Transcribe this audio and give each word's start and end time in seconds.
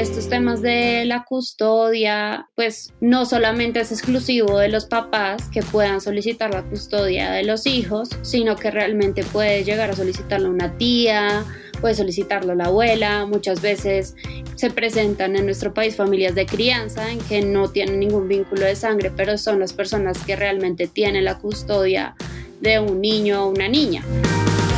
estos 0.00 0.28
temas 0.28 0.62
de 0.62 1.04
la 1.04 1.24
custodia, 1.24 2.48
pues 2.54 2.92
no 3.00 3.26
solamente 3.26 3.80
es 3.80 3.92
exclusivo 3.92 4.58
de 4.58 4.68
los 4.68 4.86
papás 4.86 5.48
que 5.50 5.62
puedan 5.62 6.00
solicitar 6.00 6.52
la 6.52 6.62
custodia 6.62 7.30
de 7.32 7.44
los 7.44 7.66
hijos, 7.66 8.08
sino 8.22 8.56
que 8.56 8.70
realmente 8.70 9.22
puede 9.24 9.64
llegar 9.64 9.90
a 9.90 9.96
solicitarlo 9.96 10.48
una 10.48 10.76
tía, 10.78 11.44
puede 11.80 11.94
solicitarlo 11.94 12.54
la 12.54 12.66
abuela, 12.66 13.26
muchas 13.26 13.60
veces 13.60 14.14
se 14.54 14.70
presentan 14.70 15.36
en 15.36 15.44
nuestro 15.44 15.74
país 15.74 15.96
familias 15.96 16.34
de 16.34 16.46
crianza 16.46 17.10
en 17.10 17.18
que 17.18 17.42
no 17.42 17.68
tienen 17.68 18.00
ningún 18.00 18.28
vínculo 18.28 18.64
de 18.64 18.76
sangre, 18.76 19.10
pero 19.14 19.36
son 19.36 19.60
las 19.60 19.72
personas 19.72 20.18
que 20.18 20.36
realmente 20.36 20.86
tienen 20.86 21.24
la 21.24 21.38
custodia 21.38 22.14
de 22.60 22.78
un 22.78 23.00
niño 23.00 23.44
o 23.44 23.48
una 23.48 23.68
niña. 23.68 24.02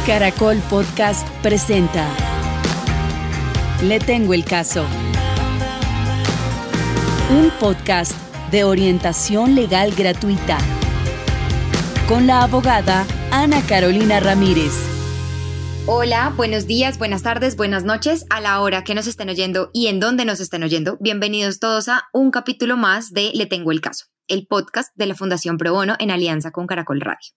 Caracol 0.07 0.59
Podcast 0.69 1.29
presenta 1.43 2.09
Le 3.83 4.01
tengo 4.01 4.35
el 4.35 4.45
caso. 4.45 4.87
Un 7.31 7.51
podcast 7.59 8.13
de 8.51 8.65
orientación 8.65 9.55
legal 9.55 9.95
gratuita 9.97 10.59
con 12.07 12.27
la 12.27 12.43
abogada 12.43 13.07
Ana 13.31 13.63
Carolina 13.67 14.21
Ramírez. 14.21 14.75
Hola, 15.87 16.35
buenos 16.37 16.67
días, 16.67 16.99
buenas 16.99 17.23
tardes, 17.23 17.57
buenas 17.57 17.83
noches 17.83 18.27
a 18.29 18.43
la 18.43 18.61
hora 18.61 18.85
que 18.85 18.95
nos 18.95 19.07
estén 19.07 19.31
oyendo 19.31 19.71
y 19.73 19.87
en 19.87 20.01
dónde 20.01 20.27
nos 20.27 20.39
estén 20.39 20.65
oyendo. 20.65 20.99
Bienvenidos 21.01 21.61
todos 21.61 21.89
a 21.89 22.09
un 22.13 22.31
capítulo 22.31 22.77
más 22.77 23.15
de 23.15 23.31
Le 23.33 23.47
Tengo 23.47 23.73
el 23.73 23.81
Caso, 23.81 24.05
el 24.29 24.47
podcast 24.47 24.95
de 24.95 25.07
la 25.07 25.15
Fundación 25.15 25.57
Pro 25.57 25.73
Bono 25.73 25.97
en 25.99 26.11
alianza 26.11 26.51
con 26.51 26.67
Caracol 26.67 27.01
Radio. 27.01 27.33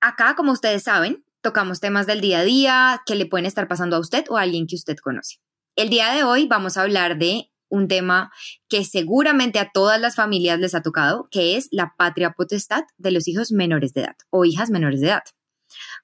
Acá, 0.00 0.34
como 0.34 0.50
ustedes 0.50 0.82
saben, 0.82 1.24
tocamos 1.40 1.78
temas 1.78 2.08
del 2.08 2.20
día 2.20 2.40
a 2.40 2.44
día 2.44 3.02
que 3.06 3.14
le 3.14 3.26
pueden 3.26 3.46
estar 3.46 3.68
pasando 3.68 3.94
a 3.94 4.00
usted 4.00 4.24
o 4.28 4.36
a 4.36 4.42
alguien 4.42 4.66
que 4.66 4.74
usted 4.74 4.96
conoce. 4.96 5.36
El 5.76 5.88
día 5.88 6.10
de 6.10 6.24
hoy 6.24 6.48
vamos 6.48 6.76
a 6.76 6.82
hablar 6.82 7.16
de 7.16 7.52
un 7.68 7.88
tema 7.88 8.30
que 8.68 8.84
seguramente 8.84 9.58
a 9.58 9.70
todas 9.72 10.00
las 10.00 10.16
familias 10.16 10.58
les 10.58 10.74
ha 10.74 10.82
tocado, 10.82 11.28
que 11.30 11.56
es 11.56 11.68
la 11.70 11.94
patria 11.96 12.32
potestad 12.32 12.84
de 12.96 13.10
los 13.10 13.28
hijos 13.28 13.52
menores 13.52 13.94
de 13.94 14.02
edad 14.02 14.16
o 14.30 14.44
hijas 14.44 14.70
menores 14.70 15.00
de 15.00 15.08
edad. 15.08 15.22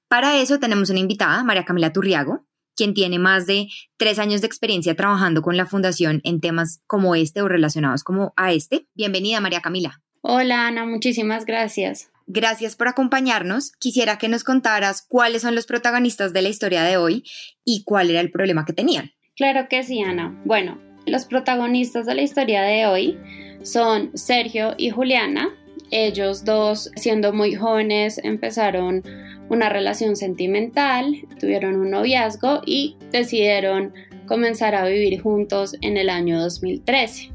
Para 0.09 0.39
eso 0.39 0.59
tenemos 0.59 0.91
una 0.91 1.01
invitada, 1.01 1.43
María 1.45 1.65
Camila 1.65 1.93
Turriago, 1.93 2.47
quien 2.77 2.95
tiene 2.95 3.19
más 3.19 3.47
de 3.47 3.69
tres 3.97 4.19
años 4.19 4.41
de 4.41 4.47
experiencia 4.47 4.95
trabajando 4.95 5.43
con 5.43 5.57
la 5.57 5.67
fundación 5.67 6.21
en 6.25 6.41
temas 6.41 6.81
como 6.87 7.15
este 7.15 7.43
o 7.43 7.49
relacionados 7.49 8.05
como 8.05 8.33
a 8.37 8.53
este. 8.53 8.87
Bienvenida, 8.95 9.41
María 9.41 9.61
Camila. 9.61 10.01
Hola, 10.21 10.67
Ana, 10.67 10.85
muchísimas 10.85 11.45
gracias. 11.45 12.11
Gracias 12.27 12.77
por 12.77 12.89
acompañarnos. 12.89 13.73
Quisiera 13.73 14.17
que 14.17 14.29
nos 14.29 14.45
contaras 14.45 15.05
cuáles 15.07 15.43
son 15.43 15.55
los 15.55 15.67
protagonistas 15.67 16.33
de 16.33 16.43
la 16.43 16.49
historia 16.49 16.83
de 16.83 16.97
hoy 16.97 17.25
y 17.65 17.85
cuál 17.85 18.11
era 18.11 18.21
el 18.21 18.31
problema 18.31 18.65
que 18.65 18.73
tenían. 18.73 19.13
Claro 19.37 19.69
que 19.69 19.83
sí, 19.83 20.01
Ana. 20.01 20.41
Bueno, 20.45 20.79
los 21.07 21.25
protagonistas 21.27 22.07
de 22.07 22.15
la 22.15 22.23
historia 22.23 22.63
de 22.63 22.87
hoy 22.87 23.19
son 23.63 24.11
Sergio 24.17 24.75
y 24.77 24.91
Juliana. 24.91 25.51
Ellos 25.91 26.45
dos, 26.45 26.91
siendo 26.97 27.33
muy 27.33 27.55
jóvenes, 27.55 28.21
empezaron 28.23 29.03
una 29.49 29.69
relación 29.69 30.17
sentimental, 30.17 31.17
tuvieron 31.39 31.77
un 31.77 31.91
noviazgo 31.91 32.63
y 32.65 32.97
decidieron 33.13 33.93
comenzar 34.27 34.75
a 34.75 34.87
vivir 34.87 35.21
juntos 35.21 35.77
en 35.83 35.97
el 35.97 36.09
año 36.09 36.41
2013. 36.41 37.31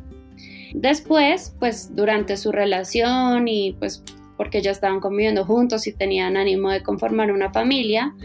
Después, 0.73 1.55
pues 1.59 1.95
durante 1.95 2.37
su 2.37 2.51
relación 2.51 3.47
y 3.47 3.73
pues 3.73 4.03
porque 4.37 4.61
ya 4.61 4.71
estaban 4.71 4.99
conviviendo 4.99 5.45
juntos 5.45 5.85
y 5.87 5.93
tenían 5.93 6.37
ánimo 6.37 6.71
de 6.71 6.81
conformar 6.81 7.31
una 7.31 7.51
familia, 7.51 8.15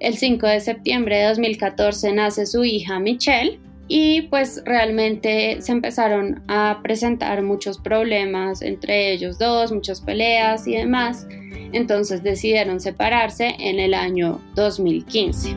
el 0.00 0.16
5 0.16 0.46
de 0.46 0.60
septiembre 0.60 1.16
de 1.16 1.28
2014 1.28 2.12
nace 2.12 2.44
su 2.44 2.64
hija 2.64 2.98
Michelle 2.98 3.58
y 3.88 4.22
pues 4.22 4.62
realmente 4.64 5.60
se 5.60 5.72
empezaron 5.72 6.42
a 6.48 6.80
presentar 6.82 7.42
muchos 7.42 7.78
problemas 7.78 8.62
entre 8.62 9.12
ellos 9.12 9.38
dos, 9.38 9.72
muchas 9.72 10.00
peleas 10.00 10.66
y 10.66 10.76
demás 10.76 11.26
entonces 11.72 12.22
decidieron 12.22 12.80
separarse 12.80 13.54
en 13.58 13.78
el 13.80 13.94
año 13.94 14.40
2015. 14.54 15.56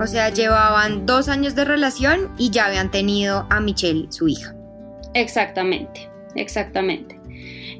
O 0.00 0.06
sea, 0.06 0.28
llevaban 0.30 1.06
dos 1.06 1.28
años 1.28 1.54
de 1.54 1.64
relación 1.64 2.30
y 2.36 2.50
ya 2.50 2.66
habían 2.66 2.90
tenido 2.90 3.46
a 3.48 3.60
Michelle, 3.60 4.06
su 4.10 4.28
hija. 4.28 4.54
Exactamente, 5.14 6.10
exactamente. 6.34 7.18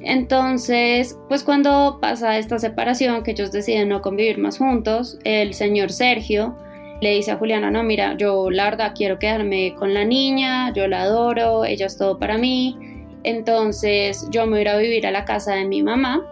Entonces, 0.00 1.16
pues 1.28 1.42
cuando 1.42 1.98
pasa 2.00 2.38
esta 2.38 2.58
separación, 2.58 3.24
que 3.24 3.32
ellos 3.32 3.50
deciden 3.50 3.88
no 3.88 4.00
convivir 4.00 4.38
más 4.38 4.58
juntos, 4.58 5.18
el 5.24 5.54
señor 5.54 5.90
Sergio 5.90 6.56
le 7.00 7.14
dice 7.14 7.32
a 7.32 7.36
Juliana, 7.36 7.70
no, 7.70 7.82
mira, 7.82 8.16
yo 8.16 8.50
la 8.50 8.64
verdad 8.64 8.92
quiero 8.94 9.18
quedarme 9.18 9.74
con 9.74 9.94
la 9.94 10.04
niña, 10.04 10.72
yo 10.72 10.86
la 10.88 11.02
adoro, 11.02 11.64
ella 11.64 11.86
es 11.86 11.98
todo 11.98 12.18
para 12.18 12.38
mí, 12.38 12.76
entonces 13.24 14.26
yo 14.30 14.46
me 14.46 14.58
voy 14.58 14.68
a 14.68 14.76
vivir 14.76 15.06
a 15.06 15.10
la 15.10 15.24
casa 15.24 15.54
de 15.54 15.66
mi 15.66 15.82
mamá 15.82 16.22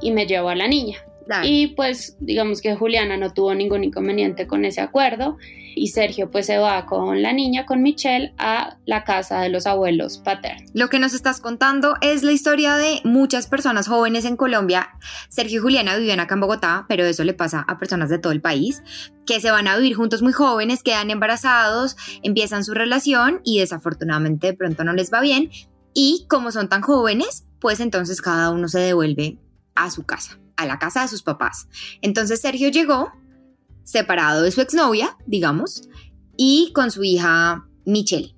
y 0.00 0.12
me 0.12 0.26
llevo 0.26 0.48
a 0.48 0.54
la 0.54 0.68
niña. 0.68 1.07
Y 1.44 1.68
pues 1.68 2.16
digamos 2.20 2.60
que 2.60 2.74
Juliana 2.74 3.16
no 3.16 3.32
tuvo 3.32 3.54
ningún 3.54 3.84
inconveniente 3.84 4.46
con 4.46 4.64
ese 4.64 4.80
acuerdo 4.80 5.36
y 5.74 5.88
Sergio 5.88 6.30
pues 6.30 6.46
se 6.46 6.58
va 6.58 6.86
con 6.86 7.22
la 7.22 7.32
niña, 7.32 7.66
con 7.66 7.82
Michelle, 7.82 8.32
a 8.38 8.78
la 8.86 9.04
casa 9.04 9.40
de 9.40 9.48
los 9.48 9.66
abuelos 9.66 10.18
paternos. 10.18 10.70
Lo 10.74 10.88
que 10.88 10.98
nos 10.98 11.14
estás 11.14 11.40
contando 11.40 11.94
es 12.00 12.22
la 12.22 12.32
historia 12.32 12.76
de 12.76 13.00
muchas 13.04 13.46
personas 13.46 13.86
jóvenes 13.86 14.24
en 14.24 14.36
Colombia. 14.36 14.90
Sergio 15.28 15.60
y 15.60 15.62
Juliana 15.62 15.96
vivían 15.96 16.20
acá 16.20 16.34
en 16.34 16.40
Bogotá, 16.40 16.86
pero 16.88 17.04
eso 17.04 17.24
le 17.24 17.34
pasa 17.34 17.64
a 17.68 17.78
personas 17.78 18.10
de 18.10 18.18
todo 18.18 18.32
el 18.32 18.40
país, 18.40 18.82
que 19.26 19.40
se 19.40 19.50
van 19.50 19.68
a 19.68 19.76
vivir 19.76 19.94
juntos 19.94 20.22
muy 20.22 20.32
jóvenes, 20.32 20.82
quedan 20.82 21.10
embarazados, 21.10 21.96
empiezan 22.22 22.64
su 22.64 22.74
relación 22.74 23.40
y 23.44 23.60
desafortunadamente 23.60 24.48
de 24.48 24.54
pronto 24.54 24.84
no 24.84 24.92
les 24.94 25.12
va 25.12 25.20
bien 25.20 25.50
y 25.94 26.26
como 26.28 26.52
son 26.52 26.68
tan 26.68 26.82
jóvenes, 26.82 27.44
pues 27.60 27.80
entonces 27.80 28.22
cada 28.22 28.50
uno 28.50 28.68
se 28.68 28.78
devuelve 28.78 29.38
a 29.74 29.90
su 29.90 30.04
casa, 30.04 30.38
a 30.58 30.66
la 30.66 30.78
casa 30.78 31.02
de 31.02 31.08
sus 31.08 31.22
papás. 31.22 31.68
Entonces 32.02 32.42
Sergio 32.42 32.68
llegó 32.68 33.12
separado 33.84 34.42
de 34.42 34.50
su 34.50 34.60
exnovia, 34.60 35.16
digamos, 35.26 35.88
y 36.36 36.72
con 36.74 36.90
su 36.90 37.02
hija 37.04 37.66
Michelle. 37.86 38.34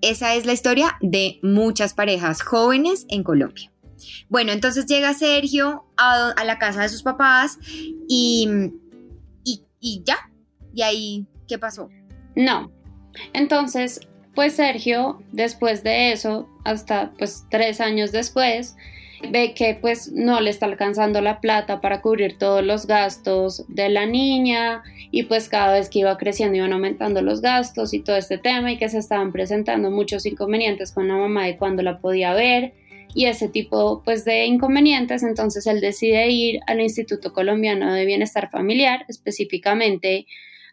Esa 0.00 0.34
es 0.34 0.46
la 0.46 0.54
historia 0.54 0.96
de 1.02 1.38
muchas 1.42 1.92
parejas 1.92 2.42
jóvenes 2.42 3.04
en 3.10 3.22
Colombia. 3.22 3.70
Bueno, 4.28 4.52
entonces 4.52 4.86
llega 4.86 5.14
Sergio 5.14 5.84
a, 5.96 6.34
la 6.44 6.58
casa 6.58 6.82
de 6.82 6.88
sus 6.88 7.02
papás 7.02 7.58
y, 8.08 8.48
y, 9.44 9.62
y 9.80 10.02
ya. 10.04 10.16
¿Y 10.72 10.82
ahí 10.82 11.26
qué 11.46 11.58
pasó? 11.58 11.88
No. 12.34 12.72
Entonces 13.32 14.00
pues 14.34 14.54
Sergio, 14.54 15.22
después 15.32 15.84
de 15.84 16.12
eso, 16.12 16.48
hasta 16.64 17.12
pues 17.18 17.46
tres 17.50 17.80
años 17.80 18.10
después, 18.10 18.76
ve 19.30 19.54
que 19.54 19.76
pues 19.80 20.12
no 20.12 20.40
le 20.40 20.50
está 20.50 20.66
alcanzando 20.66 21.20
la 21.20 21.40
plata 21.40 21.80
para 21.80 22.00
cubrir 22.00 22.38
todos 22.38 22.64
los 22.64 22.86
gastos 22.86 23.64
de 23.68 23.88
la 23.88 24.06
niña 24.06 24.82
y 25.10 25.24
pues 25.24 25.48
cada 25.48 25.74
vez 25.74 25.88
que 25.88 26.00
iba 26.00 26.16
creciendo 26.16 26.56
iban 26.56 26.72
aumentando 26.72 27.22
los 27.22 27.40
gastos 27.40 27.94
y 27.94 28.00
todo 28.00 28.16
este 28.16 28.38
tema 28.38 28.72
y 28.72 28.78
que 28.78 28.88
se 28.88 28.98
estaban 28.98 29.32
presentando 29.32 29.90
muchos 29.90 30.26
inconvenientes 30.26 30.92
con 30.92 31.08
la 31.08 31.16
mamá 31.16 31.46
de 31.46 31.56
cuando 31.56 31.82
la 31.82 31.98
podía 31.98 32.34
ver 32.34 32.74
y 33.14 33.26
ese 33.26 33.48
tipo 33.48 34.02
pues 34.04 34.24
de 34.24 34.44
inconvenientes. 34.46 35.22
Entonces 35.22 35.66
él 35.66 35.80
decide 35.80 36.28
ir 36.30 36.60
al 36.66 36.80
Instituto 36.80 37.32
Colombiano 37.32 37.92
de 37.92 38.04
Bienestar 38.04 38.50
Familiar 38.50 39.04
específicamente 39.08 40.26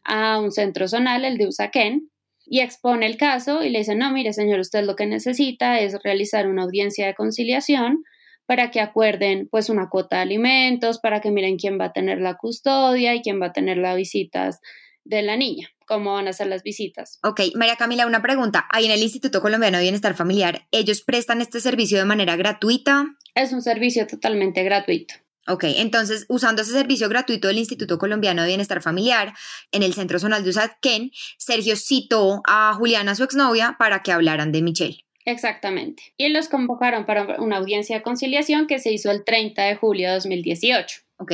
a 0.04 0.40
un 0.40 0.52
centro 0.52 0.88
zonal 0.88 1.26
el 1.26 1.38
de 1.38 1.48
Usaquén 1.48 2.10
y 2.46 2.60
expone 2.60 3.06
el 3.06 3.18
caso 3.18 3.64
y 3.64 3.70
le 3.70 3.80
dice, 3.80 3.96
no, 3.96 4.12
mire 4.12 4.34
señor, 4.34 4.60
usted 4.60 4.84
lo 4.84 4.96
que 4.96 5.06
necesita 5.06 5.80
es 5.80 6.02
realizar 6.04 6.48
una 6.48 6.64
audiencia 6.64 7.06
de 7.08 7.16
conciliación 7.16 8.04
para 8.52 8.70
que 8.70 8.82
acuerden 8.82 9.48
pues 9.50 9.70
una 9.70 9.88
cuota 9.88 10.18
de 10.18 10.24
alimentos, 10.24 11.00
para 11.00 11.22
que 11.22 11.32
miren 11.32 11.56
quién 11.56 11.80
va 11.80 11.86
a 11.86 11.94
tener 11.94 12.20
la 12.20 12.36
custodia 12.36 13.16
y 13.16 13.22
quién 13.22 13.42
va 13.42 13.46
a 13.46 13.54
tener 13.54 13.78
las 13.78 13.96
visitas 13.96 14.60
de 15.06 15.22
la 15.22 15.38
niña, 15.38 15.70
cómo 15.88 16.16
van 16.16 16.28
a 16.28 16.34
ser 16.34 16.48
las 16.48 16.62
visitas. 16.62 17.18
Ok, 17.24 17.40
María 17.56 17.78
Camila, 17.78 18.06
una 18.06 18.22
pregunta. 18.22 18.68
Ahí 18.70 18.88
en 18.88 18.92
el 18.92 19.02
Instituto 19.02 19.42
Colombiano 19.42 19.78
de 19.78 19.84
Bienestar 19.84 20.16
Familiar, 20.16 20.68
¿ellos 20.72 21.02
prestan 21.02 21.40
este 21.40 21.62
servicio 21.62 21.98
de 21.98 22.04
manera 22.04 22.36
gratuita? 22.36 23.06
Es 23.36 23.54
un 23.54 23.62
servicio 23.62 24.06
totalmente 24.06 24.66
gratuito. 24.66 25.14
Ok, 25.48 25.64
entonces 25.78 26.26
usando 26.28 26.64
ese 26.64 26.74
servicio 26.74 27.08
gratuito 27.08 27.48
del 27.48 27.58
Instituto 27.58 27.98
Colombiano 27.98 28.42
de 28.42 28.50
Bienestar 28.50 28.82
Familiar 28.82 29.34
en 29.72 29.82
el 29.82 29.94
Centro 29.94 30.20
Zonal 30.20 30.44
de 30.44 30.50
Usaquén, 30.50 31.12
Sergio 31.38 31.78
citó 31.78 32.42
a 32.46 32.74
Juliana, 32.74 33.16
su 33.16 33.24
exnovia, 33.24 33.78
para 33.80 34.02
que 34.02 34.12
hablaran 34.12 34.52
de 34.52 34.62
Michelle. 34.62 35.06
Exactamente. 35.26 36.04
Y 36.18 36.30
los 36.30 36.50
convocaron 36.50 37.06
para 37.06 37.40
una 37.42 37.58
audiencia 37.58 37.98
de 37.98 38.02
conciliación 38.02 38.68
que 38.68 38.80
se 38.80 38.92
hizo 38.92 39.12
el 39.12 39.24
30 39.24 39.64
de 39.64 39.76
julio 39.76 40.08
de 40.10 40.16
2018. 40.16 41.02
Ok. 41.18 41.34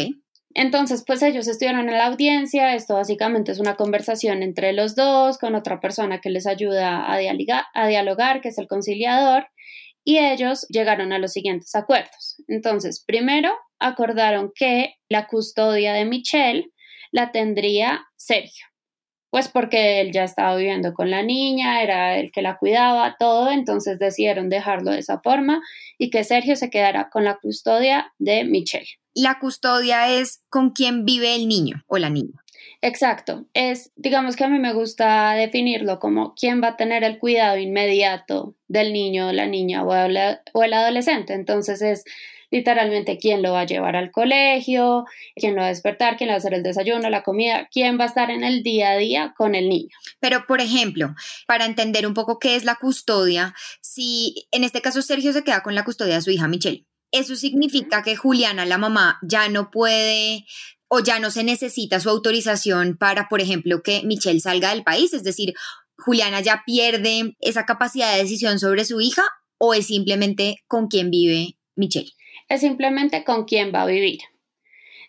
Entonces, 0.54 1.04
pues 1.06 1.22
ellos 1.22 1.48
estuvieron 1.48 1.88
en 1.88 1.98
la 1.98 2.08
audiencia, 2.08 2.74
esto 2.74 2.96
básicamente 2.96 3.52
es 3.52 3.60
una 3.60 3.76
conversación 3.76 4.42
entre 4.42 4.74
los 4.74 4.96
dos, 4.96 5.38
con 5.38 5.54
otra 5.54 5.80
persona 5.80 6.20
que 6.20 6.32
les 6.32 6.48
ayuda 6.48 7.12
a, 7.12 7.18
dialogar, 7.20 7.66
a 7.76 7.88
dialogar 7.88 8.42
que 8.42 8.50
es 8.50 8.58
el 8.58 8.68
conciliador, 8.68 9.48
y 10.04 10.18
ellos 10.18 10.66
llegaron 10.70 11.14
a 11.14 11.20
los 11.20 11.34
siguientes 11.34 11.76
acuerdos. 11.76 12.42
Entonces, 12.48 13.04
primero, 13.06 13.52
acordaron 13.78 14.52
que 14.56 14.96
la 15.10 15.28
custodia 15.28 15.94
de 15.94 16.06
Michelle 16.06 16.72
la 17.12 17.32
tendría 17.32 18.08
Sergio. 18.16 18.66
Pues 19.30 19.48
porque 19.48 20.02
él 20.02 20.12
ya 20.12 20.24
estaba 20.24 20.56
viviendo 20.56 20.94
con 20.94 21.10
la 21.12 21.24
niña, 21.24 21.82
era 21.82 22.18
el 22.18 22.32
que 22.32 22.42
la 22.42 22.58
cuidaba, 22.58 23.16
todo, 23.20 23.52
entonces 23.52 24.00
decidieron 24.00 24.50
dejarlo 24.50 24.92
de 24.92 25.00
esa 25.00 25.20
forma 25.20 25.62
y 25.98 26.10
que 26.10 26.24
Sergio 26.24 26.56
se 26.56 26.70
quedara 26.70 27.10
con 27.10 27.24
la 27.24 27.38
custodia 27.38 28.14
de 28.20 28.44
Michelle. 28.46 28.88
La 29.14 29.40
custodia 29.40 30.10
es 30.12 30.44
con 30.50 30.72
quién 30.72 31.06
vive 31.06 31.36
el 31.36 31.48
niño 31.48 31.84
o 31.88 31.98
la 31.98 32.10
niña. 32.10 32.44
Exacto, 32.82 33.46
es, 33.54 33.92
digamos 33.96 34.36
que 34.36 34.44
a 34.44 34.50
mí 34.50 34.60
me 34.60 34.74
gusta 34.74 35.32
definirlo 35.34 36.00
como 36.00 36.36
quién 36.36 36.62
va 36.62 36.70
a 36.70 36.78
tener 36.78 37.04
el 37.04 37.18
cuidado 37.18 37.58
inmediato 37.58 38.56
del 38.68 38.94
niño, 38.94 39.32
la 39.34 39.48
niña 39.48 39.84
o, 39.84 39.90
o 39.90 40.64
el 40.64 40.74
adolescente. 40.74 41.34
Entonces 41.34 41.82
es 41.82 42.04
literalmente 42.50 43.18
quién 43.18 43.42
lo 43.42 43.54
va 43.54 43.62
a 43.62 43.66
llevar 43.66 43.96
al 43.96 44.12
colegio, 44.12 45.06
quién 45.36 45.56
lo 45.56 45.62
va 45.62 45.68
a 45.68 45.70
despertar, 45.70 46.18
quién 46.18 46.28
le 46.28 46.34
va 46.34 46.36
a 46.36 46.40
hacer 46.40 46.54
el 46.54 46.64
desayuno, 46.64 47.10
la 47.10 47.24
comida, 47.24 47.68
quién 47.72 48.00
va 48.00 48.06
a 48.06 48.08
estar 48.08 48.30
en 48.30 48.44
el 48.44 48.64
día 48.64 48.92
a 48.92 48.98
día 48.98 49.34
con 49.38 49.56
el 49.56 49.70
niño. 49.70 49.90
Pero, 50.20 50.46
por 50.48 50.62
ejemplo, 50.62 51.14
para 51.48 51.66
entender 51.66 52.08
un 52.08 52.14
poco 52.14 52.40
qué 52.40 52.56
es 52.56 52.64
la 52.64 52.76
custodia, 52.76 53.54
si 53.82 54.48
en 54.52 54.64
este 54.64 54.82
caso 54.82 55.02
Sergio 55.02 55.34
se 55.34 55.44
queda 55.44 55.64
con 55.64 55.76
la 55.76 55.84
custodia 55.84 56.16
de 56.16 56.22
su 56.22 56.32
hija 56.32 56.48
Michelle, 56.48 56.86
eso 57.12 57.36
significa 57.36 58.04
que 58.04 58.16
Juliana, 58.16 58.66
la 58.66 58.78
mamá, 58.78 59.20
ya 59.22 59.50
no 59.50 59.72
puede 59.72 60.46
o 60.90 61.00
ya 61.00 61.20
no 61.20 61.32
se 61.32 61.44
necesita 61.44 62.00
su 62.00 62.10
autorización 62.10 62.98
para, 62.98 63.28
por 63.28 63.42
ejemplo, 63.42 63.82
que 63.82 64.04
Michelle 64.04 64.40
salga 64.40 64.70
del 64.70 64.84
país, 64.84 65.14
es 65.14 65.24
decir, 65.24 65.54
Juliana 65.98 66.42
ya 66.42 66.64
pierde 66.66 67.36
esa 67.40 67.66
capacidad 67.66 68.14
de 68.14 68.24
decisión 68.24 68.60
sobre 68.60 68.86
su 68.86 69.02
hija 69.02 69.24
o 69.58 69.74
es 69.74 69.88
simplemente 69.88 70.64
con 70.68 70.88
quién 70.88 71.10
vive 71.10 71.58
Michelle 71.76 72.12
es 72.50 72.62
simplemente 72.62 73.24
con 73.24 73.46
quién 73.46 73.72
va 73.74 73.84
a 73.84 73.88
vivir. 73.88 74.20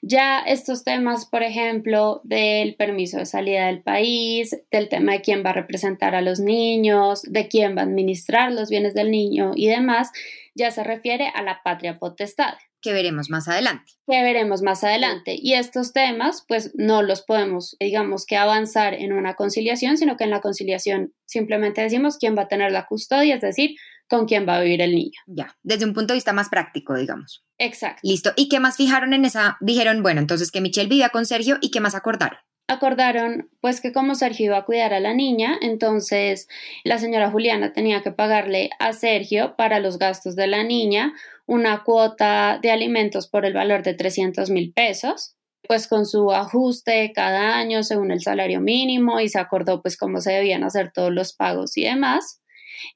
Ya 0.00 0.40
estos 0.40 0.84
temas, 0.84 1.26
por 1.26 1.42
ejemplo, 1.42 2.20
del 2.22 2.76
permiso 2.76 3.18
de 3.18 3.26
salida 3.26 3.66
del 3.66 3.82
país, 3.82 4.56
del 4.70 4.88
tema 4.88 5.12
de 5.12 5.22
quién 5.22 5.42
va 5.44 5.50
a 5.50 5.54
representar 5.54 6.14
a 6.14 6.20
los 6.20 6.38
niños, 6.38 7.22
de 7.22 7.48
quién 7.48 7.76
va 7.76 7.80
a 7.80 7.84
administrar 7.84 8.52
los 8.52 8.70
bienes 8.70 8.94
del 8.94 9.10
niño 9.10 9.52
y 9.56 9.66
demás, 9.66 10.10
ya 10.54 10.70
se 10.70 10.84
refiere 10.84 11.32
a 11.34 11.42
la 11.42 11.62
patria 11.64 11.98
potestad. 11.98 12.54
Que 12.80 12.92
veremos 12.92 13.28
más 13.28 13.48
adelante. 13.48 13.92
Que 14.06 14.22
veremos 14.22 14.62
más 14.62 14.84
adelante. 14.84 15.36
Y 15.36 15.54
estos 15.54 15.92
temas, 15.92 16.44
pues 16.46 16.70
no 16.76 17.02
los 17.02 17.22
podemos, 17.22 17.76
digamos, 17.80 18.24
que 18.24 18.36
avanzar 18.36 18.94
en 18.94 19.12
una 19.12 19.34
conciliación, 19.34 19.96
sino 19.96 20.16
que 20.16 20.24
en 20.24 20.30
la 20.30 20.40
conciliación 20.40 21.12
simplemente 21.26 21.80
decimos 21.80 22.18
quién 22.18 22.36
va 22.36 22.42
a 22.42 22.48
tener 22.48 22.70
la 22.70 22.86
custodia, 22.86 23.34
es 23.34 23.40
decir, 23.40 23.74
con 24.08 24.26
quién 24.26 24.46
va 24.48 24.56
a 24.56 24.60
vivir 24.60 24.82
el 24.82 24.94
niño. 24.94 25.20
Ya, 25.26 25.56
desde 25.62 25.84
un 25.84 25.94
punto 25.94 26.12
de 26.12 26.16
vista 26.16 26.32
más 26.32 26.48
práctico, 26.48 26.94
digamos. 26.94 27.44
Exacto. 27.58 28.00
Listo. 28.02 28.32
¿Y 28.36 28.48
qué 28.48 28.60
más 28.60 28.76
fijaron 28.76 29.12
en 29.12 29.24
esa? 29.24 29.56
Dijeron, 29.60 30.02
bueno, 30.02 30.20
entonces 30.20 30.50
que 30.50 30.60
Michelle 30.60 30.88
vivía 30.88 31.10
con 31.10 31.26
Sergio 31.26 31.58
y 31.60 31.70
qué 31.70 31.80
más 31.80 31.94
acordaron. 31.94 32.38
Acordaron, 32.70 33.48
pues 33.60 33.80
que 33.80 33.92
como 33.92 34.14
Sergio 34.14 34.46
iba 34.46 34.58
a 34.58 34.64
cuidar 34.64 34.92
a 34.92 35.00
la 35.00 35.14
niña, 35.14 35.58
entonces 35.62 36.48
la 36.84 36.98
señora 36.98 37.30
Juliana 37.30 37.72
tenía 37.72 38.02
que 38.02 38.12
pagarle 38.12 38.70
a 38.78 38.92
Sergio 38.92 39.56
para 39.56 39.80
los 39.80 39.98
gastos 39.98 40.36
de 40.36 40.46
la 40.48 40.62
niña 40.64 41.14
una 41.46 41.82
cuota 41.82 42.58
de 42.60 42.70
alimentos 42.70 43.26
por 43.26 43.46
el 43.46 43.54
valor 43.54 43.82
de 43.82 43.94
300 43.94 44.50
mil 44.50 44.72
pesos 44.74 45.38
pues 45.68 45.86
con 45.86 46.06
su 46.06 46.32
ajuste 46.32 47.12
cada 47.14 47.56
año 47.56 47.82
según 47.82 48.10
el 48.10 48.22
salario 48.22 48.60
mínimo 48.60 49.20
y 49.20 49.28
se 49.28 49.38
acordó 49.38 49.82
pues 49.82 49.96
cómo 49.96 50.20
se 50.20 50.32
debían 50.32 50.64
hacer 50.64 50.92
todos 50.92 51.12
los 51.12 51.34
pagos 51.34 51.76
y 51.76 51.84
demás. 51.84 52.40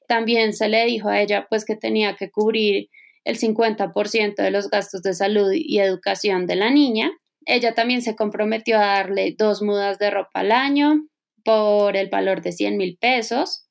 También 0.07 0.53
se 0.53 0.69
le 0.69 0.85
dijo 0.85 1.09
a 1.09 1.21
ella 1.21 1.47
pues 1.49 1.65
que 1.65 1.75
tenía 1.75 2.15
que 2.15 2.31
cubrir 2.31 2.89
el 3.23 3.37
50% 3.37 4.35
de 4.35 4.51
los 4.51 4.69
gastos 4.69 5.01
de 5.01 5.13
salud 5.13 5.51
y 5.53 5.79
educación 5.79 6.45
de 6.45 6.55
la 6.55 6.69
niña. 6.69 7.11
Ella 7.45 7.73
también 7.73 8.01
se 8.01 8.15
comprometió 8.15 8.77
a 8.77 8.85
darle 8.85 9.35
dos 9.37 9.61
mudas 9.61 9.99
de 9.99 10.11
ropa 10.11 10.41
al 10.41 10.51
año 10.51 11.07
por 11.43 11.97
el 11.97 12.09
valor 12.09 12.41
de 12.41 12.51
100 12.51 12.77
mil 12.77 12.97
pesos 12.99 13.67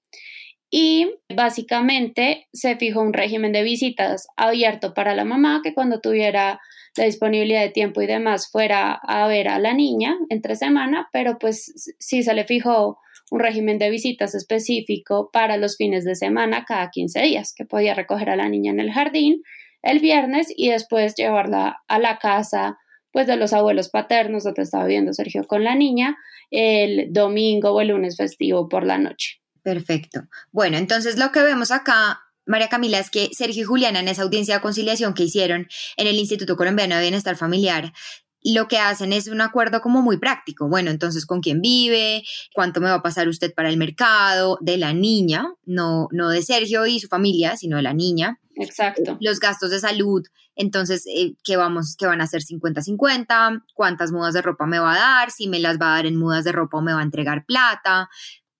y 0.70 1.14
básicamente 1.28 2.48
se 2.52 2.76
fijó 2.76 3.02
un 3.02 3.12
régimen 3.12 3.52
de 3.52 3.62
visitas 3.62 4.26
abierto 4.36 4.94
para 4.94 5.14
la 5.14 5.24
mamá 5.24 5.60
que 5.62 5.74
cuando 5.74 6.00
tuviera 6.00 6.60
la 6.96 7.04
disponibilidad 7.04 7.60
de 7.60 7.68
tiempo 7.68 8.00
y 8.00 8.06
demás 8.06 8.50
fuera 8.50 8.94
a 8.94 9.26
ver 9.26 9.48
a 9.48 9.58
la 9.58 9.74
niña 9.74 10.16
entre 10.30 10.56
semana, 10.56 11.08
pero 11.12 11.38
pues 11.38 11.94
sí 11.98 12.22
se 12.22 12.32
le 12.32 12.44
fijó 12.44 12.98
un 13.32 13.40
régimen 13.40 13.78
de 13.78 13.88
visitas 13.88 14.34
específico 14.34 15.30
para 15.32 15.56
los 15.56 15.78
fines 15.78 16.04
de 16.04 16.14
semana 16.14 16.66
cada 16.68 16.90
15 16.90 17.22
días, 17.22 17.54
que 17.56 17.64
podía 17.64 17.94
recoger 17.94 18.28
a 18.28 18.36
la 18.36 18.50
niña 18.50 18.72
en 18.72 18.78
el 18.78 18.92
jardín 18.92 19.42
el 19.82 20.00
viernes 20.00 20.48
y 20.54 20.68
después 20.68 21.14
llevarla 21.16 21.78
a 21.88 21.98
la 21.98 22.18
casa 22.18 22.76
pues 23.10 23.26
de 23.26 23.36
los 23.36 23.54
abuelos 23.54 23.88
paternos 23.88 24.44
donde 24.44 24.62
estaba 24.62 24.84
viviendo 24.84 25.14
Sergio 25.14 25.46
con 25.46 25.64
la 25.64 25.74
niña 25.74 26.16
el 26.50 27.10
domingo 27.10 27.70
o 27.70 27.80
el 27.80 27.88
lunes 27.88 28.18
festivo 28.18 28.68
por 28.68 28.84
la 28.84 28.98
noche. 28.98 29.40
Perfecto. 29.62 30.24
Bueno, 30.50 30.76
entonces 30.76 31.18
lo 31.18 31.32
que 31.32 31.40
vemos 31.40 31.70
acá, 31.70 32.20
María 32.44 32.68
Camila, 32.68 32.98
es 32.98 33.08
que 33.08 33.30
Sergio 33.32 33.62
y 33.62 33.64
Juliana 33.64 34.00
en 34.00 34.08
esa 34.08 34.24
audiencia 34.24 34.56
de 34.56 34.60
conciliación 34.60 35.14
que 35.14 35.22
hicieron 35.22 35.68
en 35.96 36.06
el 36.06 36.16
Instituto 36.16 36.54
Colombiano 36.56 36.96
de 36.96 37.02
Bienestar 37.02 37.36
Familiar 37.36 37.94
lo 38.44 38.68
que 38.68 38.78
hacen 38.78 39.12
es 39.12 39.28
un 39.28 39.40
acuerdo 39.40 39.80
como 39.80 40.02
muy 40.02 40.18
práctico. 40.18 40.68
Bueno, 40.68 40.90
entonces, 40.90 41.26
¿con 41.26 41.40
quién 41.40 41.60
vive? 41.60 42.22
¿Cuánto 42.54 42.80
me 42.80 42.88
va 42.88 42.94
a 42.94 43.02
pasar 43.02 43.28
usted 43.28 43.52
para 43.54 43.68
el 43.68 43.76
mercado? 43.76 44.58
De 44.60 44.76
la 44.76 44.92
niña, 44.92 45.46
no, 45.64 46.08
no 46.10 46.28
de 46.28 46.42
Sergio 46.42 46.86
y 46.86 47.00
su 47.00 47.08
familia, 47.08 47.56
sino 47.56 47.76
de 47.76 47.82
la 47.82 47.94
niña. 47.94 48.40
Exacto. 48.56 49.16
Los 49.20 49.40
gastos 49.40 49.70
de 49.70 49.80
salud, 49.80 50.22
entonces, 50.54 51.04
eh, 51.06 51.34
¿qué, 51.44 51.56
vamos, 51.56 51.96
¿qué 51.96 52.06
van 52.06 52.20
a 52.20 52.26
ser 52.26 52.42
50-50? 52.42 53.64
¿Cuántas 53.74 54.12
mudas 54.12 54.34
de 54.34 54.42
ropa 54.42 54.66
me 54.66 54.78
va 54.78 54.92
a 54.92 54.98
dar? 54.98 55.30
Si 55.30 55.48
me 55.48 55.60
las 55.60 55.78
va 55.78 55.92
a 55.92 55.96
dar 55.96 56.06
en 56.06 56.16
mudas 56.16 56.44
de 56.44 56.52
ropa 56.52 56.78
o 56.78 56.82
me 56.82 56.92
va 56.92 57.00
a 57.00 57.04
entregar 57.04 57.46
plata 57.46 58.10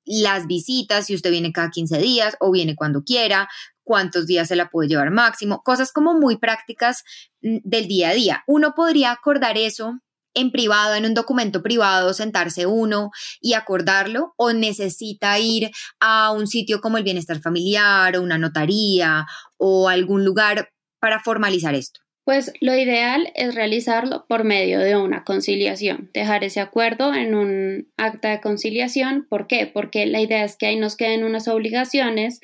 las 0.05 0.47
visitas, 0.47 1.07
si 1.07 1.15
usted 1.15 1.31
viene 1.31 1.53
cada 1.53 1.71
15 1.71 1.99
días 1.99 2.37
o 2.41 2.51
viene 2.51 2.75
cuando 2.75 3.05
quiera, 3.05 3.49
cuántos 3.85 4.27
días 4.27 4.49
se 4.49 4.57
la 4.57 4.69
puede 4.69 4.89
llevar 4.89 5.11
máximo, 5.11 5.63
cosas 5.63 5.93
como 5.93 6.15
muy 6.15 6.37
prácticas 6.39 7.05
mm, 7.43 7.59
del 7.65 7.89
día 7.89 8.11
a 8.11 8.15
día. 8.15 8.45
Uno 8.47 8.75
podría 8.75 9.13
acordar 9.13 9.59
eso 9.59 10.01
en 10.35 10.51
privado, 10.51 10.95
en 10.95 11.05
un 11.05 11.15
documento 11.15 11.63
privado, 11.63 12.15
sentarse 12.15 12.67
uno 12.67 13.11
y 13.41 13.55
acordarlo, 13.55 14.35
o 14.37 14.53
necesita 14.53 15.39
ir 15.39 15.71
a 16.01 16.33
un 16.33 16.47
sitio 16.47 16.81
como 16.81 16.99
el 16.99 17.05
bienestar 17.05 17.41
familiar 17.41 18.17
o 18.17 18.23
una 18.23 18.39
notaría 18.39 19.27
o 19.59 19.89
algún 19.89 20.25
lugar 20.25 20.71
para 21.01 21.21
formalizar 21.21 21.75
esto. 21.75 22.01
Pues 22.25 22.53
lo 22.61 22.75
ideal 22.77 23.33
es 23.35 23.57
realizarlo 23.57 24.27
por 24.29 24.45
medio 24.45 24.79
de 24.79 24.97
una 24.97 25.25
conciliación, 25.25 26.09
dejar 26.15 26.45
ese 26.45 26.61
acuerdo 26.61 27.13
en 27.13 27.35
un 27.35 27.93
acta 27.97 28.31
de 28.31 28.41
conciliación. 28.41 29.27
¿Por 29.29 29.49
qué? 29.49 29.67
Porque 29.67 30.07
la 30.07 30.21
idea 30.21 30.45
es 30.45 30.57
que 30.57 30.67
ahí 30.67 30.77
nos 30.77 30.97
queden 30.97 31.25
unas 31.25 31.49
obligaciones 31.49 32.41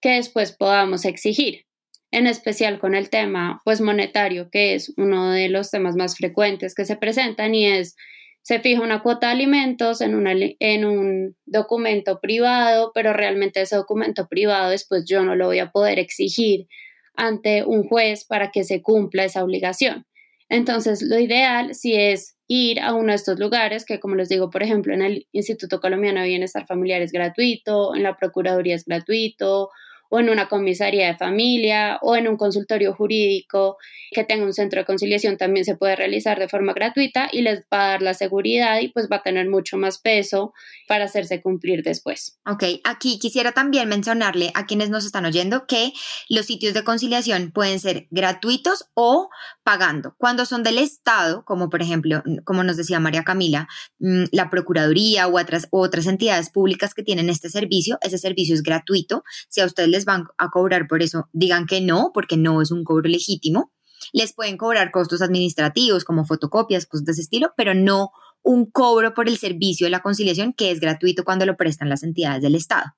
que 0.00 0.10
después 0.10 0.52
podamos 0.52 1.04
exigir, 1.04 1.64
en 2.10 2.26
especial 2.26 2.78
con 2.78 2.94
el 2.94 3.10
tema 3.10 3.62
pues 3.64 3.80
monetario, 3.80 4.50
que 4.50 4.74
es 4.74 4.92
uno 4.96 5.30
de 5.30 5.48
los 5.48 5.70
temas 5.70 5.96
más 5.96 6.16
frecuentes 6.16 6.74
que 6.74 6.84
se 6.84 6.96
presentan 6.96 7.54
y 7.54 7.66
es 7.66 7.96
se 8.42 8.60
fija 8.60 8.80
una 8.80 9.02
cuota 9.02 9.26
de 9.26 9.32
alimentos 9.32 10.00
en, 10.00 10.24
en 10.60 10.84
un 10.84 11.36
documento 11.46 12.20
privado, 12.20 12.92
pero 12.94 13.12
realmente 13.12 13.60
ese 13.60 13.74
documento 13.74 14.28
privado 14.28 14.70
después 14.70 15.04
yo 15.04 15.24
no 15.24 15.34
lo 15.34 15.46
voy 15.46 15.58
a 15.58 15.72
poder 15.72 15.98
exigir 15.98 16.68
ante 17.16 17.64
un 17.64 17.88
juez 17.88 18.24
para 18.24 18.52
que 18.52 18.62
se 18.62 18.82
cumpla 18.82 19.24
esa 19.24 19.42
obligación. 19.42 20.06
Entonces, 20.48 21.02
lo 21.02 21.18
ideal 21.18 21.74
si 21.74 21.94
es 21.94 22.36
ir 22.46 22.78
a 22.78 22.94
uno 22.94 23.08
de 23.08 23.16
estos 23.16 23.40
lugares, 23.40 23.84
que 23.84 23.98
como 23.98 24.14
les 24.14 24.28
digo, 24.28 24.48
por 24.50 24.62
ejemplo, 24.62 24.94
en 24.94 25.02
el 25.02 25.26
Instituto 25.32 25.80
Colombiano 25.80 26.20
de 26.20 26.28
Bienestar 26.28 26.66
Familiar 26.66 27.02
es 27.02 27.10
gratuito, 27.10 27.96
en 27.96 28.04
la 28.04 28.16
Procuraduría 28.16 28.76
es 28.76 28.84
gratuito, 28.84 29.70
o 30.10 30.20
en 30.20 30.28
una 30.28 30.48
comisaría 30.48 31.08
de 31.08 31.16
familia 31.16 31.98
o 32.02 32.16
en 32.16 32.28
un 32.28 32.36
consultorio 32.36 32.94
jurídico 32.94 33.76
que 34.10 34.24
tenga 34.24 34.44
un 34.44 34.52
centro 34.52 34.80
de 34.80 34.86
conciliación 34.86 35.36
también 35.36 35.64
se 35.64 35.76
puede 35.76 35.96
realizar 35.96 36.38
de 36.38 36.48
forma 36.48 36.72
gratuita 36.72 37.28
y 37.32 37.42
les 37.42 37.60
va 37.72 37.86
a 37.86 37.88
dar 37.88 38.02
la 38.02 38.14
seguridad 38.14 38.80
y 38.80 38.88
pues 38.88 39.08
va 39.10 39.16
a 39.16 39.22
tener 39.22 39.48
mucho 39.48 39.76
más 39.76 39.98
peso 39.98 40.52
para 40.88 41.04
hacerse 41.04 41.40
cumplir 41.40 41.82
después. 41.82 42.38
Ok, 42.46 42.64
aquí 42.84 43.18
quisiera 43.18 43.52
también 43.52 43.88
mencionarle 43.88 44.50
a 44.54 44.66
quienes 44.66 44.90
nos 44.90 45.04
están 45.04 45.26
oyendo 45.26 45.66
que 45.66 45.92
los 46.28 46.46
sitios 46.46 46.74
de 46.74 46.84
conciliación 46.84 47.50
pueden 47.52 47.80
ser 47.80 48.06
gratuitos 48.10 48.86
o 48.94 49.28
pagando. 49.64 50.14
Cuando 50.18 50.46
son 50.46 50.62
del 50.62 50.78
Estado, 50.78 51.44
como 51.44 51.68
por 51.68 51.82
ejemplo, 51.82 52.22
como 52.44 52.62
nos 52.62 52.76
decía 52.76 53.00
María 53.00 53.24
Camila, 53.24 53.68
mm, 53.98 54.24
la 54.32 54.50
Procuraduría 54.50 55.28
u 55.28 55.38
otras, 55.38 55.68
otras 55.70 56.06
entidades 56.06 56.50
públicas 56.50 56.94
que 56.94 57.02
tienen 57.02 57.28
este 57.28 57.48
servicio, 57.48 57.98
ese 58.02 58.18
servicio 58.18 58.54
es 58.54 58.62
gratuito. 58.62 59.24
Si 59.48 59.60
a 59.60 59.66
ustedes 59.66 59.88
van 60.04 60.24
a 60.38 60.50
cobrar 60.50 60.86
por 60.86 61.02
eso, 61.02 61.28
digan 61.32 61.66
que 61.66 61.80
no, 61.80 62.10
porque 62.12 62.36
no 62.36 62.62
es 62.62 62.70
un 62.70 62.84
cobro 62.84 63.08
legítimo. 63.08 63.72
Les 64.12 64.32
pueden 64.32 64.56
cobrar 64.56 64.90
costos 64.90 65.22
administrativos 65.22 66.04
como 66.04 66.24
fotocopias, 66.24 66.86
cosas 66.86 67.06
de 67.06 67.12
ese 67.12 67.22
estilo, 67.22 67.52
pero 67.56 67.74
no 67.74 68.10
un 68.42 68.70
cobro 68.70 69.14
por 69.14 69.28
el 69.28 69.38
servicio 69.38 69.86
de 69.86 69.90
la 69.90 70.02
conciliación 70.02 70.52
que 70.52 70.70
es 70.70 70.78
gratuito 70.78 71.24
cuando 71.24 71.46
lo 71.46 71.56
prestan 71.56 71.88
las 71.88 72.02
entidades 72.04 72.42
del 72.42 72.54
Estado. 72.54 72.94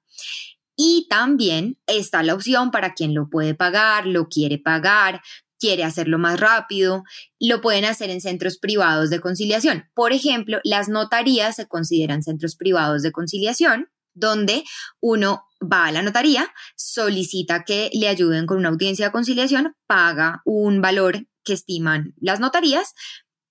Y 0.76 1.06
también 1.08 1.78
está 1.86 2.22
la 2.22 2.34
opción 2.34 2.70
para 2.70 2.94
quien 2.94 3.14
lo 3.14 3.28
puede 3.28 3.54
pagar, 3.54 4.06
lo 4.06 4.28
quiere 4.28 4.58
pagar, 4.58 5.22
quiere 5.58 5.84
hacerlo 5.84 6.18
más 6.18 6.38
rápido, 6.38 7.02
lo 7.40 7.60
pueden 7.60 7.84
hacer 7.84 8.10
en 8.10 8.20
centros 8.20 8.58
privados 8.58 9.10
de 9.10 9.20
conciliación. 9.20 9.84
Por 9.94 10.12
ejemplo, 10.12 10.60
las 10.64 10.88
notarías 10.88 11.56
se 11.56 11.66
consideran 11.66 12.22
centros 12.22 12.54
privados 12.54 13.02
de 13.02 13.10
conciliación, 13.10 13.88
donde 14.14 14.64
uno 15.00 15.47
va 15.60 15.86
a 15.86 15.92
la 15.92 16.02
notaría, 16.02 16.52
solicita 16.76 17.64
que 17.64 17.90
le 17.92 18.08
ayuden 18.08 18.46
con 18.46 18.58
una 18.58 18.68
audiencia 18.68 19.06
de 19.06 19.12
conciliación, 19.12 19.74
paga 19.86 20.42
un 20.44 20.80
valor 20.80 21.26
que 21.44 21.54
estiman 21.54 22.14
las 22.20 22.40
notarías 22.40 22.94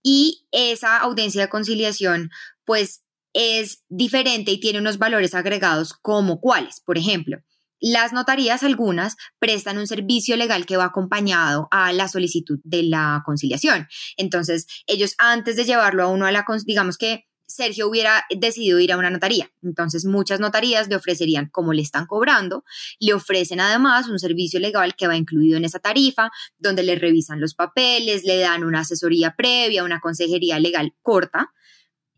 y 0.04 0.48
esa 0.52 0.98
audiencia 0.98 1.42
de 1.42 1.50
conciliación 1.50 2.30
pues 2.66 3.04
es 3.34 3.84
diferente 3.90 4.52
y 4.52 4.60
tiene 4.60 4.80
unos 4.80 4.98
valores 4.98 5.36
agregados 5.36 5.94
como 5.94 6.40
cuáles. 6.40 6.82
Por 6.82 6.98
ejemplo, 6.98 7.38
las 7.80 8.12
notarías, 8.12 8.64
algunas, 8.64 9.16
prestan 9.40 9.78
un 9.78 9.86
servicio 9.86 10.36
legal 10.36 10.66
que 10.66 10.78
va 10.78 10.86
acompañado 10.86 11.68
a 11.70 11.94
la 11.94 12.08
solicitud 12.08 12.60
de 12.64 12.84
la 12.84 13.22
conciliación. 13.26 13.88
Entonces, 14.18 14.66
ellos 14.88 15.14
antes 15.20 15.56
de 15.56 15.66
llevarlo 15.66 16.04
a 16.04 16.08
uno 16.08 16.26
a 16.26 16.32
la, 16.32 16.46
digamos 16.66 16.98
que 16.98 17.27
Sergio 17.48 17.88
hubiera 17.88 18.26
decidido 18.30 18.80
ir 18.80 18.92
a 18.92 18.98
una 18.98 19.10
notaría. 19.10 19.50
Entonces, 19.64 20.06
muchas 20.06 20.40
notarías 20.40 20.90
le 20.90 20.96
ofrecerían, 20.96 21.48
como 21.48 21.74
le 21.74 21.82
están 21.82 22.06
cobrando, 22.06 22.66
le 23.00 23.14
ofrecen 23.14 23.62
además 23.62 24.10
un 24.10 24.20
servicio 24.20 24.60
legal 24.60 24.96
que 24.96 25.08
va 25.08 25.16
incluido 25.16 25.58
en 25.58 25.66
esa 25.66 25.80
tarifa, 25.80 26.30
donde 26.60 26.84
le 26.84 26.96
revisan 26.96 27.40
los 27.40 27.56
papeles, 27.56 28.24
le 28.26 28.38
dan 28.38 28.64
una 28.64 28.82
asesoría 28.82 29.36
previa, 29.36 29.84
una 29.84 30.02
consejería 30.02 30.60
legal 30.60 30.94
corta, 31.02 31.54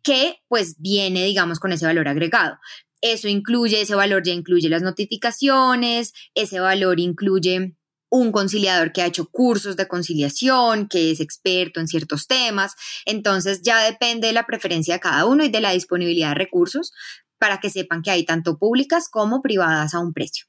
que 0.02 0.40
pues 0.48 0.76
viene, 0.80 1.26
digamos, 1.26 1.60
con 1.60 1.72
ese 1.72 1.86
valor 1.86 2.08
agregado. 2.08 2.58
Eso 3.02 3.28
incluye, 3.28 3.82
ese 3.82 3.96
valor 3.96 4.24
ya 4.24 4.34
incluye 4.34 4.68
las 4.68 4.82
notificaciones, 4.82 6.14
ese 6.34 6.60
valor 6.60 7.00
incluye 7.00 7.78
un 8.10 8.32
conciliador 8.32 8.92
que 8.92 9.02
ha 9.02 9.06
hecho 9.06 9.30
cursos 9.30 9.76
de 9.76 9.88
conciliación, 9.88 10.88
que 10.88 11.12
es 11.12 11.20
experto 11.20 11.80
en 11.80 11.88
ciertos 11.88 12.28
temas. 12.28 12.76
Entonces 13.06 13.62
ya 13.62 13.84
depende 13.84 14.28
de 14.28 14.34
la 14.34 14.46
preferencia 14.46 14.96
de 14.96 15.00
cada 15.00 15.26
uno 15.26 15.44
y 15.44 15.50
de 15.50 15.62
la 15.62 15.72
disponibilidad 15.72 16.30
de 16.30 16.36
recursos 16.36 16.92
para 17.38 17.60
que 17.60 17.70
sepan 17.70 18.02
que 18.02 18.12
hay 18.12 18.26
tanto 18.26 18.58
públicas 18.58 19.10
como 19.10 19.42
privadas 19.42 19.94
a 19.94 20.00
un 20.00 20.14
precio. 20.14 20.46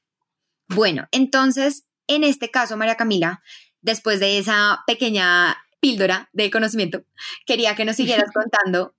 Bueno, 0.67 1.07
entonces, 1.11 1.85
en 2.07 2.23
este 2.23 2.49
caso, 2.49 2.77
María 2.77 2.95
Camila, 2.95 3.41
después 3.81 4.19
de 4.19 4.37
esa 4.37 4.83
pequeña 4.87 5.57
píldora 5.79 6.29
de 6.33 6.51
conocimiento, 6.51 7.03
quería 7.45 7.75
que 7.75 7.85
nos 7.85 7.95
siguieras 7.95 8.29
contando 8.33 8.95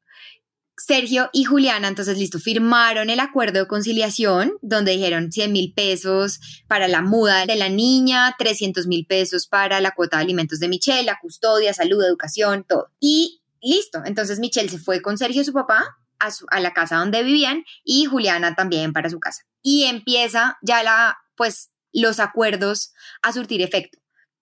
Sergio 0.85 1.31
y 1.33 1.45
Juliana, 1.45 1.89
entonces 1.89 2.19
listo, 2.19 2.39
firmaron 2.39 3.09
el 3.09 3.21
acuerdo 3.21 3.61
de 3.61 3.69
conciliación 3.69 4.55
donde 4.63 4.93
dijeron 4.93 5.31
100 5.31 5.53
mil 5.53 5.73
pesos 5.75 6.41
para 6.67 6.89
la 6.89 7.03
muda 7.03 7.47
de 7.47 7.57
la 7.57 7.69
niña, 7.69 8.35
300 8.39 8.87
mil 8.87 9.07
pesos 9.07 9.47
para 9.47 9.81
la 9.81 9.93
cuota 9.93 10.17
de 10.17 10.25
alimentos 10.25 10.59
de 10.59 10.69
Michelle, 10.69 11.05
la 11.05 11.19
custodia, 11.21 11.73
salud, 11.73 12.03
educación, 12.03 12.65
todo. 12.69 12.89
Y 12.99 13.43
listo, 13.61 14.03
entonces 14.05 14.41
Michelle 14.41 14.69
se 14.69 14.79
fue 14.79 15.01
con 15.01 15.19
Sergio, 15.19 15.45
su 15.45 15.53
papá, 15.53 15.85
a, 16.19 16.31
a 16.51 16.61
la 16.61 16.73
casa 16.73 16.97
donde 16.97 17.23
vivían 17.23 17.65
y 17.85 18.07
Juliana 18.07 18.55
también 18.55 18.93
para 18.93 19.09
su 19.09 19.21
casa. 19.21 19.43
Y 19.63 19.85
empieza 19.85 20.59
ya 20.63 20.83
la, 20.83 21.19
pues, 21.37 21.71
los 21.93 22.21
acuerdos 22.21 22.93
a 23.23 23.33
surtir 23.33 23.63
efecto. 23.63 23.99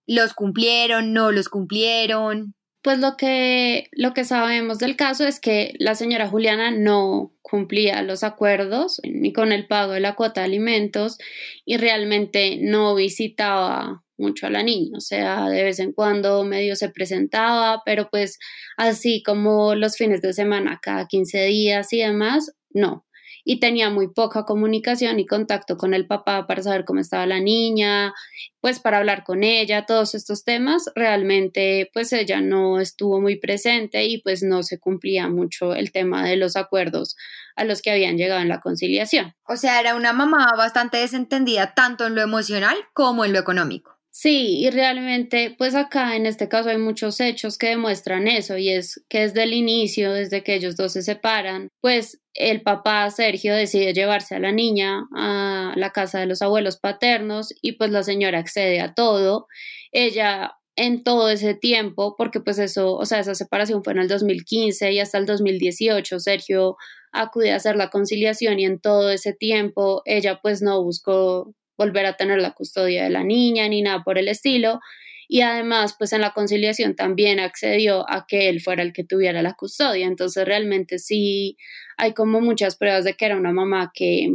¿Los 0.06 0.34
cumplieron? 0.34 1.12
¿No 1.12 1.32
los 1.32 1.48
cumplieron? 1.48 2.54
Pues 2.82 2.98
lo 2.98 3.16
que, 3.16 3.88
lo 3.92 4.14
que 4.14 4.24
sabemos 4.24 4.78
del 4.78 4.96
caso 4.96 5.26
es 5.26 5.38
que 5.38 5.74
la 5.78 5.94
señora 5.94 6.28
Juliana 6.28 6.70
no 6.70 7.34
cumplía 7.42 8.02
los 8.02 8.24
acuerdos 8.24 9.00
ni 9.04 9.32
con 9.34 9.52
el 9.52 9.66
pago 9.66 9.92
de 9.92 10.00
la 10.00 10.14
cuota 10.14 10.40
de 10.40 10.46
alimentos 10.46 11.18
y 11.66 11.76
realmente 11.76 12.58
no 12.58 12.94
visitaba 12.94 14.02
mucho 14.16 14.46
a 14.46 14.50
la 14.50 14.62
niña, 14.62 14.98
o 14.98 15.00
sea, 15.00 15.48
de 15.48 15.64
vez 15.64 15.78
en 15.78 15.92
cuando 15.92 16.44
medio 16.44 16.76
se 16.76 16.90
presentaba, 16.90 17.82
pero 17.86 18.08
pues 18.10 18.38
así 18.76 19.22
como 19.22 19.74
los 19.74 19.96
fines 19.96 20.20
de 20.20 20.34
semana, 20.34 20.78
cada 20.82 21.06
15 21.06 21.46
días 21.46 21.92
y 21.92 22.00
demás, 22.00 22.52
no 22.70 23.06
y 23.44 23.60
tenía 23.60 23.90
muy 23.90 24.08
poca 24.08 24.44
comunicación 24.44 25.18
y 25.20 25.26
contacto 25.26 25.76
con 25.76 25.94
el 25.94 26.06
papá 26.06 26.46
para 26.46 26.62
saber 26.62 26.84
cómo 26.84 27.00
estaba 27.00 27.26
la 27.26 27.40
niña, 27.40 28.12
pues 28.60 28.80
para 28.80 28.98
hablar 28.98 29.24
con 29.24 29.42
ella, 29.42 29.86
todos 29.86 30.14
estos 30.14 30.44
temas, 30.44 30.90
realmente 30.94 31.90
pues 31.92 32.12
ella 32.12 32.40
no 32.40 32.80
estuvo 32.80 33.20
muy 33.20 33.36
presente 33.38 34.04
y 34.04 34.18
pues 34.18 34.42
no 34.42 34.62
se 34.62 34.78
cumplía 34.78 35.28
mucho 35.28 35.74
el 35.74 35.92
tema 35.92 36.26
de 36.26 36.36
los 36.36 36.56
acuerdos 36.56 37.16
a 37.56 37.64
los 37.64 37.82
que 37.82 37.90
habían 37.90 38.16
llegado 38.16 38.40
en 38.40 38.48
la 38.48 38.60
conciliación. 38.60 39.34
O 39.46 39.56
sea, 39.56 39.80
era 39.80 39.94
una 39.94 40.12
mamá 40.12 40.48
bastante 40.56 40.98
desentendida 40.98 41.74
tanto 41.74 42.06
en 42.06 42.14
lo 42.14 42.22
emocional 42.22 42.76
como 42.92 43.24
en 43.24 43.32
lo 43.32 43.38
económico. 43.38 43.99
Sí, 44.14 44.58
y 44.58 44.70
realmente, 44.70 45.54
pues 45.56 45.76
acá 45.76 46.16
en 46.16 46.26
este 46.26 46.48
caso 46.48 46.68
hay 46.68 46.78
muchos 46.78 47.20
hechos 47.20 47.56
que 47.56 47.68
demuestran 47.68 48.26
eso, 48.26 48.58
y 48.58 48.68
es 48.70 49.00
que 49.08 49.20
desde 49.20 49.44
el 49.44 49.54
inicio, 49.54 50.12
desde 50.12 50.42
que 50.42 50.54
ellos 50.56 50.76
dos 50.76 50.92
se 50.94 51.02
separan, 51.02 51.68
pues 51.80 52.20
el 52.34 52.62
papá 52.62 53.08
Sergio 53.10 53.54
decide 53.54 53.94
llevarse 53.94 54.34
a 54.34 54.40
la 54.40 54.50
niña 54.50 55.04
a 55.14 55.72
la 55.76 55.90
casa 55.90 56.18
de 56.18 56.26
los 56.26 56.42
abuelos 56.42 56.76
paternos 56.78 57.54
y 57.62 57.72
pues 57.72 57.90
la 57.92 58.02
señora 58.02 58.38
accede 58.40 58.80
a 58.80 58.94
todo. 58.94 59.46
Ella 59.92 60.54
en 60.76 61.04
todo 61.04 61.28
ese 61.30 61.54
tiempo, 61.54 62.14
porque 62.16 62.40
pues 62.40 62.58
eso, 62.58 62.94
o 62.96 63.04
sea, 63.06 63.20
esa 63.20 63.34
separación 63.34 63.84
fue 63.84 63.92
en 63.92 64.00
el 64.00 64.08
2015 64.08 64.92
y 64.92 64.98
hasta 65.00 65.18
el 65.18 65.26
2018 65.26 66.18
Sergio 66.18 66.76
acude 67.12 67.52
a 67.52 67.56
hacer 67.56 67.76
la 67.76 67.90
conciliación 67.90 68.58
y 68.58 68.64
en 68.64 68.80
todo 68.80 69.10
ese 69.10 69.32
tiempo 69.34 70.02
ella 70.04 70.40
pues 70.42 70.62
no 70.62 70.82
buscó 70.82 71.52
volver 71.80 72.04
a 72.04 72.16
tener 72.18 72.38
la 72.42 72.52
custodia 72.52 73.04
de 73.04 73.10
la 73.10 73.24
niña 73.24 73.66
ni 73.66 73.80
nada 73.80 74.04
por 74.04 74.18
el 74.18 74.28
estilo. 74.28 74.80
Y 75.28 75.40
además, 75.40 75.94
pues 75.98 76.12
en 76.12 76.20
la 76.20 76.32
conciliación 76.32 76.94
también 76.94 77.40
accedió 77.40 78.04
a 78.10 78.26
que 78.28 78.50
él 78.50 78.60
fuera 78.60 78.82
el 78.82 78.92
que 78.92 79.02
tuviera 79.02 79.40
la 79.40 79.54
custodia. 79.54 80.06
Entonces, 80.06 80.44
realmente 80.44 80.98
sí 80.98 81.56
hay 81.96 82.12
como 82.12 82.40
muchas 82.40 82.76
pruebas 82.76 83.04
de 83.04 83.14
que 83.14 83.24
era 83.24 83.36
una 83.36 83.52
mamá 83.52 83.92
que 83.94 84.28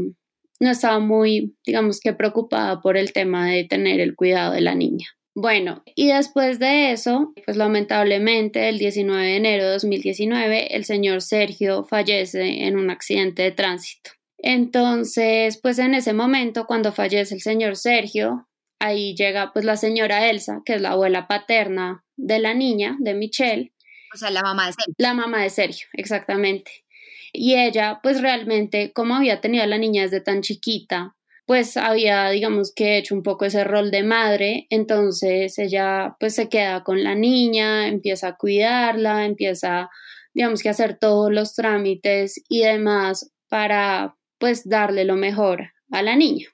no 0.60 0.72
estaba 0.72 1.00
muy, 1.00 1.56
digamos 1.66 2.00
que 2.00 2.14
preocupada 2.14 2.82
por 2.82 2.98
el 2.98 3.14
tema 3.14 3.48
de 3.48 3.66
tener 3.66 4.00
el 4.00 4.16
cuidado 4.16 4.54
de 4.54 4.62
la 4.62 4.74
niña. 4.74 5.06
Bueno, 5.36 5.84
y 5.96 6.08
después 6.08 6.60
de 6.60 6.94
eso, 6.94 7.34
pues 7.46 7.58
lamentablemente 7.58 8.70
el 8.70 8.80
19 8.80 9.22
de 9.22 9.36
enero 9.36 9.66
de 9.66 9.72
2019, 9.72 10.76
el 10.76 10.86
señor 10.86 11.22
Sergio 11.22 11.84
fallece 11.84 12.66
en 12.66 12.78
un 12.78 12.90
accidente 12.90 13.44
de 13.44 13.52
tránsito. 13.52 14.12
Entonces, 14.48 15.60
pues 15.60 15.80
en 15.80 15.96
ese 15.96 16.14
momento, 16.14 16.68
cuando 16.68 16.92
fallece 16.92 17.34
el 17.34 17.42
señor 17.42 17.76
Sergio, 17.76 18.48
ahí 18.80 19.16
llega 19.16 19.52
pues 19.52 19.66
la 19.66 19.76
señora 19.76 20.30
Elsa, 20.30 20.62
que 20.64 20.76
es 20.76 20.82
la 20.82 20.92
abuela 20.92 21.28
paterna 21.28 22.06
de 22.16 22.38
la 22.38 22.54
niña, 22.54 22.96
de 23.00 23.16
Michelle. 23.16 23.74
O 24.14 24.18
sea, 24.18 24.30
la 24.30 24.44
mamá 24.44 24.68
de 24.68 24.74
Sergio. 24.74 24.94
La 25.00 25.14
mamá 25.16 25.42
de 25.42 25.50
Sergio, 25.50 25.88
exactamente. 25.94 26.86
Y 27.34 27.56
ella, 27.56 28.00
pues 28.04 28.22
realmente, 28.22 28.94
como 28.94 29.16
había 29.16 29.42
tenido 29.42 29.64
a 29.64 29.68
la 29.68 29.80
niña 29.80 30.04
desde 30.04 30.22
tan 30.22 30.44
chiquita, 30.44 31.16
pues 31.48 31.76
había, 31.76 32.30
digamos 32.30 32.72
que 32.72 33.00
hecho 33.00 33.16
un 33.16 33.24
poco 33.24 33.46
ese 33.46 33.64
rol 33.64 33.90
de 33.90 34.04
madre, 34.04 34.68
entonces 34.70 35.58
ella 35.58 36.18
pues 36.20 36.36
se 36.36 36.50
queda 36.50 36.84
con 36.84 37.04
la 37.04 37.16
niña, 37.16 37.88
empieza 37.88 38.28
a 38.28 38.38
cuidarla, 38.38 39.26
empieza, 39.26 39.90
digamos 40.36 40.62
que 40.62 40.68
a 40.68 40.72
hacer 40.72 41.00
todos 41.00 41.32
los 41.32 41.56
trámites 41.56 42.44
y 42.48 42.62
demás 42.62 43.32
para 43.50 44.15
pues 44.38 44.68
darle 44.68 45.06
lo 45.06 45.16
mejor 45.16 45.72
a 45.92 46.02
la 46.02 46.16
niña. 46.16 46.48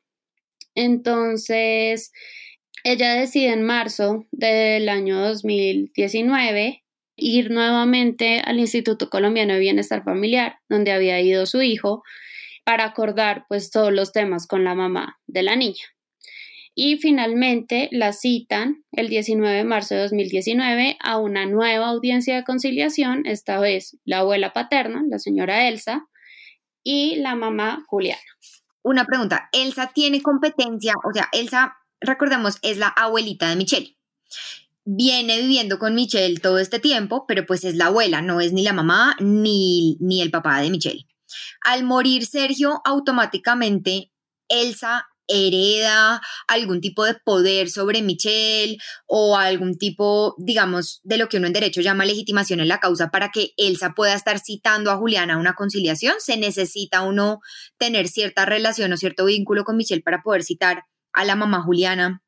Entonces, 0.75 2.11
ella 2.83 3.13
decide 3.13 3.53
en 3.53 3.63
marzo 3.63 4.25
del 4.31 4.89
año 4.89 5.19
2019 5.19 6.83
ir 7.15 7.51
nuevamente 7.51 8.41
al 8.43 8.59
Instituto 8.59 9.09
Colombiano 9.09 9.53
de 9.53 9.59
Bienestar 9.59 10.03
Familiar, 10.03 10.55
donde 10.69 10.91
había 10.91 11.21
ido 11.21 11.45
su 11.45 11.61
hijo, 11.61 12.03
para 12.63 12.85
acordar 12.85 13.45
pues 13.47 13.69
todos 13.69 13.91
los 13.91 14.11
temas 14.11 14.47
con 14.47 14.63
la 14.63 14.75
mamá 14.75 15.19
de 15.27 15.43
la 15.43 15.55
niña. 15.55 15.83
Y 16.73 16.97
finalmente 16.97 17.89
la 17.91 18.13
citan 18.13 18.83
el 18.93 19.09
19 19.09 19.57
de 19.57 19.63
marzo 19.63 19.93
de 19.93 20.01
2019 20.01 20.97
a 21.01 21.17
una 21.19 21.45
nueva 21.45 21.89
audiencia 21.89 22.35
de 22.35 22.43
conciliación, 22.43 23.25
esta 23.25 23.59
vez 23.59 23.97
la 24.05 24.19
abuela 24.19 24.53
paterna, 24.53 25.03
la 25.07 25.19
señora 25.19 25.67
Elsa, 25.67 26.07
y 26.83 27.17
la 27.17 27.35
mamá 27.35 27.83
Juliana. 27.87 28.21
Una 28.83 29.05
pregunta, 29.05 29.49
Elsa 29.51 29.91
tiene 29.93 30.21
competencia, 30.21 30.93
o 31.03 31.13
sea, 31.13 31.29
Elsa, 31.31 31.77
recordemos, 31.99 32.57
es 32.61 32.77
la 32.77 32.87
abuelita 32.87 33.49
de 33.49 33.55
Michelle. 33.55 33.97
Viene 34.83 35.39
viviendo 35.39 35.77
con 35.77 35.93
Michelle 35.93 36.39
todo 36.39 36.57
este 36.57 36.79
tiempo, 36.79 37.25
pero 37.27 37.45
pues 37.45 37.63
es 37.63 37.75
la 37.75 37.87
abuela, 37.87 38.21
no 38.21 38.41
es 38.41 38.53
ni 38.53 38.63
la 38.63 38.73
mamá 38.73 39.15
ni, 39.19 39.97
ni 39.99 40.21
el 40.21 40.31
papá 40.31 40.59
de 40.59 40.71
Michelle. 40.71 41.05
Al 41.63 41.83
morir 41.83 42.25
Sergio, 42.25 42.81
automáticamente 42.83 44.11
Elsa 44.49 45.10
hereda 45.31 46.21
algún 46.47 46.81
tipo 46.81 47.05
de 47.05 47.15
poder 47.15 47.69
sobre 47.69 48.01
Michelle 48.01 48.77
o 49.05 49.37
algún 49.37 49.77
tipo, 49.77 50.35
digamos, 50.37 50.99
de 51.03 51.17
lo 51.17 51.29
que 51.29 51.37
uno 51.37 51.47
en 51.47 51.53
derecho 51.53 51.81
llama 51.81 52.05
legitimación 52.05 52.59
en 52.59 52.67
la 52.67 52.79
causa 52.79 53.09
para 53.09 53.29
que 53.29 53.53
Elsa 53.57 53.93
pueda 53.95 54.13
estar 54.13 54.39
citando 54.39 54.91
a 54.91 54.97
Juliana 54.97 55.35
a 55.35 55.37
una 55.37 55.53
conciliación. 55.53 56.15
Se 56.19 56.37
necesita 56.37 57.01
uno 57.01 57.39
tener 57.77 58.07
cierta 58.07 58.45
relación 58.45 58.93
o 58.93 58.97
cierto 58.97 59.25
vínculo 59.25 59.63
con 59.63 59.77
Michelle 59.77 60.03
para 60.03 60.21
poder 60.21 60.43
citar 60.43 60.83
a 61.13 61.25
la 61.25 61.35
mamá 61.35 61.61
Juliana 61.61 62.21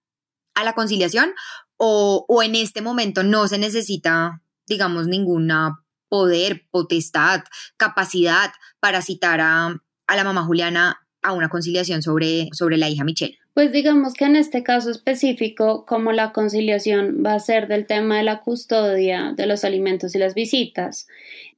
a 0.56 0.64
la 0.64 0.74
conciliación 0.74 1.34
o, 1.78 2.26
o 2.28 2.44
en 2.44 2.56
este 2.56 2.82
momento 2.82 3.24
no 3.24 3.48
se 3.48 3.58
necesita, 3.58 4.42
digamos, 4.68 5.08
ninguna 5.08 5.84
poder, 6.10 6.68
potestad, 6.70 7.44
capacidad 7.76 8.54
para 8.80 9.02
citar 9.02 9.42
a, 9.42 9.82
a 10.08 10.16
la 10.16 10.24
mamá 10.24 10.44
Juliana 10.44 11.03
a 11.24 11.34
una 11.34 11.50
conciliación 11.50 12.02
sobre, 12.02 12.50
sobre 12.54 12.78
la 12.78 12.90
hija 12.90 13.04
Michelle. 13.04 13.38
Pues 13.54 13.72
digamos 13.72 14.14
que 14.14 14.26
en 14.26 14.36
este 14.36 14.64
caso 14.64 14.90
específico, 14.92 15.86
como 15.86 16.12
la 16.12 16.32
conciliación 16.32 17.24
va 17.26 17.36
a 17.36 17.40
ser 17.40 17.68
del 17.68 17.86
tema 17.88 18.18
de 18.18 18.24
la 18.24 18.42
custodia 18.42 19.34
de 19.36 19.46
los 19.46 19.64
alimentos 19.64 20.16
y 20.16 20.20
las 20.20 20.34
visitas, 20.34 21.08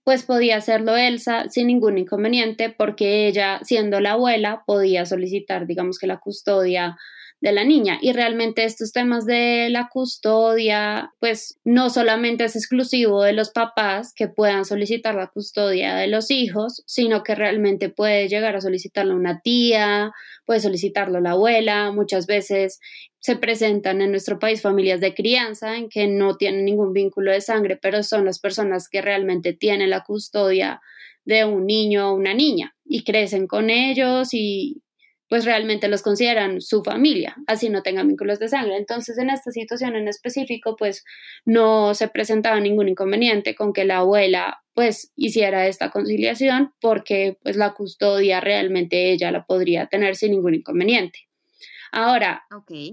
pues 0.03 0.24
podía 0.24 0.57
hacerlo 0.57 0.95
Elsa 0.95 1.50
sin 1.50 1.67
ningún 1.67 1.98
inconveniente 1.98 2.69
porque 2.69 3.27
ella, 3.27 3.60
siendo 3.63 4.00
la 4.01 4.12
abuela, 4.12 4.63
podía 4.65 5.05
solicitar, 5.05 5.65
digamos 5.65 5.98
que 5.98 6.07
la 6.07 6.19
custodia 6.19 6.98
de 7.42 7.51
la 7.51 7.63
niña. 7.63 8.00
Y 8.01 8.13
realmente 8.13 8.63
estos 8.63 8.92
temas 8.92 9.25
de 9.25 9.68
la 9.70 9.89
custodia, 9.92 11.13
pues 11.20 11.60
no 11.63 11.89
solamente 11.89 12.46
es 12.46 12.56
exclusivo 12.56 13.24
de 13.24 13.34
los 13.34 13.51
papás 13.51 14.13
que 14.15 14.27
puedan 14.27 14.65
solicitar 14.65 15.15
la 15.15 15.27
custodia 15.27 15.96
de 15.96 16.08
los 16.08 16.32
hijos, 16.32 16.84
sino 16.88 17.24
que 17.24 17.36
realmente 17.36 17.89
puede 17.89 18.27
llegar 18.27 18.56
a 18.56 18.62
solicitarlo 18.62 19.15
una 19.15 19.42
tía, 19.42 20.12
puede 20.46 20.60
solicitarlo 20.60 21.20
la 21.20 21.32
abuela. 21.32 21.92
Muchas 21.92 22.25
veces 22.25 22.80
se 23.20 23.36
presentan 23.36 24.01
en 24.01 24.12
nuestro 24.12 24.39
país 24.39 24.62
familias 24.62 25.01
de 25.01 25.13
crianza 25.13 25.77
en 25.77 25.89
que 25.89 26.08
no 26.08 26.38
tienen 26.38 26.65
ningún 26.65 26.94
vínculo 26.94 27.32
de 27.32 27.42
sangre, 27.42 27.77
pero 27.77 28.04
son 28.04 28.25
las 28.25 28.39
personas 28.39 28.88
que 28.89 29.01
realmente 29.01 29.54
tienen 29.54 29.89
la 29.89 30.04
custodia 30.04 30.82
de 31.25 31.44
un 31.44 31.65
niño 31.65 32.12
o 32.12 32.15
una 32.15 32.34
niña 32.34 32.75
y 32.86 33.04
crecen 33.04 33.48
con 33.48 33.72
ellos 33.72 34.30
y, 34.32 34.84
pues 35.36 35.44
realmente 35.44 35.89
los 35.89 36.01
consideran 36.01 36.62
su 36.62 36.82
familia, 36.82 37.36
así 37.46 37.68
no 37.68 37.84
tengan 37.84 38.08
vínculos 38.08 38.39
de 38.39 38.48
sangre. 38.48 38.77
Entonces, 38.77 39.18
en 39.18 39.30
esta 39.30 39.51
situación 39.51 39.98
en 39.98 40.08
específico, 40.08 40.77
pues 40.77 41.04
no 41.44 41.94
se 41.94 42.08
presentaba 42.08 42.58
ningún 42.62 42.88
inconveniente 42.88 43.54
con 43.54 43.74
que 43.74 43.84
la 43.84 43.98
abuela 43.98 44.62
pues 44.74 45.12
hiciera 45.18 45.68
esta 45.68 45.92
conciliación 45.92 46.72
porque 46.80 47.38
pues 47.44 47.58
la 47.58 47.74
custodia 47.74 48.39
realmente 48.39 49.12
ella 49.12 49.30
la 49.30 49.46
podría 49.46 49.88
tener 49.88 50.15
sin 50.15 50.32
ningún 50.32 50.56
inconveniente. 50.56 51.27
Ahora, 51.92 52.46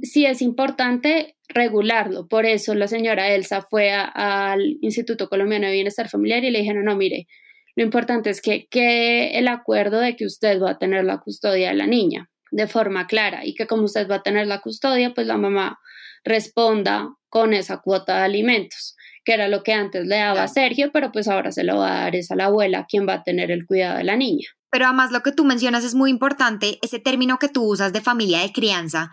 sí 0.02 0.26
es 0.26 0.42
importante 0.42 1.36
regularlo, 1.48 2.26
por 2.26 2.44
eso 2.44 2.74
la 2.74 2.88
señora 2.88 3.32
Elsa 3.32 3.62
fue 3.62 3.92
al 3.92 4.78
Instituto 4.80 5.28
Colombiano 5.28 5.68
de 5.68 5.74
Bienestar 5.74 6.08
Familiar 6.08 6.42
y 6.42 6.50
le 6.50 6.58
dijeron, 6.58 6.86
no, 6.86 6.96
mire, 6.96 7.28
lo 7.76 7.84
importante 7.84 8.30
es 8.30 8.42
que 8.42 8.66
quede 8.66 9.38
el 9.38 9.46
acuerdo 9.46 10.00
de 10.00 10.16
que 10.16 10.26
usted 10.26 10.60
va 10.60 10.72
a 10.72 10.78
tener 10.78 11.04
la 11.04 11.20
custodia 11.20 11.68
de 11.68 11.76
la 11.76 11.86
niña 11.86 12.28
de 12.52 12.68
forma 12.68 13.06
clara 13.06 13.44
y 13.44 13.54
que 13.54 13.66
como 13.66 13.84
usted 13.84 14.08
va 14.08 14.16
a 14.16 14.22
tener 14.22 14.46
la 14.46 14.60
custodia, 14.60 15.12
pues 15.14 15.26
la 15.26 15.38
mamá 15.38 15.80
responda 16.22 17.08
con 17.28 17.54
esa 17.54 17.78
cuota 17.78 18.18
de 18.18 18.22
alimentos, 18.24 18.94
que 19.24 19.32
era 19.32 19.48
lo 19.48 19.62
que 19.62 19.72
antes 19.72 20.06
le 20.06 20.16
daba 20.16 20.44
a 20.44 20.48
Sergio, 20.48 20.90
pero 20.92 21.10
pues 21.10 21.28
ahora 21.28 21.50
se 21.50 21.64
lo 21.64 21.78
va 21.78 21.96
a 21.96 22.00
dar 22.02 22.14
es 22.14 22.30
a 22.30 22.36
la 22.36 22.44
abuela 22.44 22.86
quien 22.88 23.08
va 23.08 23.14
a 23.14 23.22
tener 23.22 23.50
el 23.50 23.66
cuidado 23.66 23.96
de 23.96 24.04
la 24.04 24.16
niña. 24.16 24.48
Pero 24.70 24.84
además 24.84 25.12
lo 25.12 25.22
que 25.22 25.32
tú 25.32 25.44
mencionas 25.44 25.82
es 25.82 25.94
muy 25.94 26.10
importante, 26.10 26.78
ese 26.82 26.98
término 26.98 27.38
que 27.38 27.48
tú 27.48 27.64
usas 27.64 27.92
de 27.92 28.00
familia 28.00 28.40
de 28.40 28.52
crianza. 28.52 29.10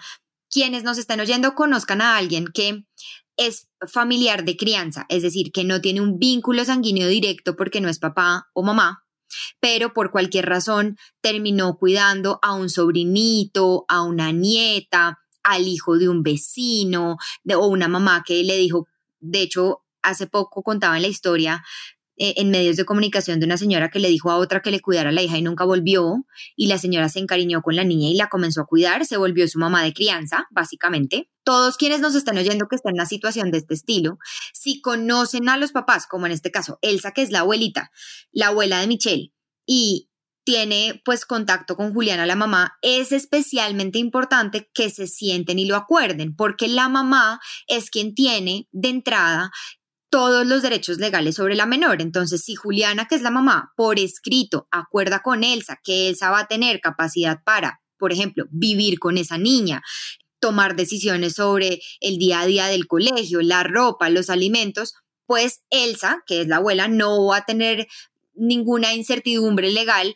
Quienes 0.51 0.83
nos 0.83 0.97
estén 0.97 1.19
oyendo 1.21 1.55
conozcan 1.55 2.01
a 2.01 2.17
alguien 2.17 2.47
que 2.53 2.83
es 3.37 3.69
familiar 3.87 4.43
de 4.43 4.57
crianza, 4.57 5.05
es 5.07 5.23
decir, 5.23 5.51
que 5.53 5.63
no 5.63 5.79
tiene 5.79 6.01
un 6.01 6.19
vínculo 6.19 6.65
sanguíneo 6.65 7.07
directo 7.07 7.55
porque 7.55 7.79
no 7.79 7.87
es 7.87 7.99
papá 7.99 8.49
o 8.53 8.63
mamá, 8.63 9.05
pero 9.59 9.93
por 9.93 10.11
cualquier 10.11 10.47
razón 10.47 10.97
terminó 11.21 11.77
cuidando 11.77 12.39
a 12.41 12.53
un 12.53 12.69
sobrinito, 12.69 13.85
a 13.87 14.03
una 14.03 14.31
nieta, 14.31 15.19
al 15.43 15.67
hijo 15.67 15.97
de 15.97 16.09
un 16.09 16.23
vecino 16.23 17.17
o 17.53 17.67
una 17.67 17.87
mamá 17.87 18.23
que 18.25 18.43
le 18.43 18.57
dijo, 18.57 18.87
de 19.19 19.41
hecho, 19.41 19.83
hace 20.01 20.27
poco 20.27 20.63
contaba 20.63 20.95
en 20.95 21.03
la 21.03 21.07
historia 21.07 21.63
eh, 22.21 22.33
en 22.35 22.51
medios 22.51 22.75
de 22.75 22.83
comunicación 22.83 23.39
de 23.39 23.45
una 23.45 23.57
señora 23.57 23.89
que 23.89 23.99
le 23.99 24.09
dijo 24.09 24.29
a 24.29 24.35
otra 24.35 24.61
que 24.61 24.71
le 24.71 24.81
cuidara 24.81 25.09
a 25.09 25.11
la 25.13 25.21
hija 25.21 25.37
y 25.37 25.41
nunca 25.41 25.63
volvió, 25.63 26.25
y 26.57 26.67
la 26.67 26.77
señora 26.77 27.07
se 27.07 27.19
encariñó 27.19 27.61
con 27.61 27.77
la 27.77 27.85
niña 27.85 28.09
y 28.09 28.15
la 28.15 28.27
comenzó 28.27 28.59
a 28.59 28.65
cuidar, 28.65 29.05
se 29.05 29.15
volvió 29.15 29.47
su 29.47 29.57
mamá 29.57 29.83
de 29.83 29.93
crianza, 29.93 30.45
básicamente. 30.51 31.29
Todos 31.45 31.77
quienes 31.77 32.01
nos 32.01 32.15
están 32.15 32.37
oyendo 32.37 32.67
que 32.67 32.75
están 32.75 32.91
en 32.91 32.95
una 32.95 33.05
situación 33.05 33.51
de 33.51 33.59
este 33.59 33.73
estilo, 33.73 34.19
si 34.53 34.81
conocen 34.81 35.47
a 35.47 35.55
los 35.55 35.71
papás, 35.71 36.07
como 36.07 36.25
en 36.25 36.33
este 36.33 36.51
caso 36.51 36.77
Elsa, 36.81 37.11
que 37.13 37.21
es 37.21 37.31
la 37.31 37.39
abuelita, 37.39 37.89
la 38.33 38.47
abuela 38.47 38.81
de 38.81 38.87
Michelle, 38.87 39.31
y 39.65 40.09
tiene 40.43 40.99
pues 41.05 41.25
contacto 41.25 41.75
con 41.75 41.93
Juliana, 41.93 42.25
la 42.25 42.35
mamá, 42.35 42.77
es 42.81 43.11
especialmente 43.11 43.99
importante 43.99 44.69
que 44.73 44.89
se 44.89 45.05
sienten 45.05 45.59
y 45.59 45.65
lo 45.65 45.75
acuerden, 45.75 46.35
porque 46.35 46.67
la 46.67 46.89
mamá 46.89 47.39
es 47.67 47.89
quien 47.89 48.15
tiene 48.15 48.67
de 48.71 48.89
entrada 48.89 49.51
todos 50.09 50.45
los 50.45 50.61
derechos 50.61 50.97
legales 50.97 51.35
sobre 51.35 51.55
la 51.55 51.65
menor. 51.65 52.01
Entonces, 52.01 52.43
si 52.43 52.55
Juliana, 52.55 53.07
que 53.07 53.15
es 53.15 53.21
la 53.21 53.31
mamá, 53.31 53.73
por 53.75 53.99
escrito 53.99 54.67
acuerda 54.71 55.21
con 55.21 55.43
Elsa 55.43 55.79
que 55.83 56.09
Elsa 56.09 56.31
va 56.31 56.39
a 56.39 56.47
tener 56.47 56.81
capacidad 56.81 57.41
para, 57.43 57.81
por 57.97 58.11
ejemplo, 58.11 58.45
vivir 58.49 58.99
con 58.99 59.17
esa 59.17 59.37
niña, 59.37 59.81
tomar 60.39 60.75
decisiones 60.75 61.35
sobre 61.35 61.79
el 61.99 62.17
día 62.17 62.41
a 62.41 62.45
día 62.45 62.67
del 62.67 62.87
colegio, 62.87 63.41
la 63.41 63.63
ropa, 63.63 64.09
los 64.09 64.29
alimentos, 64.29 64.95
pues 65.25 65.61
Elsa, 65.69 66.23
que 66.25 66.41
es 66.41 66.47
la 66.47 66.57
abuela, 66.57 66.87
no 66.87 67.25
va 67.25 67.37
a 67.37 67.45
tener 67.45 67.87
ninguna 68.33 68.93
incertidumbre 68.93 69.71
legal 69.71 70.15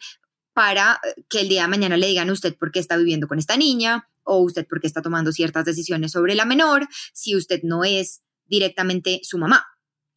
para 0.53 0.99
que 1.29 1.41
el 1.41 1.49
día 1.49 1.63
de 1.63 1.67
mañana 1.67 1.97
le 1.97 2.08
digan 2.08 2.29
usted 2.29 2.56
por 2.58 2.71
qué 2.71 2.79
está 2.79 2.95
viviendo 2.95 3.27
con 3.27 3.38
esta 3.38 3.58
niña 3.58 4.08
o 4.23 4.38
usted 4.38 4.65
por 4.65 4.79
qué 4.79 4.88
está 4.88 5.01
tomando 5.01 5.32
ciertas 5.32 5.65
decisiones 5.65 6.12
sobre 6.13 6.36
la 6.36 6.45
menor, 6.45 6.88
si 7.12 7.36
usted 7.36 7.62
no 7.63 7.84
es 7.84 8.21
directamente 8.45 9.19
su 9.23 9.38
mamá 9.38 9.72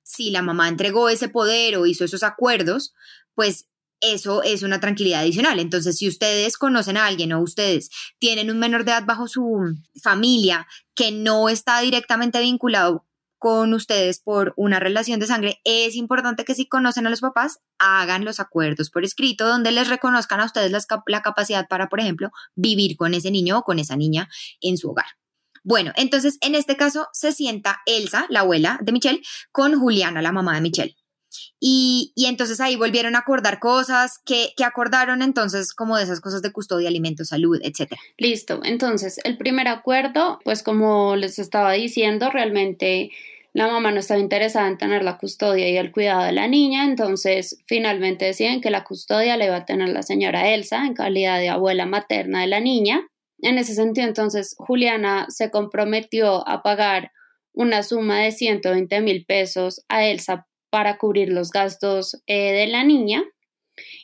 si 0.07 0.31
la 0.31 0.41
mamá 0.41 0.69
entregó 0.69 1.09
ese 1.09 1.29
poder 1.29 1.77
o 1.77 1.85
hizo 1.85 2.05
esos 2.05 2.23
acuerdos, 2.23 2.95
pues 3.35 3.67
eso 4.01 4.45
es 4.45 4.63
una 4.63 4.79
tranquilidad 4.79 5.23
adicional. 5.23 5.59
Entonces, 5.59 5.99
si 5.99 6.07
ustedes 6.07 6.57
conocen 6.57 6.97
a 6.97 7.07
alguien 7.07 7.33
o 7.33 7.41
ustedes 7.41 7.91
tienen 8.21 8.51
un 8.51 8.61
menor 8.61 8.85
de 8.85 8.93
edad 8.93 9.05
bajo 9.05 9.27
su 9.27 9.75
familia 10.01 10.69
que 10.95 11.11
no 11.11 11.49
está 11.49 11.81
directamente 11.81 12.39
vinculado 12.41 13.05
con 13.39 13.75
ustedes 13.75 14.21
por 14.21 14.55
una 14.57 14.79
relación 14.79 15.19
de 15.19 15.27
sangre, 15.27 15.61
es 15.65 15.97
importante 15.97 16.45
que 16.45 16.55
si 16.55 16.69
conocen 16.69 17.09
a 17.09 17.11
los 17.11 17.21
papás, 17.21 17.59
hagan 17.81 18.25
los 18.25 18.39
acuerdos 18.39 18.91
por 18.91 19.05
escrito 19.05 19.49
donde 19.49 19.73
les 19.73 19.89
reconozcan 19.89 20.39
a 20.39 20.45
ustedes 20.45 20.73
la 21.07 21.23
capacidad 21.23 21.67
para, 21.67 21.89
por 21.89 21.99
ejemplo, 21.99 22.31
vivir 22.55 22.97
con 22.97 23.13
ese 23.13 23.33
niño 23.33 23.59
o 23.59 23.63
con 23.63 23.81
esa 23.81 23.97
niña 23.97 24.29
en 24.61 24.79
su 24.79 24.91
hogar. 24.91 25.07
Bueno, 25.67 25.91
entonces 25.97 26.39
en 26.43 26.55
este 26.55 26.77
caso 26.77 27.09
se 27.13 27.33
sienta 27.33 27.81
Elsa, 27.87 28.27
la 28.29 28.41
abuela 28.41 28.79
de 28.83 28.93
Michelle, 28.93 29.21
con 29.51 29.77
Juliana, 29.77 30.23
la 30.23 30.31
mamá 30.31 30.55
de 30.55 30.61
Michelle. 30.61 30.97
Y, 31.59 32.13
entonces 32.17 32.61
ahí 32.61 32.77
volvieron 32.77 33.17
a 33.17 33.19
acordar 33.19 33.59
cosas 33.59 34.21
que, 34.25 34.51
que, 34.57 34.63
acordaron 34.63 35.23
entonces 35.23 35.75
como 35.75 35.97
de 35.97 36.05
esas 36.05 36.21
cosas 36.21 36.41
de 36.41 36.53
custodia, 36.53 36.89
alimentos, 36.89 37.29
salud, 37.29 37.59
etcétera. 37.65 38.01
Listo, 38.17 38.61
entonces 38.63 39.19
el 39.25 39.37
primer 39.39 39.67
acuerdo, 39.67 40.39
pues 40.45 40.63
como 40.63 41.17
les 41.17 41.41
estaba 41.41 41.73
diciendo, 41.73 42.31
realmente 42.31 43.11
la 43.53 43.67
mamá 43.67 43.91
no 43.91 43.99
estaba 43.99 44.21
interesada 44.21 44.69
en 44.69 44.79
tener 44.79 45.03
la 45.03 45.19
custodia 45.19 45.69
y 45.69 45.77
el 45.77 45.91
cuidado 45.91 46.23
de 46.23 46.33
la 46.33 46.47
niña, 46.47 46.85
entonces 46.85 47.61
finalmente 47.67 48.27
deciden 48.27 48.61
que 48.61 48.71
la 48.71 48.85
custodia 48.85 49.37
le 49.37 49.51
va 49.51 49.57
a 49.57 49.65
tener 49.65 49.89
la 49.89 50.05
señora 50.05 50.55
Elsa 50.55 50.87
en 50.87 50.95
calidad 50.95 51.41
de 51.41 51.49
abuela 51.49 51.87
materna 51.87 52.43
de 52.43 52.47
la 52.47 52.61
niña. 52.61 53.09
En 53.39 53.59
ese 53.59 53.75
sentido, 53.75 54.07
entonces, 54.07 54.55
Juliana 54.59 55.27
se 55.29 55.51
comprometió 55.51 56.47
a 56.49 56.63
pagar 56.63 57.13
una 57.53 57.83
suma 57.83 58.21
de 58.21 58.33
120 58.33 59.01
mil 59.01 59.25
pesos 59.27 59.85
a 59.89 60.05
Elsa 60.05 60.47
para 60.71 60.99
cubrir 60.99 61.31
los 61.31 61.51
gastos 61.51 62.23
eh, 62.27 62.53
de 62.53 62.67
la 62.67 62.85
niña 62.85 63.25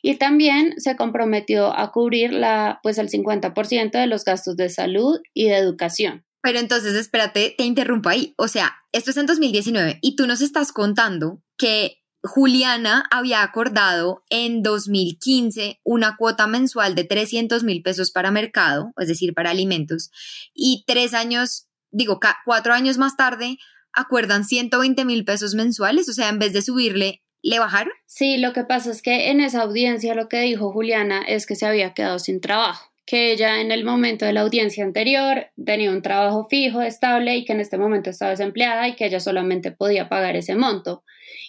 y 0.03 0.16
también 0.16 0.75
se 0.79 0.97
comprometió 0.97 1.77
a 1.77 1.92
cubrir 1.92 2.33
la, 2.33 2.81
pues 2.83 2.99
el 2.99 3.09
50% 3.09 3.92
de 3.92 4.07
los 4.07 4.25
gastos 4.25 4.57
de 4.57 4.68
salud 4.68 5.21
y 5.35 5.49
de 5.49 5.57
educación. 5.57 6.25
Pero 6.42 6.59
entonces, 6.59 6.95
espérate, 6.95 7.55
te 7.57 7.64
interrumpo 7.64 8.09
ahí. 8.09 8.35
O 8.37 8.49
sea, 8.49 8.75
esto 8.90 9.11
es 9.11 9.16
en 9.16 9.27
2019 9.27 9.99
y 10.03 10.16
tú 10.16 10.27
nos 10.27 10.40
estás 10.40 10.73
contando 10.73 11.40
que 11.57 12.01
Juliana 12.22 13.04
había 13.11 13.42
acordado 13.42 14.22
en 14.30 14.62
2015 14.62 15.80
una 15.82 16.16
cuota 16.16 16.46
mensual 16.46 16.94
de 16.94 17.04
300 17.04 17.64
mil 17.64 17.82
pesos 17.82 18.11
para 18.11 18.30
mercado, 18.30 18.92
es 18.98 19.08
decir, 19.08 19.35
para 19.35 19.50
alimentos, 19.50 20.11
y 20.54 20.85
tres 20.87 21.14
años, 21.14 21.66
digo, 21.90 22.20
cuatro 22.44 22.74
años 22.74 22.96
más 22.98 23.16
tarde, 23.16 23.58
acuerdan 23.92 24.44
120 24.44 25.04
mil 25.04 25.24
pesos 25.24 25.54
mensuales, 25.54 26.08
o 26.08 26.12
sea, 26.12 26.28
en 26.28 26.38
vez 26.38 26.52
de 26.52 26.62
subirle, 26.62 27.22
¿le 27.42 27.58
bajaron? 27.58 27.92
Sí, 28.06 28.37
lo 28.37 28.52
que 28.52 28.64
pasa 28.64 28.90
es 28.92 29.02
que 29.02 29.30
en 29.30 29.40
esa 29.40 29.62
audiencia 29.62 30.14
lo 30.14 30.28
que 30.28 30.40
dijo 30.40 30.72
Juliana 30.72 31.22
es 31.22 31.46
que 31.46 31.56
se 31.56 31.66
había 31.66 31.92
quedado 31.92 32.18
sin 32.18 32.40
trabajo 32.40 32.92
que 33.04 33.32
ella 33.32 33.61
en 33.61 33.72
el 33.72 33.85
momento 33.85 34.24
de 34.24 34.32
la 34.32 34.42
audiencia 34.42 34.85
anterior 34.85 35.48
tenía 35.62 35.90
un 35.90 36.02
trabajo 36.02 36.46
fijo, 36.48 36.82
estable 36.82 37.37
y 37.37 37.44
que 37.44 37.52
en 37.52 37.61
este 37.61 37.78
momento 37.78 38.11
estaba 38.11 38.30
desempleada 38.30 38.88
y 38.88 38.94
que 38.94 39.06
ella 39.06 39.20
solamente 39.20 39.72
podía 39.72 40.08
pagar 40.08 40.37
ese 40.37 40.54
monto. 40.54 41.04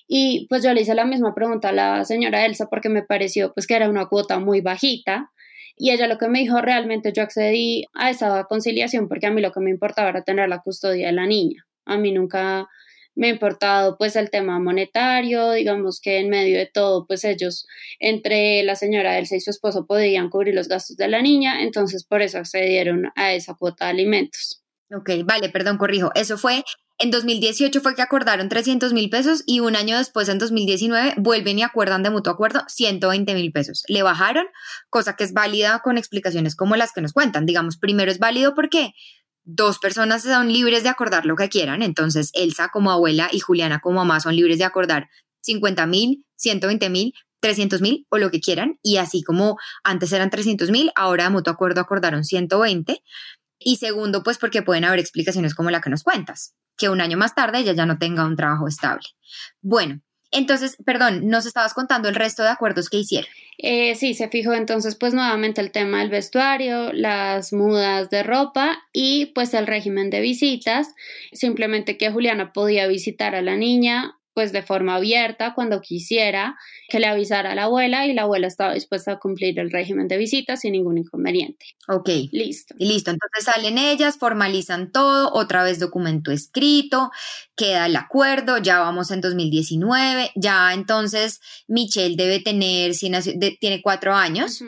Y 0.07 0.47
pues 0.49 0.63
yo 0.63 0.73
le 0.73 0.81
hice 0.81 0.95
la 0.95 1.05
misma 1.05 1.33
pregunta 1.33 1.69
a 1.69 1.73
la 1.73 2.05
señora 2.05 2.45
Elsa 2.45 2.67
porque 2.69 2.89
me 2.89 3.03
pareció 3.03 3.53
pues 3.53 3.67
que 3.67 3.75
era 3.75 3.89
una 3.89 4.07
cuota 4.07 4.39
muy 4.39 4.61
bajita 4.61 5.31
y 5.75 5.91
ella 5.91 6.07
lo 6.07 6.17
que 6.17 6.27
me 6.27 6.39
dijo 6.39 6.61
realmente 6.61 7.11
yo 7.13 7.23
accedí 7.23 7.85
a 7.93 8.09
esa 8.09 8.43
conciliación 8.45 9.07
porque 9.07 9.27
a 9.27 9.31
mí 9.31 9.41
lo 9.41 9.51
que 9.51 9.59
me 9.59 9.71
importaba 9.71 10.09
era 10.09 10.23
tener 10.23 10.49
la 10.49 10.61
custodia 10.61 11.07
de 11.07 11.13
la 11.13 11.25
niña. 11.25 11.65
A 11.85 11.97
mí 11.97 12.11
nunca 12.11 12.67
me 13.15 13.27
ha 13.27 13.31
importado 13.31 13.97
pues 13.97 14.15
el 14.15 14.29
tema 14.29 14.59
monetario, 14.59 15.51
digamos 15.51 15.99
que 15.99 16.19
en 16.19 16.29
medio 16.29 16.57
de 16.57 16.69
todo 16.71 17.05
pues 17.05 17.23
ellos 17.23 17.67
entre 17.99 18.63
la 18.63 18.75
señora 18.75 19.17
Elsa 19.17 19.35
y 19.35 19.41
su 19.41 19.49
esposo 19.49 19.85
podían 19.85 20.29
cubrir 20.29 20.55
los 20.55 20.67
gastos 20.67 20.97
de 20.97 21.07
la 21.07 21.21
niña, 21.21 21.61
entonces 21.61 22.05
por 22.05 22.21
eso 22.21 22.39
accedieron 22.39 23.11
a 23.15 23.33
esa 23.33 23.53
cuota 23.55 23.85
de 23.85 23.91
alimentos. 23.91 24.63
Ok, 24.95 25.09
vale, 25.25 25.49
perdón, 25.49 25.77
corrijo. 25.77 26.11
Eso 26.13 26.37
fue, 26.37 26.63
en 26.99 27.11
2018 27.11 27.81
fue 27.81 27.95
que 27.95 28.01
acordaron 28.01 28.49
300 28.49 28.93
mil 28.93 29.09
pesos 29.09 29.43
y 29.45 29.59
un 29.59 29.75
año 29.75 29.97
después, 29.97 30.29
en 30.29 30.37
2019, 30.37 31.15
vuelven 31.17 31.59
y 31.59 31.63
acuerdan 31.63 32.03
de 32.03 32.09
mutuo 32.09 32.33
acuerdo 32.33 32.63
120 32.67 33.33
mil 33.33 33.51
pesos. 33.51 33.83
Le 33.87 34.03
bajaron, 34.03 34.45
cosa 34.89 35.15
que 35.15 35.23
es 35.23 35.33
válida 35.33 35.79
con 35.83 35.97
explicaciones 35.97 36.55
como 36.55 36.75
las 36.75 36.91
que 36.93 37.01
nos 37.01 37.13
cuentan. 37.13 37.45
Digamos, 37.45 37.77
primero 37.77 38.11
es 38.11 38.19
válido 38.19 38.53
porque 38.53 38.93
dos 39.43 39.79
personas 39.79 40.23
son 40.23 40.51
libres 40.51 40.83
de 40.83 40.89
acordar 40.89 41.25
lo 41.25 41.35
que 41.35 41.49
quieran, 41.49 41.81
entonces 41.81 42.31
Elsa 42.33 42.69
como 42.69 42.91
abuela 42.91 43.29
y 43.31 43.39
Juliana 43.39 43.79
como 43.79 43.97
mamá 43.97 44.19
son 44.19 44.35
libres 44.35 44.57
de 44.57 44.63
acordar 44.63 45.09
50 45.41 45.85
mil, 45.87 46.25
120 46.37 46.89
mil, 46.89 47.13
300 47.41 47.81
mil 47.81 48.07
o 48.09 48.17
lo 48.17 48.31
que 48.31 48.39
quieran, 48.39 48.79
y 48.81 48.97
así 48.97 49.21
como 49.21 49.57
antes 49.83 50.13
eran 50.13 50.29
300 50.29 50.71
mil, 50.71 50.91
ahora 50.95 51.25
de 51.25 51.29
mutuo 51.31 51.51
acuerdo 51.51 51.81
acordaron 51.81 52.23
120. 52.23 53.03
Y 53.63 53.77
segundo, 53.77 54.23
pues 54.23 54.37
porque 54.37 54.61
pueden 54.61 54.85
haber 54.85 54.99
explicaciones 54.99 55.55
como 55.55 55.71
la 55.71 55.81
que 55.81 55.89
nos 55.89 56.03
cuentas, 56.03 56.55
que 56.77 56.89
un 56.89 57.01
año 57.01 57.17
más 57.17 57.35
tarde 57.35 57.59
ella 57.59 57.73
ya 57.73 57.85
no 57.85 57.97
tenga 57.97 58.25
un 58.25 58.35
trabajo 58.35 58.67
estable. 58.67 59.03
Bueno, 59.61 60.01
entonces, 60.33 60.77
perdón, 60.83 61.27
nos 61.27 61.45
estabas 61.45 61.75
contando 61.75 62.09
el 62.09 62.15
resto 62.15 62.41
de 62.41 62.49
acuerdos 62.49 62.89
que 62.89 62.97
hicieron. 62.97 63.29
Eh, 63.59 63.93
sí, 63.93 64.15
se 64.15 64.29
fijó 64.29 64.53
entonces 64.53 64.95
pues 64.95 65.13
nuevamente 65.13 65.61
el 65.61 65.71
tema 65.71 65.99
del 65.99 66.09
vestuario, 66.09 66.91
las 66.91 67.53
mudas 67.53 68.09
de 68.09 68.23
ropa 68.23 68.79
y 68.91 69.27
pues 69.27 69.53
el 69.53 69.67
régimen 69.67 70.09
de 70.09 70.21
visitas. 70.21 70.95
Simplemente 71.33 71.97
que 71.97 72.11
Juliana 72.11 72.51
podía 72.51 72.87
visitar 72.87 73.35
a 73.35 73.43
la 73.43 73.55
niña 73.55 74.17
pues 74.33 74.51
de 74.51 74.63
forma 74.63 74.95
abierta 74.95 75.53
cuando 75.53 75.81
quisiera 75.81 76.57
que 76.89 76.99
le 76.99 77.07
avisara 77.07 77.51
a 77.51 77.55
la 77.55 77.63
abuela 77.63 78.07
y 78.07 78.13
la 78.13 78.23
abuela 78.23 78.47
estaba 78.47 78.73
dispuesta 78.73 79.13
a 79.13 79.19
cumplir 79.19 79.59
el 79.59 79.71
régimen 79.71 80.07
de 80.07 80.17
visitas 80.17 80.61
sin 80.61 80.73
ningún 80.73 80.97
inconveniente. 80.97 81.65
Ok. 81.87 82.09
Listo. 82.31 82.75
Y 82.77 82.87
listo. 82.87 83.11
Entonces 83.11 83.45
salen 83.45 83.77
ellas, 83.77 84.17
formalizan 84.17 84.91
todo, 84.91 85.31
otra 85.33 85.63
vez 85.63 85.79
documento 85.79 86.31
escrito, 86.31 87.11
queda 87.55 87.85
el 87.85 87.95
acuerdo, 87.95 88.57
ya 88.57 88.79
vamos 88.79 89.11
en 89.11 89.21
2019, 89.21 90.31
ya 90.35 90.73
entonces 90.73 91.39
Michelle 91.67 92.15
debe 92.15 92.39
tener, 92.39 92.93
tiene 93.59 93.81
cuatro 93.81 94.13
años 94.13 94.63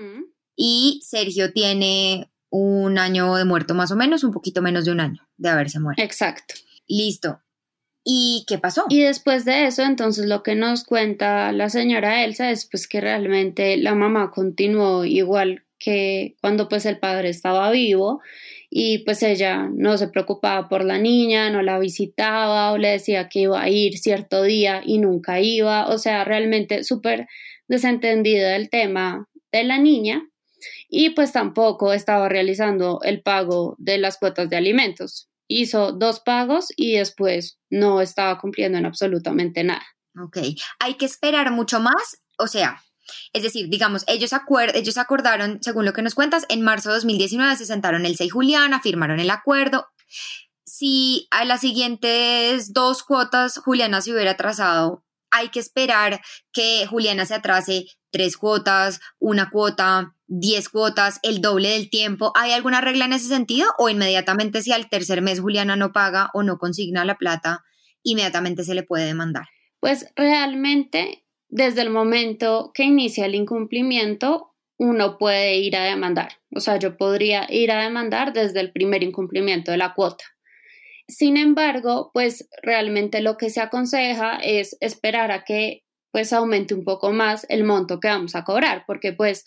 y 0.55 1.01
Sergio 1.03 1.51
tiene 1.51 2.31
un 2.49 2.97
año 2.97 3.35
de 3.35 3.45
muerto 3.45 3.73
más 3.73 3.91
o 3.91 3.95
menos, 3.95 4.23
un 4.23 4.31
poquito 4.31 4.61
menos 4.61 4.85
de 4.85 4.91
un 4.91 4.99
año 4.99 5.27
de 5.37 5.49
haberse 5.49 5.79
muerto. 5.79 6.01
Exacto. 6.01 6.55
Listo. 6.87 7.41
¿Y 8.07 8.45
qué 8.47 8.59
pasó? 8.59 8.85
Y 8.87 9.01
después 9.01 9.45
de 9.45 9.65
eso, 9.65 9.81
entonces 9.81 10.27
lo 10.27 10.43
que 10.43 10.53
nos 10.53 10.83
cuenta 10.83 11.51
la 11.51 11.69
señora 11.69 12.23
Elsa 12.23 12.51
es 12.51 12.67
pues 12.69 12.87
que 12.87 13.01
realmente 13.01 13.77
la 13.77 13.95
mamá 13.95 14.29
continuó 14.29 15.05
igual 15.05 15.63
que 15.79 16.35
cuando 16.39 16.69
pues 16.69 16.85
el 16.85 16.99
padre 16.99 17.29
estaba 17.29 17.71
vivo 17.71 18.21
y 18.69 18.99
pues 18.99 19.23
ella 19.23 19.69
no 19.73 19.97
se 19.97 20.07
preocupaba 20.07 20.69
por 20.69 20.85
la 20.85 20.99
niña, 20.99 21.49
no 21.49 21.63
la 21.63 21.79
visitaba 21.79 22.73
o 22.73 22.77
le 22.77 22.89
decía 22.89 23.27
que 23.27 23.39
iba 23.39 23.59
a 23.59 23.69
ir 23.69 23.97
cierto 23.97 24.43
día 24.43 24.83
y 24.85 24.99
nunca 24.99 25.39
iba, 25.39 25.87
o 25.87 25.97
sea, 25.97 26.23
realmente 26.25 26.83
súper 26.83 27.27
desentendido 27.67 28.47
del 28.47 28.69
tema 28.69 29.27
de 29.51 29.63
la 29.63 29.79
niña 29.79 30.21
y 30.89 31.09
pues 31.11 31.31
tampoco 31.31 31.91
estaba 31.91 32.29
realizando 32.29 32.99
el 33.03 33.23
pago 33.23 33.75
de 33.79 33.97
las 33.97 34.19
cuotas 34.19 34.51
de 34.51 34.57
alimentos 34.57 35.27
hizo 35.47 35.91
dos 35.91 36.19
pagos 36.19 36.67
y 36.75 36.93
después 36.97 37.59
no 37.69 38.01
estaba 38.01 38.39
cumpliendo 38.39 38.77
en 38.77 38.85
absolutamente 38.85 39.63
nada. 39.63 39.85
Ok, 40.21 40.37
hay 40.79 40.95
que 40.95 41.05
esperar 41.05 41.51
mucho 41.51 41.79
más, 41.79 42.19
o 42.37 42.47
sea, 42.47 42.81
es 43.33 43.43
decir, 43.43 43.69
digamos, 43.69 44.03
ellos, 44.07 44.31
ellos 44.73 44.97
acordaron, 44.97 45.59
según 45.61 45.85
lo 45.85 45.93
que 45.93 46.01
nos 46.01 46.15
cuentas, 46.15 46.45
en 46.49 46.61
marzo 46.61 46.89
de 46.89 46.95
2019 46.95 47.55
se 47.57 47.65
sentaron 47.65 48.05
el 48.05 48.15
6 48.15 48.31
Juliana, 48.31 48.81
firmaron 48.81 49.19
el 49.19 49.29
acuerdo. 49.29 49.87
Si 50.65 51.27
a 51.31 51.45
las 51.45 51.61
siguientes 51.61 52.73
dos 52.73 53.03
cuotas 53.03 53.57
Juliana 53.57 54.01
se 54.01 54.13
hubiera 54.13 54.31
atrasado, 54.31 55.03
hay 55.31 55.49
que 55.49 55.59
esperar 55.59 56.21
que 56.53 56.87
Juliana 56.87 57.25
se 57.25 57.35
atrase 57.35 57.85
tres 58.09 58.37
cuotas, 58.37 59.01
una 59.19 59.49
cuota, 59.49 60.14
diez 60.27 60.69
cuotas, 60.69 61.19
el 61.23 61.41
doble 61.41 61.69
del 61.69 61.89
tiempo. 61.89 62.31
¿Hay 62.35 62.51
alguna 62.51 62.81
regla 62.81 63.05
en 63.05 63.13
ese 63.13 63.27
sentido? 63.27 63.67
¿O 63.77 63.89
inmediatamente 63.89 64.61
si 64.61 64.71
al 64.71 64.89
tercer 64.89 65.21
mes 65.21 65.39
Juliana 65.39 65.75
no 65.75 65.91
paga 65.91 66.29
o 66.33 66.43
no 66.43 66.57
consigna 66.57 67.05
la 67.05 67.17
plata, 67.17 67.63
inmediatamente 68.03 68.63
se 68.63 68.75
le 68.75 68.83
puede 68.83 69.05
demandar? 69.05 69.45
Pues 69.79 70.07
realmente, 70.15 71.25
desde 71.47 71.81
el 71.81 71.89
momento 71.89 72.71
que 72.73 72.83
inicia 72.83 73.25
el 73.25 73.35
incumplimiento, 73.35 74.51
uno 74.77 75.17
puede 75.17 75.57
ir 75.57 75.75
a 75.77 75.83
demandar. 75.83 76.33
O 76.53 76.59
sea, 76.59 76.77
yo 76.77 76.97
podría 76.97 77.45
ir 77.49 77.71
a 77.71 77.83
demandar 77.83 78.33
desde 78.33 78.59
el 78.59 78.71
primer 78.71 79.03
incumplimiento 79.03 79.71
de 79.71 79.77
la 79.77 79.93
cuota. 79.93 80.25
Sin 81.07 81.37
embargo, 81.37 82.09
pues 82.13 82.49
realmente 82.63 83.21
lo 83.21 83.37
que 83.37 83.49
se 83.49 83.61
aconseja 83.61 84.37
es 84.37 84.75
esperar 84.79 85.31
a 85.31 85.43
que 85.43 85.83
pues 86.11 86.33
aumente 86.33 86.73
un 86.73 86.83
poco 86.83 87.11
más 87.11 87.45
el 87.49 87.63
monto 87.63 87.99
que 87.99 88.07
vamos 88.07 88.35
a 88.35 88.43
cobrar, 88.43 88.85
porque 88.87 89.13
pues 89.13 89.43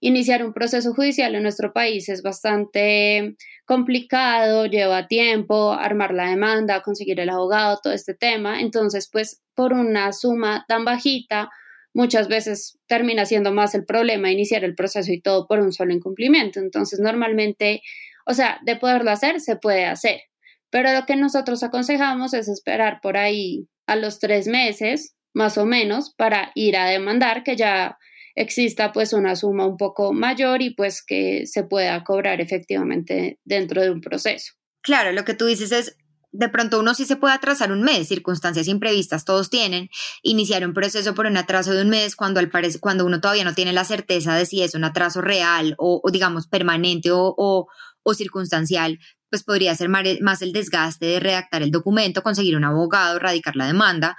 iniciar 0.00 0.44
un 0.44 0.52
proceso 0.52 0.94
judicial 0.94 1.34
en 1.34 1.42
nuestro 1.42 1.72
país 1.72 2.08
es 2.08 2.22
bastante 2.22 3.36
complicado, 3.66 4.66
lleva 4.66 5.06
tiempo, 5.06 5.72
armar 5.72 6.14
la 6.14 6.30
demanda, 6.30 6.82
conseguir 6.82 7.20
el 7.20 7.28
abogado, 7.28 7.78
todo 7.82 7.92
este 7.92 8.14
tema. 8.14 8.60
Entonces, 8.60 9.08
pues 9.12 9.42
por 9.54 9.74
una 9.74 10.12
suma 10.12 10.64
tan 10.66 10.84
bajita, 10.84 11.50
muchas 11.92 12.28
veces 12.28 12.78
termina 12.86 13.26
siendo 13.26 13.52
más 13.52 13.74
el 13.74 13.84
problema 13.84 14.30
iniciar 14.30 14.64
el 14.64 14.74
proceso 14.74 15.12
y 15.12 15.20
todo 15.20 15.46
por 15.46 15.60
un 15.60 15.72
solo 15.72 15.92
incumplimiento. 15.92 16.60
Entonces, 16.60 16.98
normalmente, 16.98 17.82
o 18.26 18.32
sea, 18.32 18.58
de 18.64 18.76
poderlo 18.76 19.10
hacer, 19.10 19.40
se 19.40 19.56
puede 19.56 19.84
hacer. 19.84 20.22
Pero 20.70 20.92
lo 20.92 21.04
que 21.04 21.16
nosotros 21.16 21.62
aconsejamos 21.62 22.32
es 22.32 22.48
esperar 22.48 23.00
por 23.02 23.16
ahí 23.16 23.68
a 23.86 23.96
los 23.96 24.18
tres 24.18 24.46
meses 24.46 25.14
más 25.34 25.58
o 25.58 25.66
menos 25.66 26.14
para 26.14 26.52
ir 26.54 26.76
a 26.76 26.86
demandar 26.86 27.42
que 27.42 27.56
ya 27.56 27.98
exista 28.40 28.92
pues 28.92 29.12
una 29.12 29.36
suma 29.36 29.66
un 29.66 29.76
poco 29.76 30.12
mayor 30.12 30.62
y 30.62 30.70
pues 30.70 31.04
que 31.06 31.46
se 31.46 31.62
pueda 31.64 32.02
cobrar 32.04 32.40
efectivamente 32.40 33.38
dentro 33.44 33.82
de 33.82 33.90
un 33.90 34.00
proceso. 34.00 34.54
Claro, 34.82 35.12
lo 35.12 35.24
que 35.24 35.34
tú 35.34 35.44
dices 35.44 35.72
es, 35.72 35.96
de 36.32 36.48
pronto 36.48 36.80
uno 36.80 36.94
sí 36.94 37.04
se 37.04 37.16
puede 37.16 37.34
atrasar 37.34 37.70
un 37.70 37.82
mes, 37.82 38.08
circunstancias 38.08 38.66
imprevistas 38.66 39.26
todos 39.26 39.50
tienen, 39.50 39.90
iniciar 40.22 40.64
un 40.64 40.72
proceso 40.72 41.14
por 41.14 41.26
un 41.26 41.36
atraso 41.36 41.72
de 41.72 41.82
un 41.82 41.90
mes 41.90 42.16
cuando, 42.16 42.40
al 42.40 42.50
cuando 42.80 43.04
uno 43.04 43.20
todavía 43.20 43.44
no 43.44 43.54
tiene 43.54 43.74
la 43.74 43.84
certeza 43.84 44.34
de 44.34 44.46
si 44.46 44.62
es 44.62 44.74
un 44.74 44.84
atraso 44.84 45.20
real 45.20 45.74
o, 45.76 46.00
digamos 46.10 46.46
permanente 46.46 47.10
o, 47.10 47.34
o, 47.36 48.14
circunstancial, 48.14 48.98
pues 49.28 49.44
podría 49.44 49.74
ser 49.74 49.88
más 49.88 50.42
el 50.42 50.52
desgaste 50.52 51.06
de 51.06 51.20
redactar 51.20 51.62
el 51.62 51.70
documento, 51.70 52.22
conseguir 52.22 52.56
un 52.56 52.64
abogado, 52.64 53.18
radicar 53.18 53.54
la 53.54 53.66
demanda, 53.66 54.16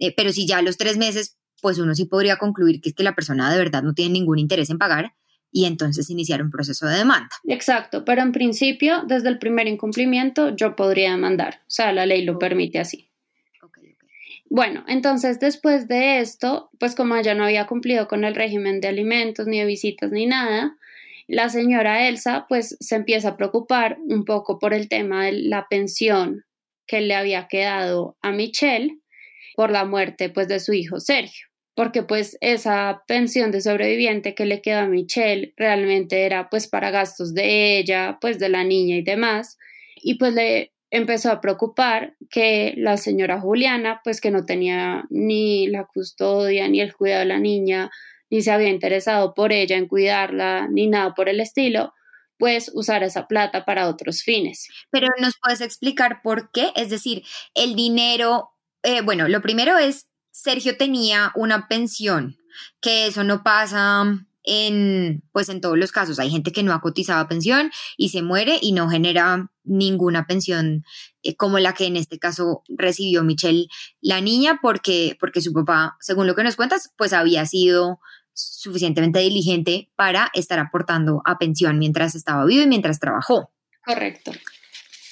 eh, 0.00 0.14
pero 0.16 0.32
si 0.32 0.46
ya 0.46 0.62
los 0.62 0.76
tres 0.76 0.96
meses, 0.96 1.38
pues 1.60 1.78
uno 1.78 1.94
sí 1.94 2.04
podría 2.04 2.36
concluir 2.36 2.80
que 2.80 2.90
es 2.90 2.94
que 2.94 3.02
la 3.02 3.14
persona 3.14 3.50
de 3.52 3.58
verdad 3.58 3.82
no 3.82 3.94
tiene 3.94 4.12
ningún 4.12 4.38
interés 4.38 4.70
en 4.70 4.78
pagar 4.78 5.14
y 5.50 5.64
entonces 5.64 6.10
iniciar 6.10 6.42
un 6.42 6.50
proceso 6.50 6.86
de 6.86 6.98
demanda. 6.98 7.30
Exacto, 7.46 8.04
pero 8.04 8.22
en 8.22 8.32
principio, 8.32 9.02
desde 9.06 9.28
el 9.28 9.38
primer 9.38 9.66
incumplimiento, 9.66 10.54
yo 10.54 10.76
podría 10.76 11.12
demandar, 11.12 11.60
o 11.62 11.70
sea, 11.70 11.92
la 11.92 12.06
ley 12.06 12.24
lo 12.24 12.38
permite 12.38 12.78
así. 12.78 13.08
Bueno, 14.50 14.82
entonces 14.88 15.38
después 15.40 15.88
de 15.88 16.20
esto, 16.20 16.70
pues 16.78 16.94
como 16.94 17.16
ella 17.16 17.34
no 17.34 17.44
había 17.44 17.66
cumplido 17.66 18.08
con 18.08 18.24
el 18.24 18.34
régimen 18.34 18.80
de 18.80 18.88
alimentos, 18.88 19.46
ni 19.46 19.58
de 19.58 19.66
visitas, 19.66 20.10
ni 20.10 20.24
nada, 20.24 20.74
la 21.26 21.50
señora 21.50 22.08
Elsa 22.08 22.46
pues 22.48 22.76
se 22.80 22.96
empieza 22.96 23.30
a 23.30 23.36
preocupar 23.36 23.98
un 24.00 24.24
poco 24.24 24.58
por 24.58 24.72
el 24.72 24.88
tema 24.88 25.26
de 25.26 25.32
la 25.32 25.66
pensión 25.68 26.46
que 26.86 27.02
le 27.02 27.14
había 27.14 27.48
quedado 27.48 28.16
a 28.22 28.32
Michelle 28.32 28.98
por 29.54 29.70
la 29.70 29.84
muerte 29.84 30.30
pues 30.30 30.48
de 30.48 30.58
su 30.58 30.72
hijo 30.72 30.98
Sergio, 30.98 31.47
porque 31.78 32.02
pues 32.02 32.36
esa 32.40 33.04
pensión 33.06 33.52
de 33.52 33.60
sobreviviente 33.60 34.34
que 34.34 34.46
le 34.46 34.60
quedó 34.62 34.80
a 34.80 34.86
Michelle 34.88 35.54
realmente 35.56 36.26
era 36.26 36.50
pues 36.50 36.66
para 36.66 36.90
gastos 36.90 37.34
de 37.34 37.78
ella, 37.78 38.18
pues 38.20 38.40
de 38.40 38.48
la 38.48 38.64
niña 38.64 38.96
y 38.96 39.02
demás, 39.02 39.58
y 39.94 40.16
pues 40.16 40.34
le 40.34 40.72
empezó 40.90 41.30
a 41.30 41.40
preocupar 41.40 42.16
que 42.30 42.74
la 42.76 42.96
señora 42.96 43.40
Juliana 43.40 44.00
pues 44.02 44.20
que 44.20 44.32
no 44.32 44.44
tenía 44.44 45.04
ni 45.08 45.68
la 45.68 45.84
custodia 45.84 46.66
ni 46.66 46.80
el 46.80 46.96
cuidado 46.96 47.20
de 47.20 47.26
la 47.26 47.38
niña, 47.38 47.92
ni 48.28 48.42
se 48.42 48.50
había 48.50 48.70
interesado 48.70 49.32
por 49.32 49.52
ella 49.52 49.76
en 49.76 49.86
cuidarla, 49.86 50.66
ni 50.68 50.88
nada 50.88 51.14
por 51.14 51.28
el 51.28 51.38
estilo, 51.38 51.94
pues 52.38 52.72
usar 52.74 53.04
esa 53.04 53.28
plata 53.28 53.64
para 53.64 53.86
otros 53.86 54.24
fines. 54.24 54.66
Pero 54.90 55.06
nos 55.20 55.34
puedes 55.40 55.60
explicar 55.60 56.22
por 56.24 56.50
qué, 56.50 56.72
es 56.74 56.90
decir, 56.90 57.22
el 57.54 57.76
dinero 57.76 58.50
eh, 58.84 59.00
bueno, 59.02 59.26
lo 59.28 59.42
primero 59.42 59.76
es, 59.76 60.07
Sergio 60.40 60.76
tenía 60.76 61.32
una 61.34 61.66
pensión, 61.66 62.38
que 62.80 63.08
eso 63.08 63.24
no 63.24 63.42
pasa 63.42 64.04
en, 64.44 65.24
pues 65.32 65.48
en 65.48 65.60
todos 65.60 65.76
los 65.76 65.90
casos. 65.90 66.20
Hay 66.20 66.30
gente 66.30 66.52
que 66.52 66.62
no 66.62 66.72
ha 66.72 66.80
cotizado 66.80 67.26
pensión 67.26 67.72
y 67.96 68.10
se 68.10 68.22
muere 68.22 68.56
y 68.62 68.70
no 68.70 68.88
genera 68.88 69.50
ninguna 69.64 70.28
pensión 70.28 70.84
eh, 71.24 71.34
como 71.34 71.58
la 71.58 71.74
que 71.74 71.86
en 71.86 71.96
este 71.96 72.20
caso 72.20 72.62
recibió 72.68 73.24
Michelle, 73.24 73.66
la 74.00 74.20
niña, 74.20 74.60
porque, 74.62 75.16
porque 75.18 75.40
su 75.40 75.52
papá, 75.52 75.96
según 75.98 76.28
lo 76.28 76.36
que 76.36 76.44
nos 76.44 76.54
cuentas, 76.54 76.92
pues 76.96 77.12
había 77.12 77.44
sido 77.44 77.98
suficientemente 78.32 79.18
diligente 79.18 79.90
para 79.96 80.30
estar 80.34 80.60
aportando 80.60 81.20
a 81.24 81.38
pensión 81.38 81.80
mientras 81.80 82.14
estaba 82.14 82.44
vivo 82.44 82.62
y 82.62 82.68
mientras 82.68 83.00
trabajó. 83.00 83.52
Correcto. 83.84 84.30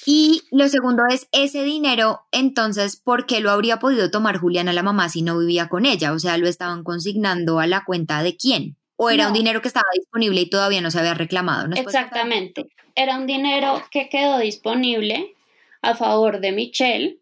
Y 0.09 0.43
lo 0.51 0.69
segundo 0.69 1.03
es 1.11 1.27
ese 1.33 1.65
dinero, 1.65 2.21
entonces, 2.31 2.95
¿por 2.95 3.25
qué 3.25 3.41
lo 3.41 3.51
habría 3.51 3.77
podido 3.77 4.09
tomar 4.09 4.37
Juliana 4.37 4.71
la 4.71 4.81
mamá 4.81 5.09
si 5.09 5.21
no 5.21 5.37
vivía 5.37 5.67
con 5.67 5.85
ella? 5.85 6.13
O 6.13 6.19
sea, 6.19 6.37
lo 6.37 6.47
estaban 6.47 6.85
consignando 6.85 7.59
a 7.59 7.67
la 7.67 7.83
cuenta 7.83 8.23
de 8.23 8.37
quién? 8.37 8.77
¿O 8.95 9.09
era 9.09 9.27
un 9.27 9.33
dinero 9.33 9.61
que 9.61 9.67
estaba 9.67 9.89
disponible 9.93 10.39
y 10.39 10.49
todavía 10.49 10.79
no 10.79 10.91
se 10.91 10.99
había 10.99 11.13
reclamado? 11.13 11.75
Exactamente. 11.75 12.67
Era 12.95 13.17
un 13.17 13.27
dinero 13.27 13.83
que 13.91 14.07
quedó 14.07 14.39
disponible 14.39 15.35
a 15.81 15.93
favor 15.93 16.39
de 16.39 16.53
Michelle, 16.53 17.17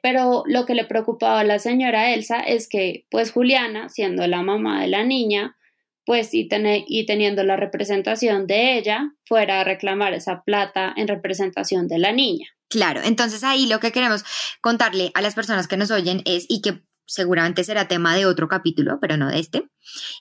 pero 0.00 0.44
lo 0.46 0.66
que 0.66 0.76
le 0.76 0.84
preocupaba 0.84 1.40
a 1.40 1.44
la 1.44 1.58
señora 1.58 2.14
Elsa 2.14 2.38
es 2.38 2.68
que, 2.68 3.06
pues 3.10 3.32
Juliana, 3.32 3.88
siendo 3.88 4.24
la 4.28 4.42
mamá 4.42 4.82
de 4.82 4.86
la 4.86 5.02
niña, 5.02 5.56
pues 6.04 6.34
y, 6.34 6.48
y 6.86 7.06
teniendo 7.06 7.42
la 7.44 7.56
representación 7.56 8.46
de 8.46 8.78
ella, 8.78 9.12
fuera 9.24 9.60
a 9.60 9.64
reclamar 9.64 10.14
esa 10.14 10.42
plata 10.42 10.92
en 10.96 11.08
representación 11.08 11.88
de 11.88 11.98
la 11.98 12.12
niña. 12.12 12.48
Claro, 12.68 13.00
entonces 13.02 13.42
ahí 13.42 13.66
lo 13.66 13.80
que 13.80 13.92
queremos 13.92 14.24
contarle 14.60 15.10
a 15.14 15.22
las 15.22 15.34
personas 15.34 15.66
que 15.66 15.76
nos 15.76 15.90
oyen 15.90 16.22
es, 16.24 16.46
y 16.48 16.62
que 16.62 16.82
seguramente 17.04 17.64
será 17.64 17.88
tema 17.88 18.14
de 18.14 18.26
otro 18.26 18.46
capítulo, 18.46 18.98
pero 19.00 19.16
no 19.16 19.28
de 19.28 19.40
este, 19.40 19.68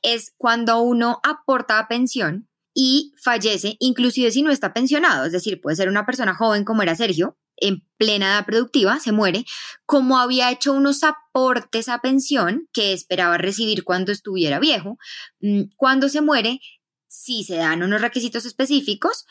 es 0.01 0.33
cuando 0.35 0.81
uno 0.81 1.19
aporta 1.23 1.77
a 1.77 1.87
pensión 1.87 2.49
y 2.73 3.13
fallece, 3.21 3.75
inclusive 3.79 4.31
si 4.31 4.41
no 4.41 4.49
está 4.49 4.73
pensionado, 4.73 5.25
es 5.25 5.31
decir, 5.31 5.61
puede 5.61 5.75
ser 5.75 5.89
una 5.89 6.05
persona 6.05 6.33
joven 6.33 6.63
como 6.63 6.81
era 6.81 6.95
Sergio, 6.95 7.37
en 7.61 7.85
plena 7.97 8.27
edad 8.27 8.45
productiva, 8.45 8.99
se 8.99 9.11
muere, 9.11 9.45
como 9.85 10.19
había 10.19 10.51
hecho 10.51 10.73
unos 10.73 11.03
aportes 11.03 11.89
a 11.89 11.99
pensión 11.99 12.67
que 12.73 12.93
esperaba 12.93 13.37
recibir 13.37 13.83
cuando 13.83 14.11
estuviera 14.11 14.59
viejo, 14.59 14.97
mm, 15.41 15.63
cuando 15.75 16.09
se 16.09 16.21
muere, 16.21 16.59
si 17.07 17.43
se 17.43 17.55
dan 17.55 17.83
unos 17.83 18.01
requisitos 18.01 18.45
específicos, 18.45 19.25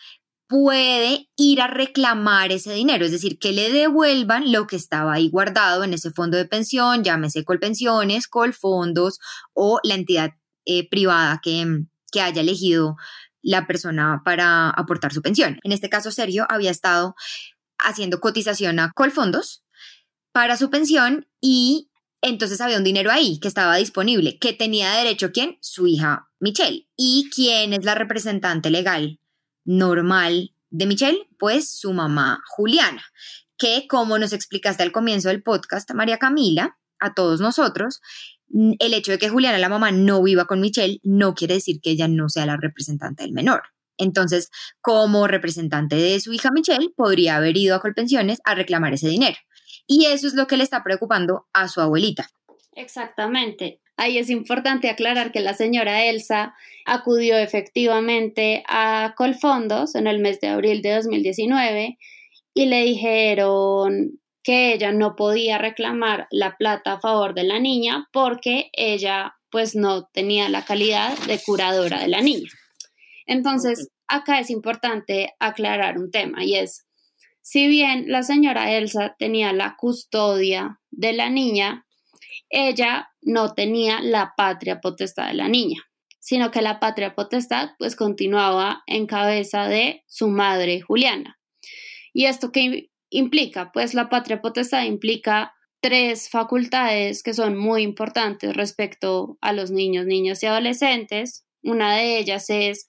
puede 0.48 1.28
ir 1.36 1.60
a 1.60 1.66
reclamar 1.66 2.52
ese 2.52 2.72
dinero, 2.72 3.04
es 3.04 3.12
decir, 3.12 3.38
que 3.38 3.52
le 3.52 3.70
devuelvan 3.70 4.50
lo 4.50 4.66
que 4.66 4.76
estaba 4.76 5.12
ahí 5.12 5.28
guardado 5.28 5.84
en 5.84 5.92
ese 5.92 6.10
fondo 6.10 6.38
de 6.38 6.46
pensión, 6.46 7.04
llámese 7.04 7.44
Colpensiones, 7.44 8.28
Colfondos 8.28 9.18
o 9.52 9.78
la 9.84 9.94
entidad 9.94 10.30
eh, 10.64 10.88
privada 10.88 11.40
que, 11.42 11.84
que 12.10 12.20
haya 12.22 12.40
elegido 12.40 12.96
la 13.42 13.66
persona 13.66 14.22
para 14.24 14.70
aportar 14.70 15.12
su 15.12 15.22
pensión. 15.22 15.58
En 15.62 15.72
este 15.72 15.88
caso, 15.88 16.10
Sergio 16.10 16.46
había 16.48 16.70
estado 16.70 17.14
haciendo 17.78 18.20
cotización 18.20 18.78
a 18.78 18.92
Colfondos 18.92 19.64
para 20.32 20.56
su 20.56 20.70
pensión 20.70 21.26
y 21.40 21.90
entonces 22.20 22.60
había 22.60 22.78
un 22.78 22.84
dinero 22.84 23.10
ahí 23.10 23.38
que 23.38 23.48
estaba 23.48 23.76
disponible, 23.76 24.38
que 24.38 24.52
tenía 24.52 24.92
derecho 24.92 25.30
quién? 25.32 25.58
Su 25.60 25.86
hija 25.86 26.28
Michelle. 26.40 26.88
¿Y 26.96 27.30
quién 27.34 27.72
es 27.72 27.84
la 27.84 27.94
representante 27.94 28.70
legal 28.70 29.20
normal 29.64 30.54
de 30.70 30.86
Michelle? 30.86 31.28
Pues 31.38 31.70
su 31.70 31.92
mamá 31.92 32.42
Juliana, 32.48 33.02
que 33.56 33.86
como 33.88 34.18
nos 34.18 34.32
explicaste 34.32 34.82
al 34.82 34.92
comienzo 34.92 35.28
del 35.28 35.42
podcast, 35.42 35.92
María 35.94 36.18
Camila, 36.18 36.78
a 37.00 37.14
todos 37.14 37.40
nosotros, 37.40 38.00
el 38.50 38.94
hecho 38.94 39.12
de 39.12 39.18
que 39.18 39.28
Juliana, 39.28 39.58
la 39.58 39.68
mamá, 39.68 39.92
no 39.92 40.22
viva 40.22 40.46
con 40.46 40.60
Michelle 40.60 41.00
no 41.02 41.34
quiere 41.34 41.54
decir 41.54 41.80
que 41.80 41.90
ella 41.90 42.08
no 42.08 42.28
sea 42.28 42.46
la 42.46 42.56
representante 42.56 43.22
del 43.22 43.32
menor. 43.32 43.62
Entonces, 43.98 44.50
como 44.80 45.26
representante 45.26 45.96
de 45.96 46.20
su 46.20 46.32
hija 46.32 46.50
Michelle, 46.52 46.90
podría 46.96 47.36
haber 47.36 47.56
ido 47.56 47.74
a 47.74 47.80
Colpensiones 47.80 48.38
a 48.44 48.54
reclamar 48.54 48.94
ese 48.94 49.08
dinero. 49.08 49.36
Y 49.86 50.06
eso 50.06 50.26
es 50.26 50.34
lo 50.34 50.46
que 50.46 50.56
le 50.56 50.64
está 50.64 50.82
preocupando 50.82 51.46
a 51.52 51.68
su 51.68 51.80
abuelita. 51.80 52.28
Exactamente. 52.74 53.80
Ahí 53.96 54.18
es 54.18 54.30
importante 54.30 54.88
aclarar 54.88 55.32
que 55.32 55.40
la 55.40 55.54
señora 55.54 56.04
Elsa 56.04 56.54
acudió 56.86 57.36
efectivamente 57.36 58.62
a 58.68 59.14
Colfondos 59.16 59.96
en 59.96 60.06
el 60.06 60.20
mes 60.20 60.40
de 60.40 60.48
abril 60.48 60.82
de 60.82 60.94
2019 60.94 61.98
y 62.54 62.66
le 62.66 62.84
dijeron 62.84 64.20
que 64.44 64.72
ella 64.72 64.92
no 64.92 65.16
podía 65.16 65.58
reclamar 65.58 66.28
la 66.30 66.56
plata 66.56 66.92
a 66.92 67.00
favor 67.00 67.34
de 67.34 67.42
la 67.42 67.58
niña 67.58 68.08
porque 68.12 68.70
ella 68.72 69.34
pues 69.50 69.74
no 69.74 70.06
tenía 70.06 70.48
la 70.48 70.64
calidad 70.64 71.18
de 71.26 71.40
curadora 71.44 72.00
de 72.00 72.08
la 72.08 72.20
niña. 72.20 72.48
Entonces, 73.28 73.90
acá 74.08 74.40
es 74.40 74.48
importante 74.48 75.34
aclarar 75.38 75.98
un 75.98 76.10
tema 76.10 76.42
y 76.42 76.56
es, 76.56 76.86
si 77.42 77.68
bien 77.68 78.06
la 78.08 78.22
señora 78.22 78.72
Elsa 78.72 79.16
tenía 79.18 79.52
la 79.52 79.76
custodia 79.76 80.80
de 80.90 81.12
la 81.12 81.28
niña, 81.28 81.86
ella 82.48 83.10
no 83.20 83.52
tenía 83.52 84.00
la 84.00 84.32
patria 84.34 84.80
potestad 84.80 85.28
de 85.28 85.34
la 85.34 85.48
niña, 85.48 85.82
sino 86.18 86.50
que 86.50 86.62
la 86.62 86.80
patria 86.80 87.14
potestad 87.14 87.70
pues 87.78 87.96
continuaba 87.96 88.82
en 88.86 89.06
cabeza 89.06 89.68
de 89.68 90.04
su 90.06 90.28
madre 90.28 90.80
Juliana. 90.80 91.38
¿Y 92.14 92.24
esto 92.24 92.50
qué 92.50 92.88
implica? 93.10 93.72
Pues 93.72 93.92
la 93.92 94.08
patria 94.08 94.40
potestad 94.40 94.84
implica 94.84 95.52
tres 95.80 96.30
facultades 96.30 97.22
que 97.22 97.34
son 97.34 97.58
muy 97.58 97.82
importantes 97.82 98.56
respecto 98.56 99.36
a 99.42 99.52
los 99.52 99.70
niños, 99.70 100.06
niñas 100.06 100.42
y 100.42 100.46
adolescentes. 100.46 101.44
Una 101.62 101.94
de 101.94 102.18
ellas 102.18 102.48
es 102.48 102.88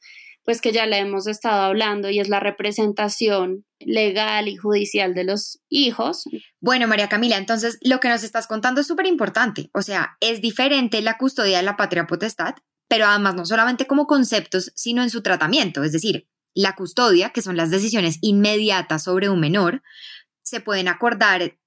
pues 0.50 0.62
que 0.62 0.72
ya 0.72 0.88
la 0.88 0.98
hemos 0.98 1.28
estado 1.28 1.62
hablando 1.62 2.10
y 2.10 2.20
es 2.20 2.28
la 2.28 2.40
representación 2.40 3.68
legal 3.78 4.48
y 4.48 4.56
judicial 4.56 5.14
de 5.14 5.24
los 5.24 5.60
hijos. 5.70 6.24
Bueno, 6.60 6.88
María 6.88 7.08
Camila, 7.08 7.38
entonces 7.38 7.78
lo 7.84 8.00
que 8.00 8.10
nos 8.10 8.24
estás 8.24 8.48
contando 8.48 8.82
es 8.82 8.88
súper 8.88 9.06
importante. 9.06 9.70
O 9.76 9.84
sea, 9.84 10.18
es 10.22 10.42
diferente 10.42 11.04
la 11.04 11.20
custodia 11.20 11.58
de 11.58 11.64
la 11.64 11.78
patria 11.78 12.08
potestad, 12.08 12.56
pero 12.88 13.06
además 13.06 13.36
no 13.36 13.46
solamente 13.46 13.86
como 13.86 14.08
conceptos, 14.08 14.72
sino 14.74 15.04
en 15.04 15.12
su 15.12 15.22
tratamiento. 15.22 15.84
Es 15.84 15.92
decir, 15.92 16.28
la 16.56 16.74
custodia, 16.74 17.30
que 17.30 17.44
son 17.44 17.56
las 17.56 17.70
decisiones 17.70 18.18
inmediatas 18.22 19.04
sobre 19.04 19.30
un 19.30 19.40
menor, 19.40 19.84
se 20.42 20.62
pueden 20.62 20.88
acordar 20.88 21.60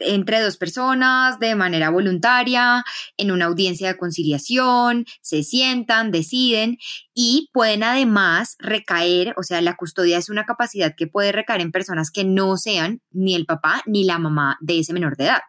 entre 0.00 0.40
dos 0.40 0.56
personas 0.56 1.38
de 1.38 1.54
manera 1.54 1.90
voluntaria, 1.90 2.84
en 3.16 3.30
una 3.30 3.46
audiencia 3.46 3.88
de 3.88 3.96
conciliación, 3.96 5.04
se 5.22 5.42
sientan, 5.42 6.10
deciden 6.10 6.78
y 7.14 7.48
pueden 7.52 7.82
además 7.82 8.56
recaer, 8.58 9.34
o 9.36 9.42
sea, 9.42 9.60
la 9.60 9.76
custodia 9.76 10.18
es 10.18 10.28
una 10.28 10.44
capacidad 10.44 10.94
que 10.96 11.06
puede 11.06 11.32
recaer 11.32 11.60
en 11.60 11.72
personas 11.72 12.10
que 12.10 12.24
no 12.24 12.56
sean 12.56 13.00
ni 13.10 13.34
el 13.34 13.46
papá 13.46 13.82
ni 13.86 14.04
la 14.04 14.18
mamá 14.18 14.58
de 14.60 14.80
ese 14.80 14.92
menor 14.92 15.16
de 15.16 15.24
edad. 15.24 15.42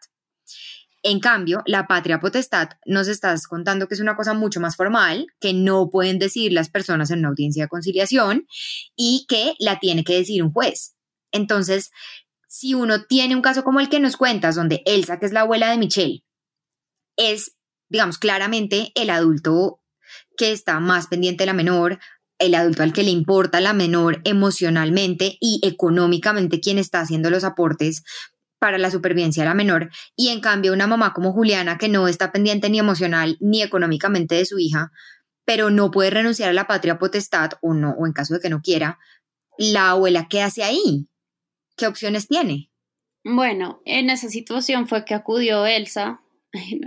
En 1.04 1.20
cambio, 1.20 1.64
la 1.66 1.88
patria 1.88 2.20
potestad 2.20 2.70
nos 2.86 3.08
estás 3.08 3.48
contando 3.48 3.88
que 3.88 3.96
es 3.96 4.02
una 4.02 4.16
cosa 4.16 4.36
mucho 4.36 4.60
más 4.60 4.76
formal, 4.76 5.26
que 5.40 5.54
no 5.54 5.90
pueden 5.90 6.20
decir 6.20 6.54
las 6.54 6.70
personas 6.70 7.10
en 7.10 7.20
una 7.20 7.30
audiencia 7.30 7.64
de 7.64 7.70
conciliación 7.70 8.46
y 8.96 9.26
que 9.28 9.56
la 9.60 9.80
tiene 9.80 10.04
que 10.04 10.14
decir 10.14 10.44
un 10.44 10.52
juez. 10.52 10.96
Entonces, 11.32 11.92
si 12.54 12.74
uno 12.74 13.06
tiene 13.06 13.34
un 13.34 13.42
caso 13.42 13.64
como 13.64 13.80
el 13.80 13.88
que 13.88 14.02
nos 14.02 14.18
cuentas, 14.18 14.56
donde 14.56 14.84
Elsa, 14.86 15.20
que 15.20 15.26
es 15.26 15.32
la 15.32 15.40
abuela 15.40 15.72
de 15.72 15.78
Michelle, 15.78 16.26
es, 17.16 17.56
digamos, 17.88 18.18
claramente 18.18 18.92
el 18.96 19.10
adulto 19.10 19.80
que 20.36 20.52
está 20.52 20.82
más 20.82 21.08
pendiente 21.08 21.44
de 21.44 21.46
la 21.46 21.54
menor, 21.54 22.00
el 22.40 22.54
adulto 22.56 22.84
al 22.84 22.92
que 22.92 23.04
le 23.04 23.12
importa 23.12 23.62
la 23.62 23.72
menor 23.72 24.20
emocionalmente 24.26 25.38
y 25.40 25.62
económicamente 25.64 26.60
quien 26.60 26.78
está 26.78 27.00
haciendo 27.00 27.30
los 27.30 27.46
aportes 27.46 28.04
para 28.60 28.78
la 28.78 28.92
supervivencia 28.92 29.44
de 29.44 29.50
la 29.50 29.56
menor, 29.56 29.90
y 30.18 30.28
en 30.28 30.42
cambio 30.42 30.74
una 30.74 30.88
mamá 30.88 31.14
como 31.14 31.32
Juliana 31.32 31.78
que 31.78 31.88
no 31.88 32.10
está 32.10 32.34
pendiente 32.34 32.70
ni 32.70 32.80
emocional 32.80 33.38
ni 33.40 33.64
económicamente 33.64 34.36
de 34.36 34.46
su 34.46 34.60
hija, 34.60 34.92
pero 35.46 35.70
no 35.70 35.90
puede 35.90 36.10
renunciar 36.10 36.50
a 36.50 36.54
la 36.54 36.68
patria 36.68 36.98
potestad 36.98 37.52
o 37.62 37.74
no, 37.74 37.92
o 37.98 38.06
en 38.06 38.12
caso 38.12 38.34
de 38.34 38.42
que 38.42 38.50
no 38.50 38.62
quiera, 38.62 39.00
la 39.58 39.92
abuela, 39.92 40.28
¿qué 40.30 40.42
hace 40.42 40.64
ahí? 40.64 41.08
¿Qué 41.82 41.88
opciones 41.88 42.28
tiene? 42.28 42.70
Bueno, 43.24 43.82
en 43.86 44.12
esa 44.12 44.30
situación 44.30 44.88
fue 44.88 45.04
que 45.04 45.15
acudió 45.15 45.65
Elsa 45.65 46.22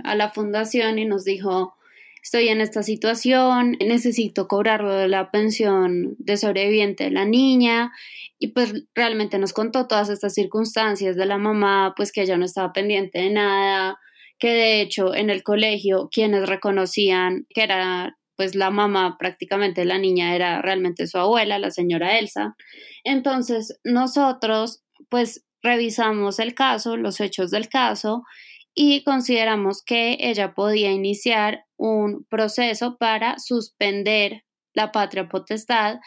a 0.05 0.15
la 0.15 0.29
fundación 0.29 0.99
y 0.99 1.03
nos 1.03 1.25
dijo, 1.25 1.75
estoy 2.23 2.47
en 2.47 2.61
esta 2.61 2.81
situación, 2.81 3.75
necesito 3.85 4.47
cobrarlo 4.47 4.93
de 4.93 5.09
la 5.09 5.31
pensión 5.31 6.15
de 6.17 6.37
sobreviviente 6.37 7.03
de 7.03 7.11
la 7.11 7.25
niña 7.25 7.91
y 8.39 8.53
pues 8.53 8.85
realmente 8.93 9.37
nos 9.37 9.51
contó 9.51 9.85
todas 9.85 10.07
estas 10.07 10.33
circunstancias 10.33 11.17
de 11.17 11.25
la 11.25 11.37
mamá, 11.37 11.93
pues 11.97 12.13
que 12.13 12.21
ella 12.21 12.37
no 12.37 12.45
estaba 12.45 12.71
pendiente 12.71 13.19
de 13.19 13.31
nada, 13.31 13.99
que 14.39 14.51
de 14.51 14.79
hecho 14.79 15.13
en 15.13 15.29
el 15.29 15.43
colegio 15.43 16.07
quienes 16.09 16.47
reconocían 16.47 17.47
que 17.49 17.63
era 17.63 18.17
pues 18.37 18.55
la 18.55 18.69
mamá 18.69 19.17
prácticamente 19.17 19.81
de 19.81 19.87
la 19.87 19.97
niña 19.97 20.35
era 20.35 20.61
realmente 20.61 21.05
su 21.07 21.17
abuela, 21.17 21.59
la 21.59 21.71
señora 21.71 22.17
Elsa. 22.17 22.55
Entonces 23.03 23.77
nosotros 23.83 24.84
pues 25.09 25.45
revisamos 25.61 26.39
el 26.39 26.53
caso, 26.53 26.97
los 26.97 27.19
hechos 27.19 27.51
del 27.51 27.69
caso 27.69 28.23
y 28.75 29.03
consideramos 29.03 29.81
que 29.81 30.17
ella 30.19 30.53
podía 30.53 30.91
iniciar 30.91 31.65
un 31.77 32.25
proceso 32.25 32.97
para 32.97 33.39
suspender 33.39 34.43
la 34.73 34.91
patria 34.91 35.29
potestad 35.29 35.99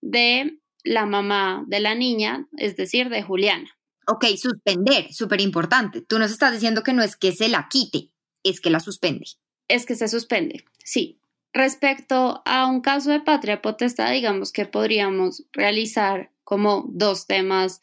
de 0.00 0.58
la 0.82 1.06
mamá 1.06 1.64
de 1.66 1.80
la 1.80 1.94
niña, 1.94 2.46
es 2.56 2.76
decir, 2.76 3.10
de 3.10 3.22
Juliana. 3.22 3.70
Ok, 4.06 4.24
suspender, 4.36 5.12
súper 5.12 5.40
importante. 5.40 6.00
Tú 6.02 6.18
nos 6.18 6.30
estás 6.30 6.52
diciendo 6.52 6.82
que 6.82 6.92
no 6.92 7.02
es 7.02 7.16
que 7.16 7.32
se 7.32 7.48
la 7.48 7.68
quite, 7.70 8.10
es 8.42 8.60
que 8.60 8.70
la 8.70 8.80
suspende. 8.80 9.26
Es 9.68 9.86
que 9.86 9.94
se 9.94 10.08
suspende, 10.08 10.64
sí. 10.82 11.20
Respecto 11.52 12.42
a 12.44 12.66
un 12.66 12.80
caso 12.80 13.10
de 13.10 13.20
patria 13.20 13.62
potestad, 13.62 14.10
digamos 14.12 14.50
que 14.50 14.66
podríamos 14.66 15.44
realizar 15.52 16.30
como 16.42 16.84
dos 16.88 17.26
temas, 17.26 17.80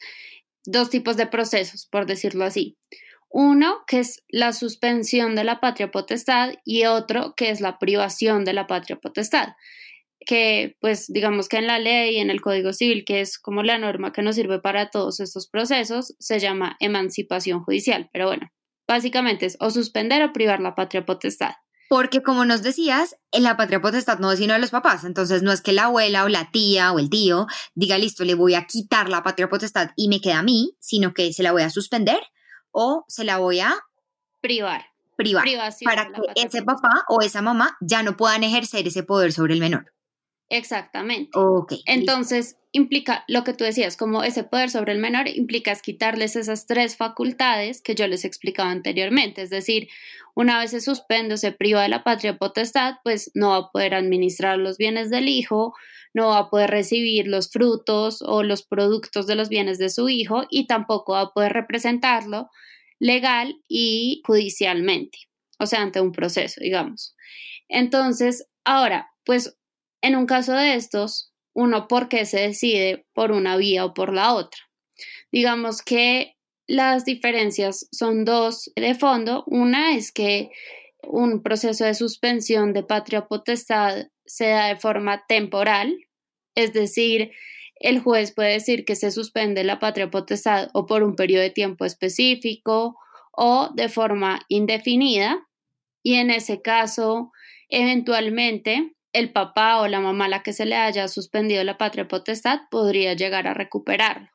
dos 0.64 0.90
tipos 0.90 1.16
de 1.16 1.26
procesos, 1.26 1.86
por 1.86 2.06
decirlo 2.06 2.44
así. 2.44 2.76
Uno, 3.28 3.78
que 3.86 4.00
es 4.00 4.22
la 4.28 4.52
suspensión 4.52 5.34
de 5.34 5.44
la 5.44 5.60
patria 5.60 5.90
potestad 5.90 6.52
y 6.64 6.84
otro, 6.84 7.34
que 7.36 7.50
es 7.50 7.60
la 7.60 7.78
privación 7.78 8.44
de 8.44 8.52
la 8.52 8.66
patria 8.66 8.96
potestad 8.96 9.54
que 10.24 10.76
pues 10.80 11.06
digamos 11.08 11.48
que 11.48 11.58
en 11.58 11.66
la 11.66 11.78
ley, 11.78 12.18
en 12.18 12.30
el 12.30 12.40
Código 12.40 12.72
Civil, 12.72 13.04
que 13.04 13.20
es 13.20 13.38
como 13.38 13.62
la 13.62 13.78
norma 13.78 14.12
que 14.12 14.22
nos 14.22 14.36
sirve 14.36 14.60
para 14.60 14.90
todos 14.90 15.20
estos 15.20 15.48
procesos, 15.48 16.14
se 16.18 16.38
llama 16.38 16.76
emancipación 16.80 17.62
judicial. 17.62 18.08
Pero 18.12 18.26
bueno, 18.26 18.50
básicamente 18.86 19.46
es 19.46 19.56
o 19.60 19.70
suspender 19.70 20.22
o 20.22 20.32
privar 20.32 20.60
la 20.60 20.74
patria 20.74 21.04
potestad. 21.04 21.52
Porque 21.92 22.22
como 22.22 22.46
nos 22.46 22.62
decías, 22.62 23.16
en 23.32 23.42
la 23.42 23.58
patria 23.58 23.82
potestad 23.82 24.18
no 24.18 24.32
es 24.32 24.38
sino 24.38 24.54
de 24.54 24.60
los 24.60 24.70
papás, 24.70 25.04
entonces 25.04 25.42
no 25.42 25.52
es 25.52 25.60
que 25.60 25.74
la 25.74 25.84
abuela 25.84 26.24
o 26.24 26.28
la 26.30 26.50
tía 26.50 26.90
o 26.90 26.98
el 26.98 27.10
tío 27.10 27.46
diga, 27.74 27.98
listo, 27.98 28.24
le 28.24 28.32
voy 28.34 28.54
a 28.54 28.64
quitar 28.64 29.10
la 29.10 29.22
patria 29.22 29.50
potestad 29.50 29.90
y 29.94 30.08
me 30.08 30.22
queda 30.22 30.38
a 30.38 30.42
mí, 30.42 30.74
sino 30.80 31.12
que 31.12 31.34
se 31.34 31.42
la 31.42 31.52
voy 31.52 31.60
a 31.60 31.68
suspender 31.68 32.18
o 32.70 33.04
se 33.08 33.24
la 33.24 33.36
voy 33.36 33.60
a 33.60 33.74
privar. 34.40 34.86
Privar. 35.16 35.44
para 35.84 36.06
que 36.06 36.22
ese 36.34 36.62
papá 36.62 37.04
o 37.10 37.20
esa 37.20 37.42
mamá 37.42 37.76
ya 37.82 38.02
no 38.02 38.16
puedan 38.16 38.42
ejercer 38.42 38.88
ese 38.88 39.02
poder 39.02 39.30
sobre 39.34 39.52
el 39.52 39.60
menor. 39.60 39.91
Exactamente. 40.52 41.30
Ok. 41.38 41.72
Entonces, 41.86 42.58
implica 42.72 43.24
lo 43.26 43.42
que 43.42 43.54
tú 43.54 43.64
decías, 43.64 43.96
como 43.96 44.22
ese 44.22 44.44
poder 44.44 44.68
sobre 44.68 44.92
el 44.92 44.98
menor, 44.98 45.26
implica 45.26 45.72
es 45.72 45.80
quitarles 45.80 46.36
esas 46.36 46.66
tres 46.66 46.94
facultades 46.94 47.80
que 47.80 47.94
yo 47.94 48.06
les 48.06 48.26
explicaba 48.26 48.70
anteriormente. 48.70 49.40
Es 49.40 49.48
decir, 49.48 49.88
una 50.34 50.58
vez 50.58 50.72
se 50.72 50.82
suspende 50.82 51.34
o 51.34 51.38
se 51.38 51.52
priva 51.52 51.82
de 51.82 51.88
la 51.88 52.04
patria 52.04 52.36
potestad, 52.36 52.96
pues 53.02 53.30
no 53.32 53.48
va 53.48 53.56
a 53.56 53.70
poder 53.70 53.94
administrar 53.94 54.58
los 54.58 54.76
bienes 54.76 55.08
del 55.08 55.26
hijo, 55.26 55.72
no 56.12 56.28
va 56.28 56.38
a 56.38 56.50
poder 56.50 56.68
recibir 56.68 57.28
los 57.28 57.50
frutos 57.50 58.20
o 58.20 58.42
los 58.42 58.62
productos 58.62 59.26
de 59.26 59.36
los 59.36 59.48
bienes 59.48 59.78
de 59.78 59.88
su 59.88 60.10
hijo 60.10 60.44
y 60.50 60.66
tampoco 60.66 61.14
va 61.14 61.22
a 61.22 61.32
poder 61.32 61.54
representarlo 61.54 62.50
legal 62.98 63.56
y 63.68 64.20
judicialmente, 64.26 65.18
o 65.58 65.64
sea, 65.64 65.80
ante 65.80 66.02
un 66.02 66.12
proceso, 66.12 66.60
digamos. 66.60 67.16
Entonces, 67.68 68.46
ahora, 68.64 69.08
pues 69.24 69.56
en 70.02 70.16
un 70.16 70.26
caso 70.26 70.52
de 70.52 70.74
estos, 70.74 71.32
uno 71.54 71.88
por 71.88 72.08
qué 72.08 72.26
se 72.26 72.40
decide 72.40 73.06
por 73.14 73.32
una 73.32 73.56
vía 73.56 73.84
o 73.84 73.94
por 73.94 74.12
la 74.12 74.34
otra. 74.34 74.60
Digamos 75.30 75.82
que 75.82 76.36
las 76.66 77.04
diferencias 77.04 77.88
son 77.92 78.24
dos 78.24 78.70
de 78.76 78.94
fondo. 78.94 79.44
Una 79.46 79.96
es 79.96 80.12
que 80.12 80.50
un 81.02 81.42
proceso 81.42 81.84
de 81.84 81.94
suspensión 81.94 82.72
de 82.72 82.82
patria 82.82 83.26
potestad 83.26 84.06
se 84.24 84.48
da 84.48 84.66
de 84.68 84.76
forma 84.76 85.24
temporal, 85.26 85.96
es 86.54 86.72
decir, 86.72 87.32
el 87.76 87.98
juez 87.98 88.32
puede 88.32 88.52
decir 88.52 88.84
que 88.84 88.94
se 88.94 89.10
suspende 89.10 89.64
la 89.64 89.80
patria 89.80 90.10
potestad 90.10 90.68
o 90.72 90.86
por 90.86 91.02
un 91.02 91.16
periodo 91.16 91.42
de 91.42 91.50
tiempo 91.50 91.84
específico 91.84 92.96
o 93.32 93.70
de 93.74 93.88
forma 93.88 94.40
indefinida 94.48 95.46
y 96.02 96.14
en 96.14 96.30
ese 96.30 96.62
caso, 96.62 97.32
eventualmente, 97.68 98.94
el 99.12 99.32
papá 99.32 99.80
o 99.80 99.88
la 99.88 100.00
mamá 100.00 100.26
a 100.26 100.28
la 100.28 100.42
que 100.42 100.52
se 100.52 100.66
le 100.66 100.76
haya 100.76 101.08
suspendido 101.08 101.62
la 101.64 101.78
patria 101.78 102.08
potestad 102.08 102.60
podría 102.70 103.14
llegar 103.14 103.46
a 103.46 103.54
recuperarlo. 103.54 104.28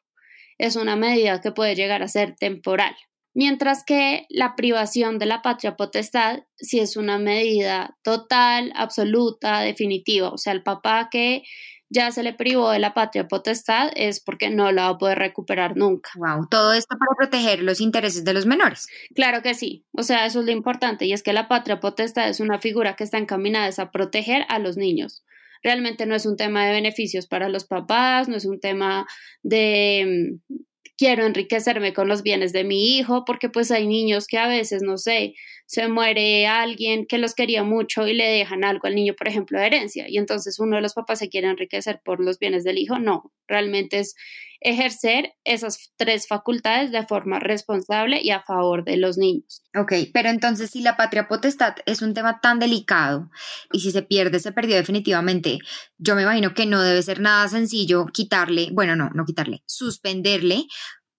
Es 0.58 0.76
una 0.76 0.96
medida 0.96 1.42
que 1.42 1.52
puede 1.52 1.76
llegar 1.76 2.04
a 2.04 2.08
ser 2.08 2.36
temporal. 2.36 2.96
Mientras 3.34 3.84
que 3.84 4.26
la 4.30 4.56
privación 4.56 5.20
de 5.20 5.28
la 5.28 5.44
patria 5.44 5.76
potestad 5.76 6.40
si 6.56 6.80
es 6.80 6.98
una 6.98 7.20
medida 7.20 7.96
total, 8.04 8.74
absoluta, 8.76 9.60
definitiva. 9.62 10.30
O 10.30 10.38
sea, 10.40 10.54
el 10.54 10.63
papá 10.63 11.10
que 11.12 11.44
ya 11.89 12.12
se 12.12 12.23
le 12.23 12.34
privó 12.34 12.71
de 12.71 12.80
la 12.80 12.93
patria 12.93 13.28
potestad 13.28 13.89
es 13.95 14.19
porque 14.19 14.50
no 14.50 14.71
la 14.71 14.84
va 14.84 14.89
a 14.89 14.97
poder 14.97 15.19
recuperar 15.19 15.78
nunca. 15.78 16.10
Wow, 16.15 16.47
todo 16.50 16.73
esto 16.73 16.95
para 16.97 17.15
proteger 17.17 17.63
los 17.63 17.82
intereses 17.82 18.23
de 18.23 18.34
los 18.34 18.45
menores. 18.45 18.88
Claro 19.15 19.41
que 19.41 19.54
sí, 19.54 19.86
o 19.93 20.04
sea, 20.04 20.26
eso 20.26 20.39
es 20.41 20.45
lo 20.45 20.52
importante 20.52 21.06
y 21.06 21.13
es 21.13 21.23
que 21.23 21.34
la 21.34 21.47
patria 21.47 21.80
potestad 21.80 22.30
es 22.30 22.39
una 22.39 22.60
figura 22.60 22.95
que 22.95 23.04
está 23.04 23.17
encaminada 23.17 23.67
a 23.78 23.91
proteger 23.91 24.45
a 24.50 24.60
los 24.60 24.78
niños. 24.78 25.23
Realmente 25.63 26.06
no 26.06 26.15
es 26.15 26.26
un 26.26 26.38
tema 26.38 26.65
de 26.65 26.73
beneficios 26.73 27.28
para 27.28 27.50
los 27.50 27.65
papás, 27.65 28.28
no 28.28 28.36
es 28.36 28.45
un 28.45 28.60
tema 28.60 29.08
de 29.41 30.39
mm, 30.50 30.56
quiero 30.97 31.26
enriquecerme 31.26 31.93
con 31.93 32.08
los 32.08 32.23
bienes 32.23 32.54
de 32.54 32.63
mi 32.63 32.97
hijo, 32.97 33.23
porque 33.26 33.50
pues 33.50 33.71
hay 33.71 33.88
niños 33.88 34.28
que 34.28 34.38
a 34.38 34.47
veces, 34.47 34.82
no 34.82 34.97
sé, 34.97 35.36
se 35.67 35.89
muere 35.89 36.47
alguien 36.47 37.06
que 37.06 37.17
los 37.17 37.36
quería 37.36 37.62
mucho 37.63 38.08
y 38.08 38.13
le 38.13 38.25
dejan 38.25 38.63
algo 38.63 38.88
al 38.88 38.95
niño, 38.95 39.13
por 39.15 39.27
ejemplo, 39.27 39.60
de 39.60 39.67
herencia, 39.67 40.06
y 40.08 40.17
entonces 40.17 40.60
uno 40.60 40.77
de 40.77 40.82
los 40.82 40.93
papás 40.93 41.19
se 41.19 41.30
quiere 41.30 41.49
enriquecer 41.49 42.01
por 42.03 42.23
los 42.23 42.39
bienes 42.39 42.63
del 42.63 42.77
hijo. 42.77 42.99
No, 42.99 43.34
realmente 43.47 43.99
es 43.99 44.15
ejercer 44.62 45.34
esas 45.43 45.91
tres 45.97 46.27
facultades 46.27 46.91
de 46.91 47.06
forma 47.06 47.39
responsable 47.39 48.21
y 48.23 48.32
a 48.32 48.41
favor 48.41 48.86
de 48.86 48.97
los 48.97 49.17
niños. 49.17 49.62
Ok, 49.75 49.93
pero 50.13 50.30
entonces 50.30 50.71
si 50.71 50.82
la 50.82 50.95
patria 50.95 51.27
potestad 51.27 51.75
es 51.86 52.01
un 52.01 52.13
tema 52.13 52.39
tan 52.41 52.60
delicado 52.60 53.30
y 53.71 53.82
si 53.82 53.91
se 53.91 54.01
pierde, 54.03 54.39
se 54.39 54.53
perdió 54.53 54.77
definitivamente, 54.77 55.60
yo 55.97 56.15
me 56.15 56.23
imagino 56.23 56.53
que 56.53 56.65
no 56.65 56.82
debe 56.82 57.03
ser 57.03 57.19
nada 57.19 57.47
sencillo 57.49 58.06
quitarle, 58.08 58.69
bueno, 58.71 58.95
no, 58.95 59.10
no 59.10 59.25
quitarle, 59.25 59.63
suspenderle 59.65 60.65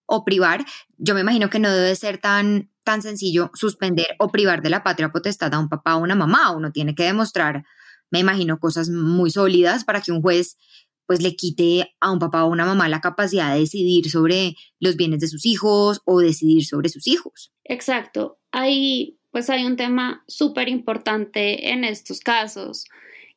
o 0.09 0.25
privar, 0.25 0.65
yo 0.97 1.13
me 1.13 1.21
imagino 1.21 1.49
que 1.49 1.59
no 1.59 1.71
debe 1.71 1.95
ser 1.95 2.17
tan, 2.17 2.71
tan 2.83 3.01
sencillo 3.01 3.51
suspender 3.53 4.07
o 4.17 4.29
privar 4.29 4.61
de 4.61 4.71
la 4.71 4.83
patria 4.83 5.11
potestad 5.11 5.53
a 5.53 5.59
un 5.59 5.69
papá 5.69 5.95
o 5.95 6.03
una 6.03 6.15
mamá. 6.15 6.51
Uno 6.51 6.71
tiene 6.71 6.95
que 6.95 7.03
demostrar, 7.03 7.63
me 8.09 8.19
imagino, 8.19 8.59
cosas 8.59 8.89
muy 8.89 9.29
sólidas 9.29 9.85
para 9.85 10.01
que 10.01 10.11
un 10.11 10.21
juez 10.21 10.57
pues 11.05 11.21
le 11.21 11.35
quite 11.35 11.95
a 12.01 12.11
un 12.11 12.19
papá 12.19 12.43
o 12.43 12.51
una 12.51 12.65
mamá 12.65 12.89
la 12.89 13.01
capacidad 13.01 13.53
de 13.53 13.61
decidir 13.61 14.09
sobre 14.11 14.55
los 14.79 14.95
bienes 14.95 15.19
de 15.19 15.27
sus 15.27 15.45
hijos 15.45 16.01
o 16.05 16.19
decidir 16.19 16.65
sobre 16.65 16.89
sus 16.89 17.07
hijos. 17.07 17.51
Exacto. 17.63 18.39
Hay, 18.51 19.19
pues 19.31 19.49
hay 19.49 19.65
un 19.65 19.75
tema 19.75 20.23
súper 20.27 20.69
importante 20.69 21.71
en 21.71 21.83
estos 21.83 22.19
casos, 22.19 22.85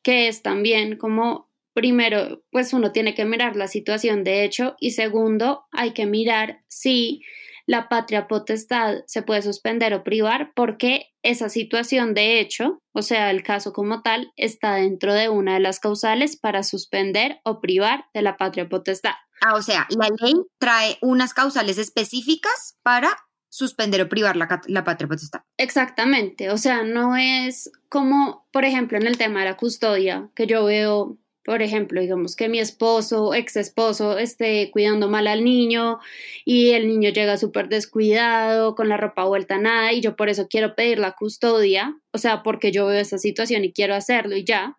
que 0.02 0.28
es 0.28 0.42
también 0.42 0.96
como 0.96 1.50
primero, 1.74 2.42
pues 2.50 2.72
uno 2.72 2.92
tiene 2.92 3.14
que 3.14 3.24
mirar 3.24 3.56
la 3.56 3.68
situación 3.68 4.24
de 4.24 4.44
hecho 4.44 4.76
y 4.78 4.92
segundo, 4.92 5.64
hay 5.72 5.92
que 5.92 6.06
mirar 6.06 6.62
si 6.68 7.22
la 7.66 7.88
patria 7.88 8.26
potestad 8.26 8.98
se 9.06 9.22
puede 9.22 9.42
suspender 9.42 9.94
o 9.94 10.02
privar 10.02 10.52
porque 10.54 11.12
esa 11.22 11.48
situación 11.48 12.14
de 12.14 12.40
hecho, 12.40 12.82
o 12.92 13.02
sea, 13.02 13.30
el 13.30 13.42
caso 13.42 13.72
como 13.72 14.02
tal, 14.02 14.32
está 14.36 14.74
dentro 14.74 15.14
de 15.14 15.28
una 15.28 15.54
de 15.54 15.60
las 15.60 15.78
causales 15.78 16.36
para 16.36 16.62
suspender 16.62 17.40
o 17.44 17.60
privar 17.60 18.06
de 18.12 18.22
la 18.22 18.36
patria 18.36 18.68
potestad. 18.68 19.14
Ah, 19.40 19.54
o 19.54 19.62
sea, 19.62 19.86
la 19.90 20.08
ley 20.20 20.34
trae 20.58 20.98
unas 21.00 21.34
causales 21.34 21.78
específicas 21.78 22.76
para 22.82 23.16
suspender 23.48 24.00
o 24.00 24.08
privar 24.08 24.36
la, 24.36 24.60
la, 24.66 24.82
patria 24.82 25.08
potestad. 25.08 25.42
Exactamente, 25.58 26.50
o 26.50 26.56
sea, 26.56 26.84
no 26.84 27.16
es 27.16 27.70
como, 27.88 28.46
por 28.50 28.64
ejemplo, 28.64 28.96
en 28.96 29.06
el 29.06 29.18
tema 29.18 29.40
de 29.40 29.46
la 29.46 29.56
custodia, 29.56 30.30
que 30.34 30.46
yo 30.46 30.64
veo 30.64 31.18
por 31.44 31.62
ejemplo, 31.62 32.00
digamos 32.00 32.36
que 32.36 32.48
mi 32.48 32.58
esposo, 32.60 33.34
ex 33.34 33.56
esposo, 33.56 34.18
esté 34.18 34.70
cuidando 34.70 35.08
mal 35.08 35.26
al 35.26 35.44
niño 35.44 35.98
y 36.44 36.70
el 36.70 36.86
niño 36.88 37.10
llega 37.10 37.36
súper 37.36 37.68
descuidado, 37.68 38.74
con 38.74 38.88
la 38.88 38.96
ropa 38.96 39.24
vuelta 39.24 39.58
nada, 39.58 39.92
y 39.92 40.00
yo 40.00 40.16
por 40.16 40.28
eso 40.28 40.46
quiero 40.48 40.74
pedir 40.74 40.98
la 40.98 41.12
custodia, 41.12 41.98
o 42.12 42.18
sea, 42.18 42.42
porque 42.42 42.72
yo 42.72 42.86
veo 42.86 43.00
esa 43.00 43.18
situación 43.18 43.64
y 43.64 43.72
quiero 43.72 43.94
hacerlo 43.94 44.36
y 44.36 44.44
ya. 44.44 44.76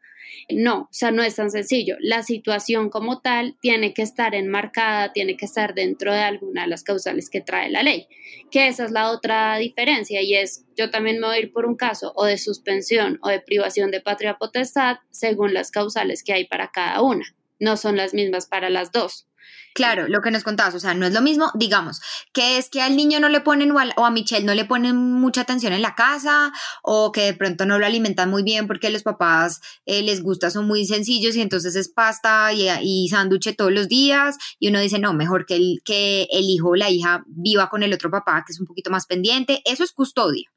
No, 0.50 0.82
o 0.82 0.88
sea, 0.92 1.12
no 1.12 1.24
es 1.24 1.36
tan 1.36 1.50
sencillo. 1.50 1.96
La 2.00 2.24
situación 2.24 2.90
como 2.90 3.22
tal 3.22 3.56
tiene 3.62 3.94
que 3.94 4.02
estar 4.02 4.36
enmarcada, 4.36 5.14
tiene 5.14 5.38
que 5.38 5.46
estar 5.46 5.74
dentro 5.74 6.14
de 6.14 6.20
alguna 6.20 6.64
de 6.64 6.68
las 6.68 6.84
causales 6.84 7.30
que 7.30 7.42
trae 7.42 7.70
la 7.70 7.84
ley. 7.84 8.08
Que 8.52 8.68
esa 8.68 8.86
es 8.86 8.92
la 8.92 9.12
otra 9.12 9.58
diferencia 9.58 10.22
y 10.22 10.36
es, 10.36 10.66
yo 10.76 10.90
también 10.90 11.20
me 11.20 11.28
voy 11.28 11.36
a 11.36 11.40
ir 11.40 11.52
por 11.52 11.66
un 11.66 11.76
caso 11.76 12.14
o 12.16 12.26
de 12.26 12.38
suspensión 12.38 13.20
o 13.22 13.30
de 13.30 13.40
privación 13.40 13.92
de 13.92 14.02
patria 14.02 14.38
potestad 14.38 14.98
según 15.12 15.54
las 15.54 15.72
causales 15.72 16.24
que 16.24 16.34
hay 16.34 16.46
para 16.46 16.70
cada 16.70 17.02
una. 17.02 17.26
No 17.60 17.78
son 17.78 17.96
las 17.96 18.14
mismas 18.14 18.48
para 18.48 18.70
las 18.70 18.92
dos. 18.92 19.28
Claro, 19.74 20.08
lo 20.08 20.22
que 20.22 20.30
nos 20.30 20.44
contabas, 20.44 20.76
o 20.76 20.80
sea, 20.80 20.94
no 20.94 21.08
es 21.08 21.14
lo 21.14 21.22
mismo, 21.22 21.52
digamos, 21.56 22.00
que 22.32 22.58
es 22.58 22.70
que 22.70 22.82
al 22.82 22.96
niño 22.96 23.20
no 23.20 23.28
le 23.28 23.42
ponen 23.42 23.72
o, 23.72 24.06
a 24.06 24.12
Michelle 24.12 24.46
no 24.46 24.54
le 24.54 24.66
ponen 24.66 24.96
mucha 24.96 25.42
atención 25.42 25.74
en 25.74 25.82
la 25.82 25.96
casa 25.96 26.52
o 26.84 27.12
que 27.12 27.22
de 27.22 27.34
pronto 27.34 27.66
no 27.66 27.80
lo 27.80 27.86
alimentan 27.88 28.30
muy 28.30 28.44
bien 28.44 28.68
porque 28.68 28.92
los 28.92 29.02
papás 29.02 29.62
eh, 29.88 30.04
les 30.04 30.22
gusta, 30.22 30.52
son 30.52 30.68
muy 30.68 30.86
sencillos 30.86 31.36
y 31.36 31.42
entonces 31.42 31.76
es 31.76 31.90
pasta 31.90 32.54
y, 32.54 32.70
y 32.84 33.10
sándwich 33.10 33.56
todos 33.56 33.72
los 33.72 33.88
días 33.88 34.38
y 34.60 34.70
uno 34.70 34.80
dice, 34.80 35.00
no, 35.00 35.14
mejor 35.14 35.48
que 35.48 35.56
el, 35.56 35.82
que 35.84 36.28
el 36.32 36.46
hijo 36.46 36.70
o 36.70 36.76
la 36.76 36.92
hija 36.92 37.24
viva 37.26 37.70
con 37.70 37.82
el 37.82 37.94
otro 37.94 38.12
papá 38.12 38.44
que 38.46 38.54
es 38.54 38.60
un 38.60 38.68
poquito 38.68 38.92
más 38.92 39.08
pendiente, 39.08 39.64
eso 39.66 39.84
es 39.84 39.92
custodia. 39.92 40.53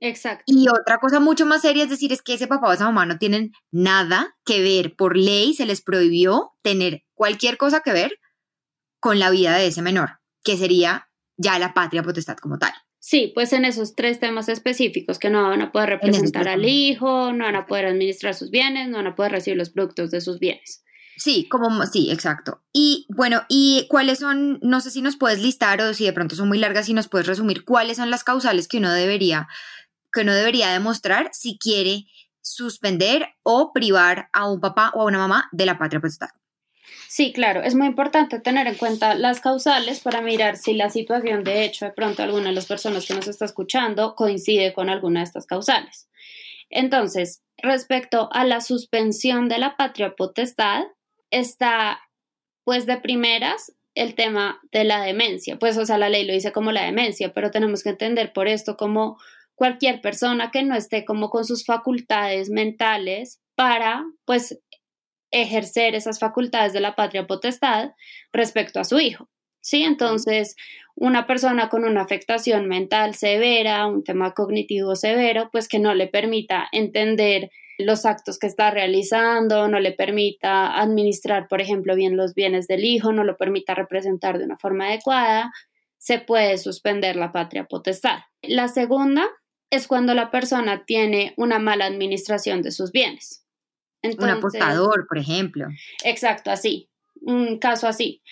Exacto. 0.00 0.44
Y 0.46 0.66
otra 0.68 0.98
cosa 0.98 1.20
mucho 1.20 1.46
más 1.46 1.62
seria 1.62 1.84
es 1.84 1.90
decir, 1.90 2.12
es 2.12 2.22
que 2.22 2.34
ese 2.34 2.46
papá 2.46 2.68
o 2.68 2.72
esa 2.72 2.86
mamá 2.86 3.06
no 3.06 3.18
tienen 3.18 3.52
nada 3.70 4.34
que 4.44 4.62
ver, 4.62 4.96
por 4.96 5.16
ley 5.16 5.54
se 5.54 5.66
les 5.66 5.82
prohibió 5.82 6.52
tener 6.62 7.04
cualquier 7.14 7.58
cosa 7.58 7.80
que 7.80 7.92
ver 7.92 8.18
con 8.98 9.18
la 9.18 9.30
vida 9.30 9.56
de 9.56 9.66
ese 9.66 9.82
menor, 9.82 10.20
que 10.42 10.56
sería 10.56 11.08
ya 11.36 11.58
la 11.58 11.74
patria 11.74 12.02
potestad 12.02 12.36
como 12.36 12.58
tal. 12.58 12.72
Sí, 12.98 13.32
pues 13.34 13.52
en 13.54 13.64
esos 13.64 13.94
tres 13.94 14.20
temas 14.20 14.48
específicos 14.50 15.18
que 15.18 15.30
no 15.30 15.48
van 15.48 15.62
a 15.62 15.72
poder 15.72 15.88
representar 15.88 16.48
al 16.48 16.66
hijo, 16.66 17.32
no 17.32 17.44
van 17.44 17.56
a 17.56 17.66
poder 17.66 17.86
administrar 17.86 18.34
sus 18.34 18.50
bienes, 18.50 18.88
no 18.88 18.98
van 18.98 19.06
a 19.06 19.14
poder 19.16 19.32
recibir 19.32 19.56
los 19.56 19.70
productos 19.70 20.10
de 20.10 20.20
sus 20.20 20.38
bienes. 20.38 20.82
Sí, 21.16 21.48
como 21.50 21.84
sí, 21.86 22.10
exacto. 22.10 22.62
Y 22.72 23.06
bueno, 23.10 23.42
¿y 23.48 23.86
cuáles 23.88 24.18
son, 24.20 24.58
no 24.62 24.80
sé 24.80 24.90
si 24.90 25.02
nos 25.02 25.16
puedes 25.16 25.38
listar 25.38 25.80
o 25.80 25.92
si 25.92 26.04
de 26.04 26.12
pronto 26.12 26.34
son 26.34 26.48
muy 26.48 26.58
largas, 26.58 26.86
si 26.86 26.94
nos 26.94 27.08
puedes 27.08 27.26
resumir 27.26 27.64
cuáles 27.64 27.98
son 27.98 28.10
las 28.10 28.24
causales 28.24 28.68
que 28.68 28.78
uno 28.78 28.90
debería, 28.90 29.48
que 30.12 30.20
uno 30.20 30.34
debería 30.34 30.70
demostrar 30.70 31.30
si 31.32 31.58
quiere 31.58 32.06
suspender 32.40 33.28
o 33.42 33.72
privar 33.72 34.28
a 34.32 34.50
un 34.50 34.60
papá 34.60 34.90
o 34.94 35.02
a 35.02 35.04
una 35.04 35.18
mamá 35.18 35.48
de 35.52 35.66
la 35.66 35.78
patria 35.78 36.00
potestad? 36.00 36.30
Sí, 37.08 37.32
claro, 37.32 37.62
es 37.62 37.74
muy 37.74 37.88
importante 37.88 38.38
tener 38.38 38.66
en 38.66 38.76
cuenta 38.76 39.14
las 39.14 39.40
causales 39.40 40.00
para 40.00 40.20
mirar 40.20 40.56
si 40.56 40.74
la 40.74 40.90
situación 40.90 41.42
de 41.42 41.64
hecho 41.64 41.84
de 41.84 41.92
pronto 41.92 42.22
alguna 42.22 42.50
de 42.50 42.54
las 42.54 42.66
personas 42.66 43.06
que 43.06 43.14
nos 43.14 43.26
está 43.26 43.44
escuchando 43.44 44.14
coincide 44.14 44.72
con 44.72 44.88
alguna 44.88 45.20
de 45.20 45.24
estas 45.24 45.46
causales. 45.46 46.08
Entonces, 46.70 47.42
respecto 47.58 48.28
a 48.32 48.44
la 48.44 48.60
suspensión 48.60 49.48
de 49.48 49.58
la 49.58 49.76
patria 49.76 50.14
potestad, 50.14 50.84
está 51.30 52.00
pues 52.64 52.86
de 52.86 52.98
primeras 52.98 53.72
el 53.94 54.14
tema 54.14 54.60
de 54.70 54.84
la 54.84 55.02
demencia. 55.02 55.58
Pues, 55.58 55.76
o 55.76 55.84
sea, 55.84 55.98
la 55.98 56.08
ley 56.08 56.24
lo 56.24 56.32
dice 56.32 56.52
como 56.52 56.70
la 56.70 56.84
demencia, 56.84 57.32
pero 57.32 57.50
tenemos 57.50 57.82
que 57.82 57.90
entender 57.90 58.32
por 58.32 58.46
esto 58.46 58.76
como 58.76 59.18
cualquier 59.60 60.00
persona 60.00 60.50
que 60.50 60.62
no 60.62 60.74
esté 60.74 61.04
como 61.04 61.28
con 61.28 61.44
sus 61.44 61.66
facultades 61.66 62.48
mentales 62.48 63.42
para, 63.56 64.06
pues, 64.24 64.58
ejercer 65.30 65.94
esas 65.94 66.18
facultades 66.18 66.72
de 66.72 66.80
la 66.80 66.94
patria 66.94 67.26
potestad 67.26 67.90
respecto 68.32 68.80
a 68.80 68.84
su 68.84 69.00
hijo. 69.00 69.28
¿sí? 69.60 69.82
Entonces, 69.82 70.56
una 70.94 71.26
persona 71.26 71.68
con 71.68 71.84
una 71.84 72.00
afectación 72.00 72.68
mental 72.68 73.14
severa, 73.14 73.86
un 73.86 74.02
tema 74.02 74.32
cognitivo 74.32 74.96
severo, 74.96 75.50
pues 75.52 75.68
que 75.68 75.78
no 75.78 75.94
le 75.94 76.06
permita 76.06 76.66
entender 76.72 77.50
los 77.76 78.06
actos 78.06 78.38
que 78.38 78.46
está 78.46 78.70
realizando, 78.70 79.68
no 79.68 79.78
le 79.78 79.92
permita 79.92 80.80
administrar, 80.80 81.48
por 81.48 81.60
ejemplo, 81.60 81.94
bien 81.96 82.16
los 82.16 82.32
bienes 82.32 82.66
del 82.66 82.86
hijo, 82.86 83.12
no 83.12 83.24
lo 83.24 83.36
permita 83.36 83.74
representar 83.74 84.38
de 84.38 84.44
una 84.44 84.56
forma 84.56 84.86
adecuada, 84.86 85.52
se 85.98 86.18
puede 86.18 86.56
suspender 86.56 87.16
la 87.16 87.30
patria 87.30 87.66
potestad. 87.66 88.20
La 88.40 88.68
segunda 88.68 89.28
es 89.70 89.86
cuando 89.86 90.14
la 90.14 90.30
persona 90.30 90.84
tiene 90.84 91.34
una 91.36 91.58
mala 91.58 91.86
administración 91.86 92.62
de 92.62 92.72
sus 92.72 92.92
bienes 92.92 93.40
un 94.02 94.28
apostador, 94.28 95.06
por 95.06 95.18
ejemplo. 95.18 95.66
Exacto, 96.04 96.50
así, 96.50 96.88
un 97.20 97.58
caso 97.58 97.86
así. 97.86 98.22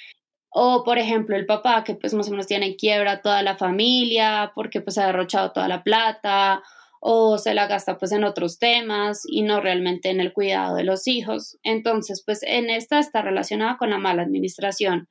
O, 0.51 0.83
por 0.83 0.99
ejemplo, 0.99 1.37
el 1.37 1.47
papá 1.47 1.85
que 1.85 1.95
pues 1.95 2.15
más 2.15 2.29
o 2.29 2.31
menos 2.31 2.47
tiene 2.47 2.77
quiebra 2.77 3.21
toda 3.21 3.43
la 3.43 3.57
familia 3.57 4.53
porque 4.55 4.81
pues 4.81 4.97
ha 4.97 5.07
derrochado 5.07 5.53
toda 5.53 5.69
la 5.69 5.83
plata 5.83 6.63
o 7.01 7.39
se 7.39 7.55
la 7.55 7.67
gasta 7.67 7.99
pues 7.99 8.13
en 8.13 8.25
otros 8.25 8.59
temas 8.59 9.23
y 9.29 9.43
no 9.43 9.61
realmente 9.61 10.09
en 10.09 10.21
el 10.21 10.33
cuidado 10.33 10.75
de 10.75 10.85
los 10.85 11.07
hijos. 11.07 11.59
Entonces, 11.63 12.23
pues 12.25 12.43
en 12.43 12.71
esta 12.71 12.99
está 12.99 13.21
relacionada 13.23 13.77
con 13.77 13.91
la 13.91 13.99
mala 13.99 14.23
administración 14.23 15.09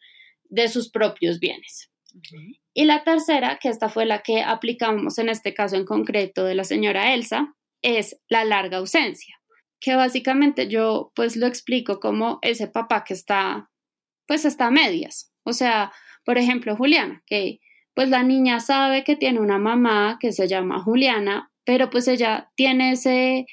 de 0.49 0.67
sus 0.69 0.89
propios 0.89 1.39
bienes. 1.39 1.91
Y 2.73 2.85
la 2.85 3.03
tercera, 3.03 3.59
que 3.61 3.69
esta 3.69 3.89
fue 3.89 4.05
la 4.05 4.21
que 4.21 4.41
aplicamos 4.43 5.17
en 5.17 5.29
este 5.29 5.53
caso 5.53 5.75
en 5.75 5.85
concreto 5.85 6.45
de 6.45 6.55
la 6.55 6.63
señora 6.63 7.13
Elsa, 7.13 7.55
es 7.81 8.19
la 8.27 8.43
larga 8.43 8.77
ausencia 8.77 9.37
que 9.79 9.95
básicamente 9.95 10.67
yo 10.67 11.11
pues 11.15 11.35
lo 11.35 11.47
explico 11.47 11.99
como 11.99 12.39
ese 12.41 12.67
papá 12.67 13.03
que 13.03 13.13
está 13.13 13.69
pues 14.27 14.45
está 14.45 14.67
a 14.67 14.71
medias. 14.71 15.31
O 15.43 15.53
sea, 15.53 15.93
por 16.25 16.37
ejemplo, 16.37 16.75
Juliana, 16.75 17.23
que 17.25 17.59
pues 17.93 18.09
la 18.09 18.23
niña 18.23 18.59
sabe 18.59 19.03
que 19.03 19.15
tiene 19.15 19.39
una 19.39 19.57
mamá 19.57 20.17
que 20.19 20.33
se 20.33 20.47
llama 20.47 20.83
Juliana, 20.83 21.51
pero 21.63 21.89
pues 21.89 22.07
ella 22.07 22.51
tiene 22.55 22.91
ese 22.91 23.45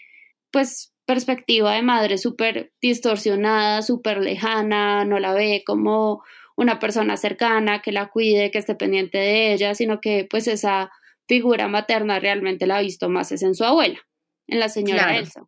pues 0.50 0.92
perspectiva 1.06 1.74
de 1.74 1.82
madre 1.82 2.18
súper 2.18 2.72
distorsionada, 2.80 3.82
súper 3.82 4.18
lejana, 4.18 5.04
no 5.04 5.20
la 5.20 5.32
ve 5.32 5.62
como 5.64 6.22
una 6.56 6.78
persona 6.78 7.16
cercana 7.16 7.82
que 7.82 7.92
la 7.92 8.08
cuide, 8.08 8.50
que 8.50 8.58
esté 8.58 8.74
pendiente 8.74 9.18
de 9.18 9.52
ella, 9.52 9.74
sino 9.74 10.00
que 10.00 10.26
pues 10.28 10.46
esa 10.46 10.90
figura 11.26 11.68
materna 11.68 12.20
realmente 12.20 12.66
la 12.66 12.78
ha 12.78 12.82
visto 12.82 13.08
más 13.08 13.32
es 13.32 13.42
en 13.42 13.54
su 13.54 13.64
abuela, 13.64 13.98
en 14.46 14.60
la 14.60 14.68
señora 14.68 15.16
Elsa. 15.16 15.42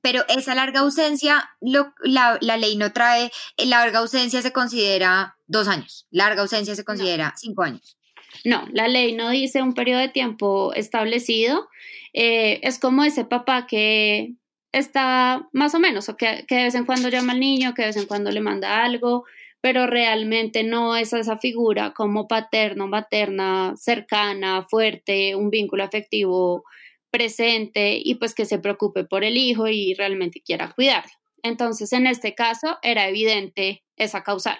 Pero 0.00 0.24
esa 0.28 0.54
larga 0.54 0.80
ausencia, 0.80 1.50
la, 1.60 2.38
ley 2.40 2.76
no 2.76 2.92
trae, 2.92 3.30
eh, 3.56 3.66
la 3.66 3.78
larga 3.78 4.00
ausencia 4.00 4.42
se 4.42 4.52
considera 4.52 5.36
dos 5.46 5.66
años, 5.68 6.06
larga 6.10 6.42
ausencia 6.42 6.74
se 6.74 6.84
considera 6.84 7.34
cinco 7.36 7.62
años. 7.62 7.96
No, 8.44 8.66
la 8.72 8.88
ley 8.88 9.14
no 9.14 9.30
dice 9.30 9.62
un 9.62 9.74
periodo 9.74 10.00
de 10.00 10.08
tiempo 10.08 10.72
establecido. 10.74 11.68
Eh, 12.12 12.60
es 12.62 12.78
como 12.78 13.04
ese 13.04 13.24
papá 13.24 13.66
que 13.66 14.34
está 14.72 15.48
más 15.52 15.74
o 15.74 15.78
menos, 15.78 16.08
o 16.08 16.16
que, 16.16 16.44
que, 16.48 16.56
de 16.56 16.62
vez 16.64 16.74
en 16.74 16.86
cuando 16.86 17.08
llama 17.08 17.32
al 17.32 17.40
niño, 17.40 17.74
que 17.74 17.82
de 17.82 17.88
vez 17.88 17.96
en 17.96 18.06
cuando 18.06 18.30
le 18.30 18.40
manda 18.40 18.82
algo, 18.84 19.24
pero 19.62 19.86
realmente 19.86 20.64
no 20.64 20.96
es 20.96 21.12
esa 21.12 21.38
figura 21.38 21.94
como 21.94 22.26
paterno, 22.26 22.88
materna, 22.88 23.74
cercana, 23.76 24.66
fuerte, 24.68 25.36
un 25.36 25.50
vínculo 25.50 25.84
afectivo 25.84 26.64
presente 27.12 28.00
y 28.02 28.16
pues 28.16 28.34
que 28.34 28.44
se 28.44 28.58
preocupe 28.58 29.04
por 29.04 29.22
el 29.22 29.36
hijo 29.36 29.68
y 29.68 29.94
realmente 29.94 30.42
quiera 30.44 30.72
cuidarlo. 30.72 31.12
Entonces, 31.44 31.92
en 31.92 32.08
este 32.08 32.34
caso, 32.34 32.78
era 32.82 33.08
evidente 33.08 33.84
esa 33.96 34.24
causal. 34.24 34.58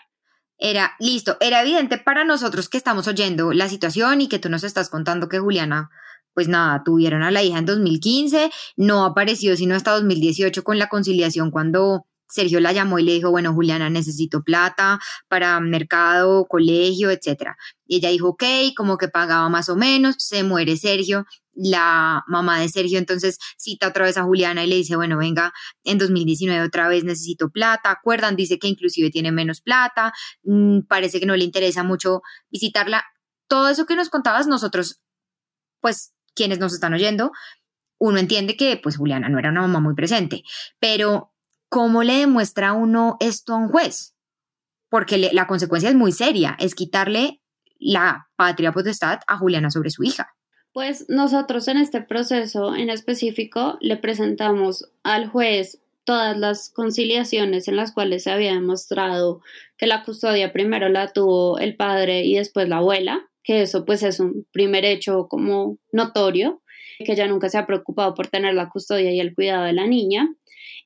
Era, 0.57 0.93
listo, 1.01 1.37
era 1.41 1.63
evidente 1.63 1.99
para 1.99 2.25
nosotros 2.25 2.69
que 2.69 2.77
estamos 2.79 3.09
oyendo 3.09 3.53
la 3.53 3.69
situación 3.69 4.21
y 4.21 4.29
que 4.29 4.39
tú 4.39 4.49
nos 4.49 4.63
estás 4.63 4.89
contando 4.89 5.29
que 5.29 5.41
Juliana, 5.41 5.91
pues 6.33 6.47
nada, 6.47 6.83
tuvieron 6.85 7.25
a 7.25 7.33
la 7.33 7.43
hija 7.43 7.59
en 7.59 7.67
2015, 7.67 8.51
no 8.77 9.05
apareció 9.05 9.57
sino 9.57 9.75
hasta 9.75 9.91
2018 9.93 10.63
con 10.63 10.79
la 10.79 10.89
conciliación 10.89 11.51
cuando 11.51 12.07
Sergio 12.33 12.61
la 12.61 12.73
llamó 12.73 12.99
y 12.99 13.03
le 13.05 13.13
dijo, 13.13 13.31
bueno, 13.31 13.53
Juliana, 13.53 13.91
necesito 13.91 14.43
plata 14.43 14.99
para 15.29 15.61
mercado, 15.61 16.47
colegio, 16.47 17.11
etcétera. 17.11 17.57
Y 17.87 17.97
ella 17.97 18.09
dijo, 18.09 18.31
ok, 18.31 18.45
como 18.77 18.97
que 18.97 19.09
pagaba 19.09 19.49
más 19.49 19.69
o 19.69 19.77
menos, 19.77 20.17
se 20.19 20.43
muere 20.43 20.77
Sergio, 20.77 21.27
la 21.55 22.25
mamá 22.27 22.61
de 22.61 22.69
Sergio 22.69 22.99
entonces 22.99 23.39
cita 23.59 23.89
otra 23.89 24.07
vez 24.07 24.17
a 24.17 24.23
Juliana 24.23 24.65
y 24.65 24.67
le 24.67 24.77
dice, 24.77 24.97
bueno, 24.97 25.19
venga, 25.19 25.53
en 25.85 25.99
2019 25.99 26.65
otra 26.65 26.89
vez 26.89 27.05
necesito 27.05 27.51
plata, 27.51 27.91
acuerdan, 27.91 28.37
dice 28.37 28.59
que 28.59 28.69
inclusive 28.69 29.11
tiene 29.11 29.31
menos 29.31 29.61
plata, 29.61 30.13
mm, 30.45 30.81
parece 30.89 31.21
que 31.21 31.27
no 31.27 31.37
le 31.37 31.45
interesa 31.45 31.83
mucho 31.83 32.23
visitarla. 32.51 33.05
Todo 33.47 33.69
eso 33.69 33.85
que 33.85 33.97
nos 33.97 34.09
contabas 34.09 34.47
nosotros, 34.47 35.01
pues 35.81 36.15
quienes 36.35 36.59
nos 36.59 36.73
están 36.73 36.95
oyendo, 36.95 37.33
uno 37.99 38.19
entiende 38.19 38.57
que 38.57 38.81
pues 38.83 38.97
Juliana 38.97 39.29
no 39.29 39.39
era 39.39 39.51
una 39.51 39.61
mamá 39.61 39.81
muy 39.81 39.95
presente, 39.95 40.43
pero 40.81 41.32
¿cómo 41.73 42.03
le 42.03 42.19
demuestra 42.19 42.75
uno 42.75 43.17
esto 43.19 43.55
a 43.55 43.57
un 43.57 43.71
juez? 43.71 44.15
Porque 44.91 45.31
la 45.33 45.47
consecuencia 45.47 45.89
es 45.89 45.97
muy 45.97 46.13
seria, 46.13 46.55
es 46.61 46.75
quitarle 46.75 47.41
la 47.79 48.29
patria 48.37 48.73
potestad 48.73 49.21
a 49.27 49.39
Juliana 49.39 49.71
sobre 49.71 49.89
su 49.89 50.05
hija. 50.05 50.35
Pues 50.75 51.07
nosotros 51.09 51.67
en 51.69 51.79
este 51.79 52.03
proceso 52.03 52.77
en 52.77 52.91
específico 52.91 53.79
le 53.81 53.97
presentamos 53.97 54.91
al 55.03 55.29
juez 55.29 55.81
todas 56.05 56.37
las 56.37 56.69
conciliaciones 56.69 57.69
en 57.69 57.77
las 57.77 57.93
cuales 57.93 58.25
se 58.25 58.31
había 58.31 58.53
demostrado 58.53 59.41
que 59.79 59.87
la 59.87 60.05
custodia 60.05 60.53
primero 60.53 60.91
la 60.91 61.15
tuvo 61.15 61.59
el 61.59 61.75
padre 61.77 62.25
y 62.25 62.35
después 62.35 62.69
la 62.69 62.79
abuela, 62.79 63.31
que 63.43 63.63
eso 63.63 63.87
pues 63.87 64.03
es 64.03 64.21
un 64.21 64.47
primer 64.53 64.85
hecho 64.85 65.27
como 65.27 65.79
notorio, 65.91 66.62
que 66.99 67.13
ella 67.13 67.27
nunca 67.27 67.49
se 67.49 67.59
ha 67.59 67.67
preocupado 67.67 68.15
por 68.15 68.29
tener 68.29 68.55
la 68.55 68.69
custodia 68.69 69.11
y 69.13 69.21
el 69.21 69.35
cuidado 69.35 69.65
de 69.65 69.73
la 69.73 69.87
niña. 69.87 70.29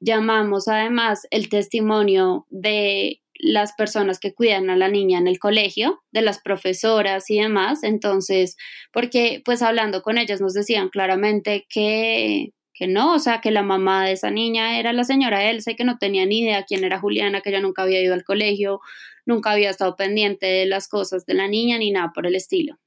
Llamamos 0.00 0.68
además 0.68 1.26
el 1.30 1.48
testimonio 1.48 2.46
de 2.50 3.20
las 3.38 3.74
personas 3.74 4.18
que 4.18 4.34
cuidan 4.34 4.70
a 4.70 4.76
la 4.76 4.88
niña 4.88 5.18
en 5.18 5.28
el 5.28 5.38
colegio, 5.38 6.02
de 6.11 6.22
las 6.22 6.40
profesoras 6.40 7.30
y 7.30 7.40
demás. 7.40 7.82
Entonces, 7.82 8.57
porque 8.92 9.42
pues 9.44 9.62
hablando 9.62 10.02
con 10.02 10.18
ellas 10.18 10.40
nos 10.40 10.54
decían 10.54 10.88
claramente 10.88 11.66
que, 11.68 12.52
que 12.72 12.86
no, 12.86 13.14
o 13.14 13.18
sea, 13.18 13.40
que 13.40 13.50
la 13.50 13.62
mamá 13.62 14.07
de 14.07 14.12
esa 14.12 14.30
niña 14.30 14.78
era 14.78 14.92
la 14.92 15.04
señora 15.04 15.50
Elsa 15.50 15.72
y 15.72 15.76
que 15.76 15.84
no 15.84 15.98
tenía 15.98 16.26
ni 16.26 16.40
idea 16.40 16.64
quién 16.64 16.84
era 16.84 17.00
Juliana, 17.00 17.40
que 17.40 17.50
ella 17.50 17.61
nunca 17.61 17.82
había 17.82 18.02
ido 18.02 18.14
al 18.14 18.24
colegio, 18.24 18.80
nunca 19.24 19.52
había 19.52 19.70
estado 19.70 19.96
pendiente 19.96 20.46
de 20.46 20.66
las 20.66 20.88
cosas 20.88 21.26
de 21.26 21.34
la 21.34 21.48
niña 21.48 21.78
ni 21.78 21.90
nada 21.90 22.12
por 22.14 22.26
el 22.26 22.34
estilo. 22.34 22.78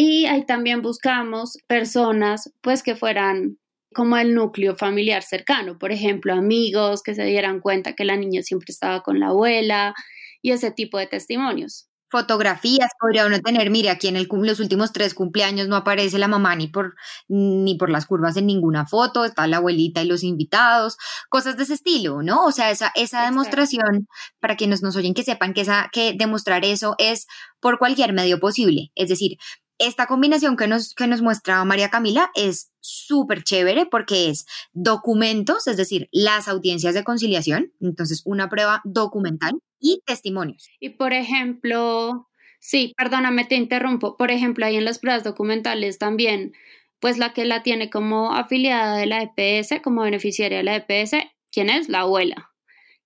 Y 0.00 0.26
ahí 0.26 0.46
también 0.46 0.80
buscamos 0.80 1.58
personas 1.66 2.52
pues 2.60 2.84
que 2.84 2.94
fueran 2.94 3.58
como 3.92 4.16
el 4.16 4.32
núcleo 4.32 4.76
familiar 4.76 5.24
cercano, 5.24 5.76
por 5.76 5.90
ejemplo, 5.90 6.32
amigos 6.34 7.02
que 7.02 7.16
se 7.16 7.24
dieran 7.24 7.58
cuenta 7.58 7.94
que 7.94 8.04
la 8.04 8.16
niña 8.16 8.42
siempre 8.42 8.66
estaba 8.68 9.02
con 9.02 9.18
la 9.18 9.28
abuela 9.30 9.94
y 10.40 10.52
ese 10.52 10.70
tipo 10.70 10.98
de 10.98 11.08
testimonios. 11.08 11.88
fotografías 12.10 12.90
podría 13.00 13.26
uno 13.26 13.40
tener, 13.40 13.70
mire, 13.70 13.90
aquí 13.90 14.06
en 14.08 14.16
el, 14.16 14.28
los 14.30 14.60
últimos 14.60 14.92
tres 14.92 15.14
cumpleaños 15.14 15.66
no 15.66 15.74
aparece 15.76 16.18
la 16.18 16.28
mamá 16.28 16.54
ni 16.54 16.68
por, 16.68 16.94
ni 17.28 17.74
por 17.76 17.90
las 17.90 18.06
curvas 18.06 18.36
en 18.36 18.46
ninguna 18.46 18.86
foto, 18.86 19.24
está 19.24 19.46
la 19.48 19.56
abuelita 19.58 20.00
y 20.02 20.06
los 20.06 20.22
invitados, 20.22 20.96
cosas 21.28 21.56
de 21.56 21.64
ese 21.64 21.74
estilo, 21.74 22.22
¿no? 22.22 22.44
O 22.44 22.52
sea, 22.52 22.70
esa, 22.70 22.92
esa 22.94 23.24
demostración, 23.24 24.08
para 24.40 24.56
quienes 24.56 24.80
nos 24.80 24.94
oyen 24.96 25.12
que 25.14 25.24
sepan 25.24 25.54
que, 25.54 25.62
esa, 25.62 25.88
que 25.92 26.14
demostrar 26.16 26.64
eso 26.64 26.94
es 26.98 27.26
por 27.60 27.78
cualquier 27.78 28.12
medio 28.12 28.38
posible, 28.38 28.92
es 28.94 29.08
decir, 29.08 29.38
esta 29.78 30.06
combinación 30.06 30.56
que 30.56 30.66
nos, 30.66 30.94
que 30.94 31.06
nos 31.06 31.22
muestra 31.22 31.64
María 31.64 31.88
Camila 31.88 32.30
es 32.34 32.72
súper 32.80 33.44
chévere 33.44 33.86
porque 33.86 34.28
es 34.28 34.46
documentos, 34.72 35.66
es 35.66 35.76
decir, 35.76 36.08
las 36.12 36.48
audiencias 36.48 36.94
de 36.94 37.04
conciliación, 37.04 37.72
entonces 37.80 38.22
una 38.24 38.48
prueba 38.48 38.80
documental 38.84 39.60
y 39.78 40.02
testimonios. 40.04 40.68
Y 40.80 40.90
por 40.90 41.12
ejemplo, 41.12 42.28
sí, 42.58 42.92
perdóname, 42.96 43.44
te 43.44 43.54
interrumpo, 43.54 44.16
por 44.16 44.30
ejemplo, 44.30 44.66
ahí 44.66 44.76
en 44.76 44.84
las 44.84 44.98
pruebas 44.98 45.24
documentales 45.24 45.98
también, 45.98 46.52
pues 47.00 47.18
la 47.18 47.32
que 47.32 47.44
la 47.44 47.62
tiene 47.62 47.90
como 47.90 48.34
afiliada 48.34 48.96
de 48.96 49.06
la 49.06 49.22
EPS, 49.22 49.80
como 49.82 50.02
beneficiaria 50.02 50.58
de 50.58 50.64
la 50.64 50.76
EPS, 50.76 51.12
¿quién 51.52 51.70
es? 51.70 51.88
La 51.88 52.00
abuela. 52.00 52.50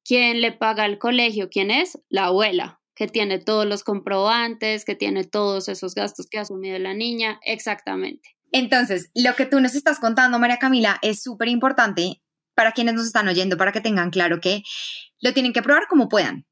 ¿Quién 0.05 0.41
le 0.41 0.51
paga 0.51 0.85
al 0.85 0.99
colegio? 0.99 1.49
¿Quién 1.51 1.71
es? 1.71 1.99
La 2.09 2.25
abuela 2.25 2.82
que 3.03 3.09
tiene 3.09 3.41
todos 3.41 3.67
los 3.67 3.83
comprobantes, 3.83 4.85
que 4.85 4.95
tiene 4.95 5.25
todos 5.25 5.69
esos 5.69 5.97
gastos 5.97 6.29
que 6.31 6.39
ha 6.39 6.43
asumido 6.43 6.79
la 6.79 6.95
niña, 6.95 7.41
exactamente. 7.43 8.37
Entonces, 8.53 9.11
lo 9.13 9.35
que 9.35 9.45
tú 9.45 9.59
nos 9.59 9.75
estás 9.75 9.99
contando, 9.99 10.39
María 10.39 10.61
Camila, 10.61 11.01
es 11.03 11.21
súper 11.21 11.49
importante 11.49 12.23
para 12.55 12.71
quienes 12.71 12.95
nos 12.95 13.07
están 13.07 13.27
oyendo, 13.27 13.57
para 13.57 13.73
que 13.73 13.81
tengan 13.81 14.11
claro 14.11 14.39
que 14.39 14.63
lo 15.21 15.33
tienen 15.33 15.53
que 15.53 15.63
probar 15.63 15.89
como 15.89 16.09
puedan. 16.09 16.47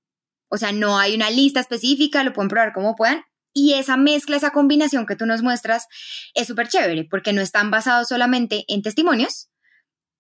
O 0.51 0.57
sea, 0.57 0.73
no 0.73 0.99
hay 0.99 1.15
una 1.15 1.31
lista 1.31 1.61
específica, 1.61 2.25
lo 2.25 2.33
pueden 2.33 2.49
probar 2.49 2.73
como 2.73 2.97
puedan. 2.97 3.23
Y 3.53 3.75
esa 3.75 3.97
mezcla, 3.97 4.35
esa 4.35 4.51
combinación 4.51 5.07
que 5.07 5.15
tú 5.15 5.27
nos 5.27 5.43
muestras 5.43 5.87
es 6.35 6.49
súper 6.49 6.67
chévere, 6.67 7.05
porque 7.05 7.33
no 7.33 7.43
están 7.43 7.71
basados 7.71 8.09
solamente 8.09 8.65
en 8.67 8.83
testimonios, 8.83 9.51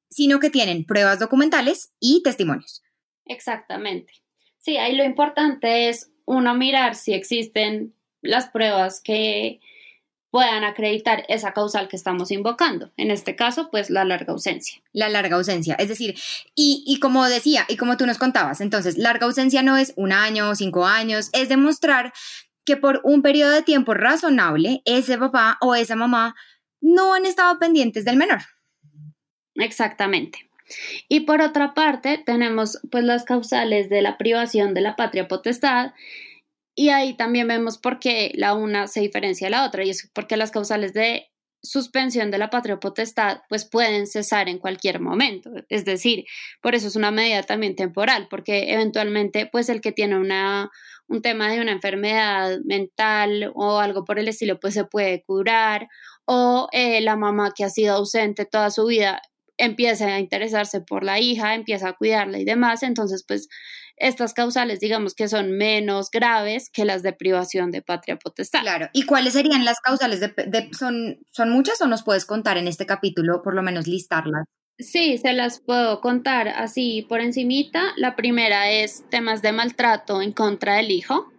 sino 0.09 0.39
que 0.39 0.51
tienen 0.51 0.85
pruebas 0.85 1.19
documentales 1.19 1.93
y 1.99 2.23
testimonios. 2.23 2.85
Exactamente. 3.25 4.13
Sí, 4.61 4.77
ahí 4.77 4.95
lo 4.95 5.05
importante 5.05 5.89
es 5.89 6.13
uno 6.31 6.55
mirar 6.55 6.95
si 6.95 7.13
existen 7.13 7.93
las 8.23 8.49
pruebas 8.49 9.01
que 9.03 9.61
puedan 10.31 10.63
acreditar 10.63 11.25
esa 11.29 11.53
causal 11.53 11.89
que 11.89 11.97
estamos 11.97 12.31
invocando. 12.31 12.93
En 12.97 13.11
este 13.11 13.35
caso, 13.35 13.69
pues 13.69 13.91
la 13.91 14.05
larga 14.05 14.33
ausencia. 14.33 14.81
La 14.93 15.09
larga 15.09 15.35
ausencia, 15.35 15.75
es 15.75 15.89
decir, 15.89 16.15
y, 16.55 16.85
y, 16.87 17.01
como 17.01 17.27
decía, 17.27 17.67
y 17.69 17.77
como 17.77 17.97
tú 17.97 18.07
nos 18.07 18.19
contabas, 18.19 18.61
entonces, 18.61 18.97
larga 18.97 19.27
ausencia 19.27 19.65
no 19.65 19.77
es 19.77 19.93
un 19.97 20.13
año, 20.13 20.55
cinco 20.55 20.87
años, 20.87 21.31
es 21.33 21.49
demostrar 21.49 22.13
que 22.65 22.77
por 22.77 23.01
un 23.03 23.23
periodo 23.23 23.51
de 23.51 23.63
tiempo 23.63 23.95
razonable, 23.95 24.83
ese 24.85 25.19
papá 25.19 25.59
o 25.61 25.75
esa 25.75 25.97
mamá 25.97 26.37
no 26.81 27.13
han 27.13 27.27
estado 27.27 27.59
pendientes 27.59 28.05
del 28.05 28.17
menor. 28.17 28.43
Exactamente. 29.57 30.50
Y 31.09 31.21
por 31.21 31.41
otra 31.41 31.75
parte, 31.75 32.23
tenemos 32.25 32.79
pues 32.91 33.05
las 33.05 33.25
causales 33.25 33.89
de 33.89 34.03
la 34.03 34.19
privación 34.19 34.75
de 34.75 34.81
la 34.81 34.97
patria 34.97 35.29
potestad 35.29 35.93
y 36.75 36.91
ahí 36.91 37.15
también 37.15 37.49
vemos 37.49 37.79
por 37.79 37.99
qué 37.99 38.33
la 38.35 38.55
una 38.55 38.87
se 38.87 39.01
diferencia 39.01 39.47
de 39.47 39.51
la 39.51 39.67
otra 39.67 39.85
y 39.85 39.91
es 39.91 40.11
porque 40.15 40.37
las 40.37 40.51
causales 40.51 40.93
de 40.93 41.31
suspensión 41.63 42.31
de 42.31 42.39
la 42.39 42.49
patria 42.49 42.81
potestad 42.81 43.43
pues 43.49 43.67
pueden 43.67 44.07
cesar 44.07 44.49
en 44.49 44.59
cualquier 44.59 45.01
momento, 45.01 45.51
es 45.69 45.85
decir, 45.85 46.25
por 46.63 46.75
eso 46.75 46.89
es 46.89 46.97
una 46.97 47.11
medida 47.11 47.43
también 47.43 47.77
temporal, 47.77 48.29
porque 48.31 48.73
eventualmente 48.73 49.47
pues 49.47 49.69
el 49.69 49.81
que 49.81 49.93
tiene 49.93 50.17
una 50.19 50.71
un 51.07 51.23
tema 51.23 51.51
de 51.51 51.61
una 51.61 51.73
enfermedad 51.73 52.61
mental 52.65 53.53
o 53.55 53.79
algo 53.79 54.05
por 54.05 54.19
el 54.19 54.29
estilo 54.29 54.61
pues 54.61 54.75
se 54.75 54.85
puede 54.85 55.23
curar 55.23 55.89
o 56.25 56.69
eh, 56.73 57.01
la 57.01 57.17
mamá 57.17 57.53
que 57.55 57.65
ha 57.65 57.69
sido 57.69 57.97
ausente 57.97 58.47
toda 58.47 58.71
su 58.71 58.87
vida 58.87 59.21
empieza 59.61 60.07
a 60.07 60.21
interesarse 60.21 60.81
por 60.81 61.05
la 61.05 61.21
hija, 61.21 61.55
empieza 61.55 61.89
a 61.89 61.97
cuidarla 61.97 62.39
y 62.39 62.45
demás, 62.45 62.83
entonces 62.83 63.25
pues 63.27 63.49
estas 63.97 64.33
causales 64.33 64.81
digamos 64.81 65.15
que 65.15 65.29
son 65.29 65.53
menos 65.53 66.11
graves 66.11 66.71
que 66.71 66.85
las 66.85 67.03
de 67.03 67.13
privación 67.13 67.71
de 67.71 67.83
patria 67.83 68.17
potestad. 68.17 68.63
Claro, 68.63 68.89
¿y 68.93 69.05
cuáles 69.05 69.35
serían 69.35 69.65
las 69.65 69.79
causales? 69.81 70.21
De, 70.21 70.71
son, 70.77 71.19
¿Son 71.31 71.51
muchas 71.51 71.81
o 71.83 71.87
nos 71.87 72.03
puedes 72.03 72.25
contar 72.25 72.59
en 72.59 72.67
este 72.67 72.87
capítulo, 72.87 73.43
por 73.43 73.55
lo 73.55 73.63
menos 73.63 73.87
listarlas? 73.87 74.47
Sí, 74.79 75.19
se 75.19 75.35
las 75.35 75.61
puedo 75.61 76.01
contar 76.01 76.49
así 76.49 77.05
por 77.07 77.21
encimita. 77.21 77.93
La 77.97 78.17
primera 78.17 78.71
es 78.71 79.05
temas 79.11 79.43
de 79.43 79.53
maltrato 79.53 80.23
en 80.23 80.33
contra 80.33 80.77
del 80.77 80.91
hijo. 80.91 81.31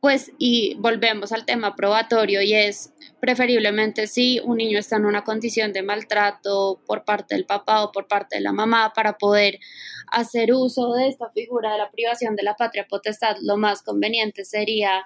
Pues 0.00 0.32
y 0.38 0.76
volvemos 0.78 1.30
al 1.32 1.44
tema 1.44 1.76
probatorio 1.76 2.40
y 2.40 2.54
es 2.54 2.92
preferiblemente 3.20 4.06
si 4.06 4.40
un 4.42 4.56
niño 4.56 4.78
está 4.78 4.96
en 4.96 5.04
una 5.04 5.24
condición 5.24 5.74
de 5.74 5.82
maltrato 5.82 6.80
por 6.86 7.04
parte 7.04 7.34
del 7.34 7.44
papá 7.44 7.84
o 7.84 7.92
por 7.92 8.08
parte 8.08 8.36
de 8.36 8.42
la 8.42 8.52
mamá 8.52 8.92
para 8.94 9.18
poder 9.18 9.58
hacer 10.10 10.54
uso 10.54 10.94
de 10.94 11.08
esta 11.08 11.30
figura 11.32 11.72
de 11.72 11.78
la 11.78 11.90
privación 11.90 12.34
de 12.34 12.42
la 12.42 12.56
patria 12.56 12.86
potestad, 12.88 13.36
lo 13.42 13.58
más 13.58 13.82
conveniente 13.82 14.44
sería 14.44 15.04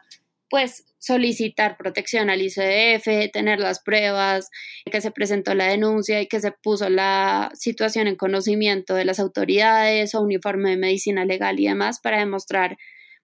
pues 0.48 0.84
solicitar 0.98 1.76
protección 1.76 2.30
al 2.30 2.40
ICDF, 2.40 3.32
tener 3.32 3.58
las 3.58 3.80
pruebas, 3.80 4.50
que 4.90 5.00
se 5.00 5.10
presentó 5.10 5.52
la 5.54 5.66
denuncia 5.66 6.20
y 6.20 6.28
que 6.28 6.38
se 6.38 6.52
puso 6.52 6.88
la 6.88 7.50
situación 7.54 8.06
en 8.06 8.14
conocimiento 8.14 8.94
de 8.94 9.04
las 9.04 9.18
autoridades 9.18 10.14
o 10.14 10.20
un 10.20 10.30
informe 10.30 10.70
de 10.70 10.76
medicina 10.76 11.24
legal 11.24 11.58
y 11.58 11.66
demás 11.66 11.98
para 12.00 12.20
demostrar 12.20 12.76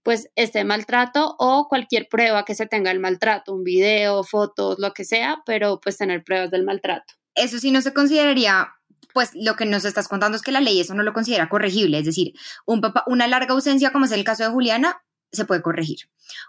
pues 0.02 0.28
este 0.34 0.64
maltrato 0.64 1.36
o 1.38 1.68
cualquier 1.68 2.08
prueba 2.08 2.44
que 2.44 2.54
se 2.54 2.66
tenga 2.66 2.90
el 2.90 3.00
maltrato, 3.00 3.54
un 3.54 3.64
video, 3.64 4.22
fotos, 4.24 4.78
lo 4.78 4.92
que 4.92 5.04
sea, 5.04 5.42
pero 5.44 5.80
pues 5.80 5.98
tener 5.98 6.24
pruebas 6.24 6.50
del 6.50 6.64
maltrato. 6.64 7.14
Eso 7.34 7.58
sí 7.58 7.70
no 7.70 7.80
se 7.82 7.92
consideraría 7.92 8.68
pues 9.12 9.30
lo 9.34 9.56
que 9.56 9.66
nos 9.66 9.84
estás 9.84 10.08
contando 10.08 10.36
es 10.36 10.42
que 10.42 10.52
la 10.52 10.60
ley 10.60 10.80
eso 10.80 10.94
no 10.94 11.02
lo 11.02 11.12
considera 11.12 11.48
corregible, 11.48 11.98
es 11.98 12.04
decir, 12.04 12.32
un 12.64 12.80
papá, 12.80 13.04
una 13.06 13.26
larga 13.26 13.54
ausencia 13.54 13.90
como 13.90 14.04
es 14.04 14.12
el 14.12 14.24
caso 14.24 14.44
de 14.44 14.50
Juliana 14.50 15.02
se 15.32 15.44
puede 15.44 15.62
corregir. 15.62 15.98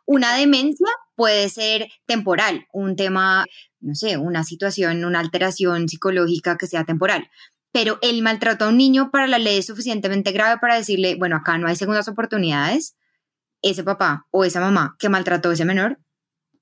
Una 0.05 0.35
demencia 0.35 0.87
puede 1.15 1.49
ser 1.49 1.87
temporal, 2.05 2.67
un 2.73 2.95
tema, 2.95 3.45
no 3.79 3.95
sé, 3.95 4.17
una 4.17 4.43
situación, 4.43 5.05
una 5.05 5.19
alteración 5.19 5.87
psicológica 5.87 6.57
que 6.57 6.67
sea 6.67 6.83
temporal. 6.83 7.29
Pero 7.71 7.99
el 8.01 8.21
maltrato 8.21 8.65
a 8.65 8.69
un 8.69 8.77
niño 8.77 9.11
para 9.11 9.27
la 9.27 9.39
ley 9.39 9.59
es 9.59 9.67
suficientemente 9.67 10.31
grave 10.31 10.59
para 10.59 10.75
decirle, 10.75 11.15
bueno, 11.15 11.37
acá 11.37 11.57
no 11.57 11.67
hay 11.67 11.75
segundas 11.75 12.07
oportunidades, 12.07 12.95
ese 13.61 13.83
papá 13.83 14.27
o 14.31 14.43
esa 14.43 14.59
mamá 14.59 14.95
que 14.99 15.09
maltrató 15.09 15.49
a 15.49 15.53
ese 15.53 15.65
menor 15.65 15.99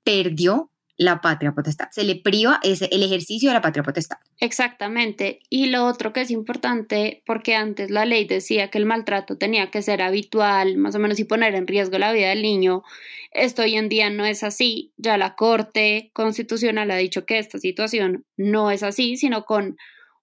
perdió 0.04 0.70
la 1.00 1.22
patria 1.22 1.52
potestad. 1.52 1.88
Se 1.90 2.04
le 2.04 2.16
priva 2.16 2.60
ese, 2.62 2.86
el 2.92 3.02
ejercicio 3.02 3.48
de 3.48 3.54
la 3.54 3.62
patria 3.62 3.82
potestad. 3.82 4.18
Exactamente. 4.38 5.40
Y 5.48 5.66
lo 5.68 5.86
otro 5.86 6.12
que 6.12 6.20
es 6.20 6.30
importante, 6.30 7.22
porque 7.24 7.54
antes 7.54 7.90
la 7.90 8.04
ley 8.04 8.26
decía 8.26 8.68
que 8.68 8.76
el 8.76 8.84
maltrato 8.84 9.38
tenía 9.38 9.70
que 9.70 9.80
ser 9.80 10.02
habitual, 10.02 10.76
más 10.76 10.94
o 10.94 10.98
menos, 10.98 11.18
y 11.18 11.24
poner 11.24 11.54
en 11.54 11.66
riesgo 11.66 11.96
la 11.98 12.12
vida 12.12 12.28
del 12.28 12.42
niño. 12.42 12.82
Esto 13.30 13.62
hoy 13.62 13.76
en 13.76 13.88
día 13.88 14.10
no 14.10 14.26
es 14.26 14.42
así. 14.42 14.92
Ya 14.98 15.16
la 15.16 15.36
Corte 15.36 16.10
Constitucional 16.12 16.90
ha 16.90 16.96
dicho 16.96 17.24
que 17.24 17.38
esta 17.38 17.58
situación 17.58 18.26
no 18.36 18.70
es 18.70 18.82
así, 18.82 19.16
sino 19.16 19.46
con 19.46 19.78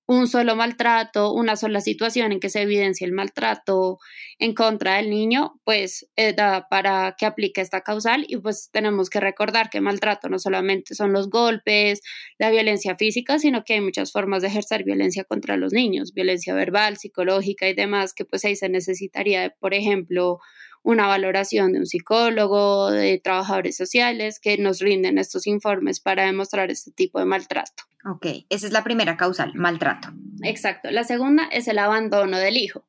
un 0.08 0.28
solo 0.28 0.56
maltrato, 0.56 1.34
una 1.34 1.58
sola 1.58 1.82
situación 1.82 2.32
en 2.32 2.40
que 2.40 2.50
se 2.50 2.62
evidencia 2.62 3.06
el 3.06 3.12
maltrato 3.12 4.00
en 4.40 4.54
contra 4.54 4.96
del 4.96 5.10
niño, 5.10 5.60
pues 5.66 6.10
eh, 6.16 6.34
da 6.34 6.68
para 6.70 7.16
que 7.18 7.26
aplique 7.26 7.60
esta 7.60 7.82
causal. 7.82 8.26
Y 8.28 8.38
pues 8.38 8.70
tenemos 8.72 9.10
que 9.10 9.20
recordar 9.20 9.70
que 9.70 9.82
maltrato 9.82 10.30
no 10.30 10.40
solamente 10.40 10.96
son 10.96 11.12
los 11.12 11.30
golpes, 11.30 12.02
la 12.40 12.50
violencia 12.50 12.96
física, 12.96 13.38
sino 13.38 13.64
que 13.64 13.74
hay 13.74 13.82
muchas 13.82 14.14
formas 14.14 14.42
de 14.42 14.48
ejercer 14.48 14.86
violencia 14.86 15.26
contra 15.26 15.58
los 15.58 15.74
niños, 15.74 16.14
violencia 16.14 16.54
verbal, 16.54 16.98
psicológica 16.98 17.68
y 17.68 17.74
demás, 17.74 18.14
que 18.14 18.24
pues 18.24 18.46
ahí 18.46 18.56
se 18.56 18.70
necesitaría, 18.70 19.54
por 19.60 19.74
ejemplo, 19.74 20.40
una 20.88 21.06
valoración 21.06 21.74
de 21.74 21.80
un 21.80 21.86
psicólogo, 21.86 22.92
de 22.92 23.20
trabajadores 23.22 23.76
sociales 23.76 24.40
que 24.40 24.58
nos 24.58 24.80
rinden 24.80 25.18
estos 25.18 25.46
informes 25.46 26.00
para 26.00 26.26
demostrar 26.26 26.72
este 26.72 26.92
tipo 26.92 27.20
de 27.20 27.26
maltrato. 27.26 27.84
Ok, 28.06 28.26
esa 28.50 28.68
es 28.68 28.72
la 28.72 28.86
primera 28.86 29.18
causal, 29.18 29.52
maltrato. 29.54 30.14
Exacto. 30.44 30.90
La 30.90 31.04
segunda 31.04 31.44
es 31.52 31.68
el 31.68 31.78
abandono 31.78 32.38
del 32.38 32.56
hijo. 32.56 32.88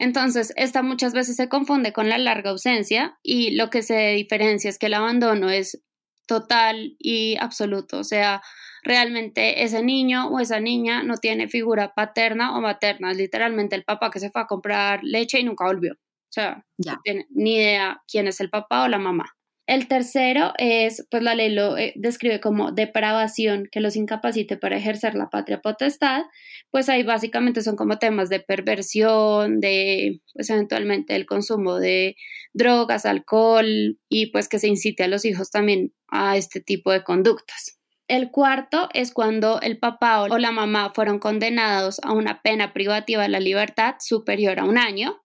Entonces, 0.00 0.52
esta 0.56 0.82
muchas 0.82 1.12
veces 1.12 1.36
se 1.36 1.48
confunde 1.48 1.92
con 1.92 2.08
la 2.08 2.18
larga 2.18 2.50
ausencia 2.50 3.16
y 3.22 3.52
lo 3.52 3.70
que 3.70 3.82
se 3.82 4.08
diferencia 4.14 4.68
es 4.68 4.80
que 4.80 4.86
el 4.86 4.94
abandono 4.94 5.48
es 5.48 5.80
total 6.26 6.96
y 6.98 7.36
absoluto. 7.38 8.00
O 8.00 8.04
sea, 8.04 8.42
realmente 8.82 9.62
ese 9.62 9.84
niño 9.84 10.30
o 10.30 10.40
esa 10.40 10.58
niña 10.58 11.04
no 11.04 11.16
tiene 11.18 11.46
figura 11.46 11.94
paterna 11.94 12.56
o 12.56 12.60
materna. 12.60 13.12
Es 13.12 13.18
literalmente 13.18 13.76
el 13.76 13.84
papá 13.84 14.10
que 14.10 14.18
se 14.18 14.30
fue 14.32 14.42
a 14.42 14.46
comprar 14.48 15.04
leche 15.04 15.38
y 15.38 15.44
nunca 15.44 15.64
volvió. 15.64 15.96
Sea, 16.36 16.66
no 16.76 17.00
tiene 17.02 17.26
ni 17.30 17.54
idea 17.56 18.02
quién 18.06 18.28
es 18.28 18.40
el 18.40 18.50
papá 18.50 18.84
o 18.84 18.88
la 18.88 18.98
mamá. 18.98 19.24
El 19.66 19.88
tercero 19.88 20.52
es, 20.58 21.06
pues 21.10 21.22
la 21.22 21.34
ley 21.34 21.48
lo 21.52 21.78
eh, 21.78 21.94
describe 21.96 22.40
como 22.40 22.72
depravación 22.72 23.68
que 23.72 23.80
los 23.80 23.96
incapacite 23.96 24.58
para 24.58 24.76
ejercer 24.76 25.14
la 25.14 25.30
patria 25.30 25.62
potestad, 25.62 26.24
pues 26.70 26.90
ahí 26.90 27.04
básicamente 27.04 27.62
son 27.62 27.74
como 27.74 27.98
temas 27.98 28.28
de 28.28 28.40
perversión, 28.40 29.60
de 29.60 30.20
pues 30.34 30.50
eventualmente 30.50 31.16
el 31.16 31.24
consumo 31.24 31.78
de 31.78 32.16
drogas, 32.52 33.06
alcohol 33.06 33.98
y 34.10 34.26
pues 34.26 34.48
que 34.48 34.58
se 34.58 34.68
incite 34.68 35.04
a 35.04 35.08
los 35.08 35.24
hijos 35.24 35.50
también 35.50 35.94
a 36.08 36.36
este 36.36 36.60
tipo 36.60 36.92
de 36.92 37.02
conductas. 37.02 37.78
El 38.08 38.30
cuarto 38.30 38.88
es 38.92 39.10
cuando 39.10 39.60
el 39.62 39.78
papá 39.78 40.22
o 40.22 40.38
la 40.38 40.52
mamá 40.52 40.92
fueron 40.94 41.18
condenados 41.18 41.98
a 42.04 42.12
una 42.12 42.42
pena 42.42 42.74
privativa 42.74 43.22
de 43.22 43.30
la 43.30 43.40
libertad 43.40 43.96
superior 43.98 44.60
a 44.60 44.64
un 44.64 44.78
año, 44.78 45.24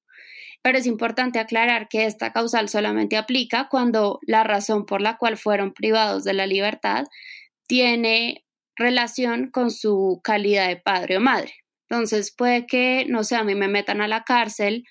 pero 0.61 0.77
es 0.77 0.85
importante 0.85 1.39
aclarar 1.39 1.87
que 1.87 2.05
esta 2.05 2.31
causal 2.31 2.69
solamente 2.69 3.17
aplica 3.17 3.67
cuando 3.69 4.19
la 4.21 4.43
razón 4.43 4.85
por 4.85 5.01
la 5.01 5.17
cual 5.17 5.37
fueron 5.37 5.73
privados 5.73 6.23
de 6.23 6.33
la 6.33 6.45
libertad 6.45 7.05
tiene 7.67 8.45
relación 8.75 9.49
con 9.49 9.71
su 9.71 10.21
calidad 10.23 10.67
de 10.67 10.77
padre 10.77 11.17
o 11.17 11.21
madre. 11.21 11.53
Entonces 11.89 12.33
puede 12.35 12.65
que, 12.67 13.05
no 13.09 13.23
sé, 13.23 13.35
a 13.35 13.43
mí 13.43 13.55
me 13.55 13.67
metan 13.67 14.01
a 14.01 14.07
la 14.07 14.23
cárcel 14.23 14.85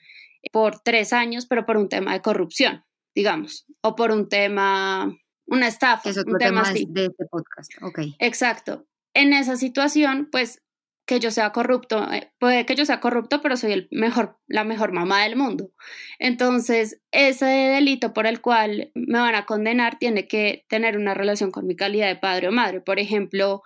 por 0.52 0.80
tres 0.80 1.12
años, 1.12 1.46
pero 1.46 1.66
por 1.66 1.76
un 1.76 1.88
tema 1.88 2.12
de 2.12 2.20
corrupción, 2.20 2.84
digamos, 3.14 3.66
o 3.82 3.94
por 3.96 4.10
un 4.10 4.28
tema, 4.28 5.16
una 5.46 5.68
estafa. 5.68 6.10
Es 6.10 6.18
otro 6.18 6.34
un 6.34 6.38
tema, 6.38 6.62
tema 6.62 6.70
así. 6.70 6.86
de 6.88 7.06
este 7.06 7.24
podcast. 7.26 7.72
Ok. 7.82 8.00
Exacto. 8.18 8.86
En 9.14 9.32
esa 9.32 9.56
situación, 9.56 10.28
pues 10.30 10.62
que 11.10 11.18
yo 11.18 11.32
sea 11.32 11.50
corrupto, 11.50 12.08
eh, 12.12 12.32
puede 12.38 12.64
que 12.64 12.76
yo 12.76 12.86
sea 12.86 13.00
corrupto, 13.00 13.42
pero 13.42 13.56
soy 13.56 13.72
el 13.72 13.88
mejor, 13.90 14.38
la 14.46 14.62
mejor 14.62 14.92
mamá 14.92 15.24
del 15.24 15.34
mundo. 15.34 15.72
Entonces, 16.20 17.02
ese 17.10 17.46
delito 17.46 18.12
por 18.12 18.28
el 18.28 18.40
cual 18.40 18.92
me 18.94 19.18
van 19.18 19.34
a 19.34 19.44
condenar 19.44 19.98
tiene 19.98 20.28
que 20.28 20.66
tener 20.68 20.96
una 20.96 21.12
relación 21.12 21.50
con 21.50 21.66
mi 21.66 21.74
calidad 21.74 22.06
de 22.06 22.14
padre 22.14 22.46
o 22.46 22.52
madre. 22.52 22.80
Por 22.80 23.00
ejemplo, 23.00 23.62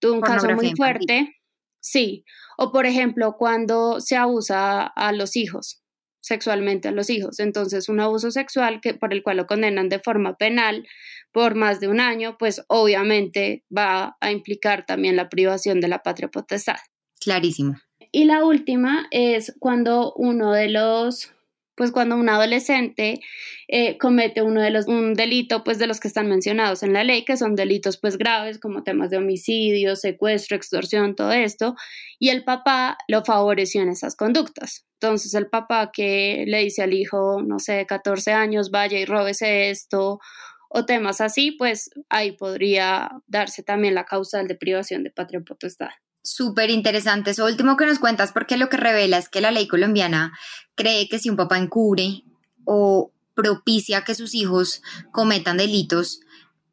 tuve 0.00 0.12
un 0.12 0.22
caso 0.22 0.46
muy 0.46 0.68
infantil. 0.68 0.76
fuerte, 0.76 1.36
sí, 1.80 2.24
o 2.56 2.72
por 2.72 2.86
ejemplo, 2.86 3.36
cuando 3.38 4.00
se 4.00 4.16
abusa 4.16 4.86
a 4.86 5.12
los 5.12 5.36
hijos 5.36 5.82
sexualmente 6.26 6.88
a 6.88 6.92
los 6.92 7.08
hijos. 7.08 7.38
Entonces, 7.38 7.88
un 7.88 8.00
abuso 8.00 8.30
sexual 8.30 8.80
que 8.80 8.94
por 8.94 9.12
el 9.12 9.22
cual 9.22 9.36
lo 9.36 9.46
condenan 9.46 9.88
de 9.88 10.00
forma 10.00 10.36
penal 10.36 10.86
por 11.32 11.54
más 11.54 11.78
de 11.78 11.88
un 11.88 12.00
año, 12.00 12.36
pues 12.36 12.64
obviamente 12.68 13.64
va 13.76 14.16
a 14.20 14.32
implicar 14.32 14.84
también 14.86 15.14
la 15.14 15.28
privación 15.28 15.80
de 15.80 15.88
la 15.88 16.02
patria 16.02 16.28
potestad. 16.28 16.76
Clarísimo. 17.20 17.76
Y 18.10 18.24
la 18.24 18.44
última 18.44 19.06
es 19.10 19.54
cuando 19.60 20.12
uno 20.16 20.52
de 20.52 20.68
los, 20.68 21.32
pues 21.76 21.92
cuando 21.92 22.16
un 22.16 22.28
adolescente 22.28 23.20
eh, 23.68 23.98
comete 23.98 24.42
uno 24.42 24.62
de 24.62 24.70
los, 24.70 24.86
un 24.86 25.14
delito, 25.14 25.62
pues 25.62 25.78
de 25.78 25.86
los 25.86 26.00
que 26.00 26.08
están 26.08 26.28
mencionados 26.28 26.82
en 26.82 26.92
la 26.92 27.04
ley, 27.04 27.24
que 27.24 27.36
son 27.36 27.54
delitos 27.54 27.98
pues 27.98 28.16
graves 28.16 28.58
como 28.58 28.82
temas 28.82 29.10
de 29.10 29.18
homicidio, 29.18 29.94
secuestro, 29.94 30.56
extorsión, 30.56 31.14
todo 31.14 31.32
esto, 31.32 31.76
y 32.18 32.30
el 32.30 32.44
papá 32.44 32.96
lo 33.08 33.24
favoreció 33.24 33.82
en 33.82 33.90
esas 33.90 34.16
conductas. 34.16 34.86
Entonces 34.94 35.34
el 35.34 35.48
papá 35.48 35.90
que 35.92 36.44
le 36.46 36.60
dice 36.60 36.82
al 36.82 36.94
hijo, 36.94 37.42
no 37.42 37.58
sé, 37.58 37.74
de 37.74 37.86
14 37.86 38.32
años, 38.32 38.70
vaya 38.70 38.98
y 38.98 39.04
róbese 39.04 39.70
esto, 39.70 40.18
o 40.68 40.86
temas 40.86 41.20
así, 41.20 41.52
pues 41.52 41.90
ahí 42.08 42.32
podría 42.32 43.10
darse 43.26 43.62
también 43.62 43.94
la 43.94 44.04
causal 44.04 44.48
de 44.48 44.54
privación 44.54 45.04
de 45.04 45.10
patria 45.10 45.40
potestad. 45.40 45.90
Súper 46.26 46.70
interesante 46.70 47.30
eso 47.30 47.44
último 47.44 47.76
que 47.76 47.86
nos 47.86 48.00
cuentas 48.00 48.32
porque 48.32 48.56
lo 48.56 48.68
que 48.68 48.76
revela 48.76 49.16
es 49.16 49.28
que 49.28 49.40
la 49.40 49.52
ley 49.52 49.68
colombiana 49.68 50.36
cree 50.74 51.08
que 51.08 51.20
si 51.20 51.30
un 51.30 51.36
papá 51.36 51.56
encubre 51.56 52.24
o 52.64 53.12
propicia 53.36 54.02
que 54.02 54.16
sus 54.16 54.34
hijos 54.34 54.82
cometan 55.12 55.56
delitos, 55.56 56.18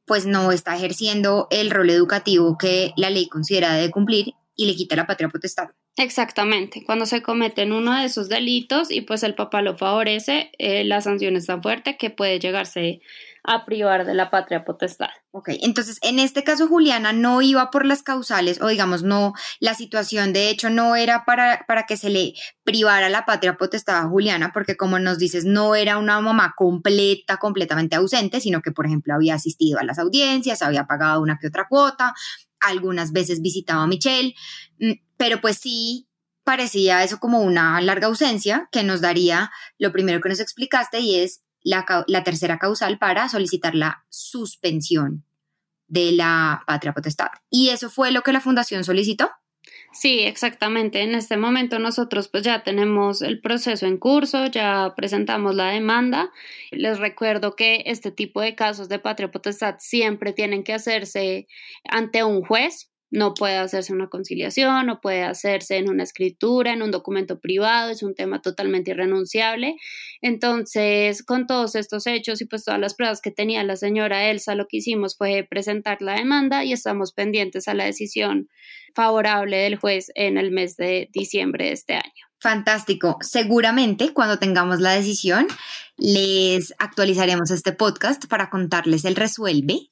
pues 0.08 0.26
no 0.26 0.52
está 0.52 0.76
ejerciendo 0.76 1.48
el 1.52 1.70
rol 1.70 1.92
educativo 1.92 2.58
que 2.58 2.94
la 2.98 3.12
ley 3.12 3.30
considera 3.30 3.76
debe 3.76 3.92
cumplir 3.92 4.34
y 4.56 4.66
le 4.66 4.76
quita 4.76 4.96
la 4.96 5.06
patria 5.06 5.30
potestad. 5.30 5.68
Exactamente, 5.98 6.84
cuando 6.84 7.06
se 7.06 7.22
cometen 7.22 7.74
uno 7.74 7.96
de 7.96 8.06
esos 8.06 8.30
delitos 8.30 8.90
y 8.90 9.02
pues 9.02 9.22
el 9.22 9.36
papá 9.36 9.62
lo 9.62 9.78
favorece, 9.78 10.50
eh, 10.58 10.84
la 10.84 11.02
sanción 11.02 11.36
es 11.36 11.46
tan 11.46 11.62
fuerte 11.62 11.96
que 11.98 12.10
puede 12.10 12.40
llegarse 12.40 13.02
a 13.44 13.66
privar 13.66 14.06
de 14.06 14.14
la 14.14 14.30
patria 14.30 14.64
potestad. 14.64 15.10
Ok, 15.32 15.50
entonces 15.62 16.00
en 16.02 16.20
este 16.20 16.44
caso 16.44 16.68
Juliana 16.68 17.12
no 17.12 17.42
iba 17.42 17.72
por 17.72 17.86
las 17.86 18.02
causales 18.02 18.62
o 18.62 18.68
digamos 18.68 19.04
no, 19.04 19.34
la 19.60 19.74
situación 19.74 20.32
de 20.32 20.50
hecho 20.50 20.70
no 20.70 20.96
era 20.96 21.26
para, 21.26 21.66
para 21.68 21.86
que 21.86 21.98
se 21.98 22.10
le 22.10 22.34
privara 22.64 23.10
la 23.10 23.26
patria 23.26 23.58
potestad 23.58 23.98
a 23.98 24.08
Juliana 24.08 24.52
porque 24.54 24.78
como 24.78 24.98
nos 24.98 25.18
dices 25.18 25.44
no 25.44 25.76
era 25.76 25.98
una 25.98 26.22
mamá 26.22 26.54
completa, 26.56 27.38
completamente 27.38 27.98
ausente, 27.98 28.40
sino 28.40 28.62
que 28.62 28.72
por 28.72 28.86
ejemplo 28.86 29.14
había 29.14 29.36
asistido 29.36 29.80
a 29.80 29.84
las 29.84 30.00
audiencias, 30.00 30.62
había 30.62 30.86
pagado 30.86 31.22
una 31.22 31.38
que 31.38 31.48
otra 31.48 31.68
cuota, 31.68 32.14
algunas 32.62 33.12
veces 33.12 33.42
visitaba 33.42 33.84
a 33.84 33.88
Michelle, 33.88 34.36
mm, 34.80 34.94
pero 35.18 35.42
pues 35.42 35.58
sí 35.58 36.08
parecía 36.46 37.04
eso 37.04 37.20
como 37.20 37.42
una 37.42 37.80
larga 37.82 38.08
ausencia 38.08 38.70
que 38.72 38.84
nos 38.84 39.02
daría 39.02 39.52
lo 39.78 39.92
primero 39.92 40.22
que 40.22 40.30
nos 40.30 40.40
explicaste 40.40 41.00
y 41.00 41.20
es 41.20 41.42
la, 41.64 41.86
la, 42.08 42.24
tercera 42.24 42.60
causal 42.60 42.98
para 42.98 43.30
solicitar 43.30 43.76
la 43.76 44.06
suspensión 44.10 45.24
de 45.88 46.12
la 46.12 46.64
patria 46.66 46.94
potestad. 46.94 47.30
¿Y 47.50 47.70
eso 47.70 47.90
fue 47.90 48.12
lo 48.12 48.22
que 48.22 48.34
la 48.34 48.42
fundación 48.42 48.84
solicitó? 48.84 49.30
Sí, 49.94 50.22
exactamente. 50.22 51.02
En 51.02 51.14
este 51.14 51.38
momento 51.38 51.78
nosotros 51.78 52.28
pues 52.28 52.44
ya 52.44 52.64
tenemos 52.64 53.22
el 53.22 53.40
proceso 53.40 53.86
en 53.86 53.98
curso, 53.98 54.48
ya 54.48 54.94
presentamos 54.96 55.54
la 55.56 55.68
demanda. 55.68 56.32
Les 56.72 57.00
recuerdo 57.00 57.56
que 57.56 57.84
este 57.86 58.12
tipo 58.12 58.42
de 58.42 58.56
casos 58.56 58.90
de 58.90 58.98
patria 59.00 59.30
potestad 59.30 59.76
siempre 59.80 60.34
tienen 60.34 60.64
que 60.64 60.74
hacerse 60.74 61.48
ante 61.84 62.24
un 62.24 62.42
juez 62.44 62.93
no 63.14 63.36
puede 63.36 63.58
hacerse 63.58 63.94
una 63.94 64.08
conciliación, 64.08 64.88
no 64.88 65.00
puede 65.00 65.22
hacerse 65.22 65.78
en 65.78 65.88
una 65.88 66.02
escritura, 66.02 66.74
en 66.74 66.82
un 66.82 66.90
documento 66.90 67.40
privado, 67.40 67.92
es 67.92 68.02
un 68.02 68.16
tema 68.16 68.42
totalmente 68.42 68.90
irrenunciable. 68.90 69.76
Entonces, 70.22 71.22
con 71.22 71.46
todos 71.46 71.76
estos 71.76 72.08
hechos 72.08 72.42
y 72.42 72.46
pues 72.46 72.66
todas 72.66 72.80
las 72.80 72.96
pruebas 72.96 73.22
que 73.22 73.30
tenía 73.30 73.64
la 73.64 73.76
señora 73.76 74.32
Elsa, 74.32 74.56
lo 74.56 74.66
que 74.68 74.78
hicimos 74.78 75.16
fue 75.16 75.46
presentar 75.48 76.02
la 76.02 76.16
demanda 76.16 76.66
y 76.66 76.74
estamos 76.74 77.14
pendientes 77.14 77.68
a 77.68 77.76
la 77.76 77.86
decisión 77.86 78.50
favorable 78.96 79.58
del 79.58 79.76
juez 79.76 80.12
en 80.16 80.40
el 80.40 80.50
mes 80.50 80.76
de 80.76 81.08
diciembre 81.14 81.66
de 81.66 81.72
este 81.74 81.94
año. 81.94 82.26
Fantástico. 82.40 83.20
Seguramente 83.22 84.12
cuando 84.12 84.40
tengamos 84.40 84.80
la 84.80 84.92
decisión 84.92 85.46
les 85.98 86.74
actualizaremos 86.80 87.52
este 87.52 87.74
podcast 87.74 88.26
para 88.26 88.50
contarles 88.50 89.06
el 89.06 89.16
resuelve, 89.16 89.92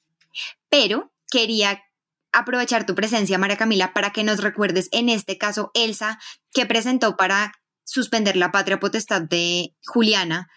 pero 0.69 1.11
quería 1.29 1.83
aprovechar 2.31 2.85
tu 2.85 2.95
presencia, 2.95 3.37
María 3.37 3.57
Camila, 3.57 3.93
para 3.93 4.11
que 4.11 4.23
nos 4.23 4.41
recuerdes 4.41 4.89
en 4.91 5.09
este 5.09 5.37
caso 5.37 5.71
Elsa, 5.73 6.19
que 6.53 6.65
presentó 6.65 7.17
para 7.17 7.53
suspender 7.83 8.37
la 8.37 8.51
patria 8.51 8.79
potestad 8.79 9.21
de 9.21 9.75
Juliana 9.85 10.49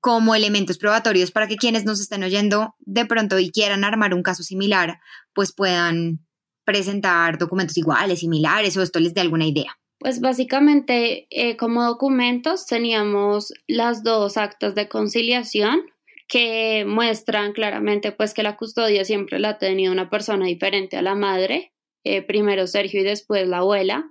como 0.00 0.34
elementos 0.34 0.78
probatorios 0.78 1.32
para 1.32 1.48
que 1.48 1.56
quienes 1.56 1.84
nos 1.84 2.00
estén 2.00 2.22
oyendo 2.22 2.74
de 2.80 3.06
pronto 3.06 3.38
y 3.38 3.50
quieran 3.50 3.82
armar 3.82 4.14
un 4.14 4.22
caso 4.22 4.42
similar, 4.42 5.00
pues 5.34 5.52
puedan 5.52 6.24
presentar 6.64 7.38
documentos 7.38 7.76
iguales, 7.76 8.20
similares 8.20 8.76
o 8.76 8.82
esto 8.82 9.00
les 9.00 9.14
dé 9.14 9.20
alguna 9.20 9.46
idea. 9.46 9.78
Pues 9.98 10.20
básicamente 10.20 11.26
eh, 11.30 11.56
como 11.56 11.82
documentos 11.84 12.66
teníamos 12.66 13.52
las 13.66 14.02
dos 14.02 14.36
actas 14.36 14.74
de 14.74 14.88
conciliación 14.88 15.80
que 16.28 16.84
muestran 16.86 17.52
claramente 17.52 18.12
pues 18.12 18.34
que 18.34 18.42
la 18.42 18.56
custodia 18.56 19.04
siempre 19.04 19.38
la 19.38 19.50
ha 19.50 19.58
tenido 19.58 19.92
una 19.92 20.10
persona 20.10 20.46
diferente 20.46 20.96
a 20.96 21.02
la 21.02 21.14
madre, 21.14 21.72
eh, 22.04 22.22
primero 22.22 22.66
Sergio 22.66 23.00
y 23.00 23.04
después 23.04 23.46
la 23.46 23.58
abuela. 23.58 24.10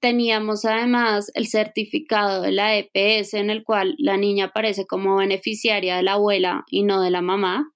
Teníamos 0.00 0.64
además 0.64 1.30
el 1.34 1.46
certificado 1.46 2.40
de 2.40 2.52
la 2.52 2.76
EPS 2.76 3.34
en 3.34 3.50
el 3.50 3.64
cual 3.64 3.94
la 3.98 4.16
niña 4.16 4.46
aparece 4.46 4.86
como 4.86 5.16
beneficiaria 5.16 5.96
de 5.96 6.02
la 6.02 6.14
abuela 6.14 6.64
y 6.68 6.84
no 6.84 7.02
de 7.02 7.10
la 7.10 7.20
mamá. 7.20 7.70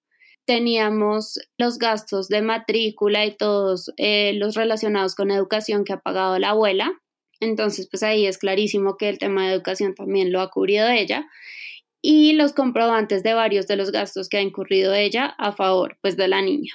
Teníamos 0.47 1.39
los 1.59 1.79
gastos 1.79 2.29
de 2.29 2.41
matrícula 2.41 3.27
y 3.27 3.37
todos 3.37 3.93
eh, 3.99 4.33
los 4.35 4.55
relacionados 4.55 5.15
con 5.15 5.31
educación 5.31 5.85
que 5.85 5.93
ha 5.93 6.01
pagado 6.01 6.39
la 6.39 6.51
abuela. 6.51 6.93
Entonces, 7.41 7.89
pues 7.91 8.03
ahí 8.03 8.27
es 8.27 8.39
clarísimo 8.39 8.97
que 8.97 9.11
el 9.11 9.19
tema 9.19 9.47
de 9.47 9.53
educación 9.53 9.95
también 9.95 10.33
lo 10.33 10.41
ha 10.41 10.51
cubrido 10.51 10.89
ella 10.89 11.27
y 12.07 12.35
los 12.35 12.53
comprobantes 12.53 13.23
de 13.23 13.33
varios 13.33 13.67
de 13.67 13.77
los 13.77 13.91
gastos 13.91 14.29
que 14.29 14.37
ha 14.37 14.43
incurrido 14.43 14.93
ella 14.93 15.35
a 15.39 15.53
favor 15.53 15.97
pues 16.03 16.19
de 16.19 16.29
la 16.29 16.43
niña. 16.43 16.75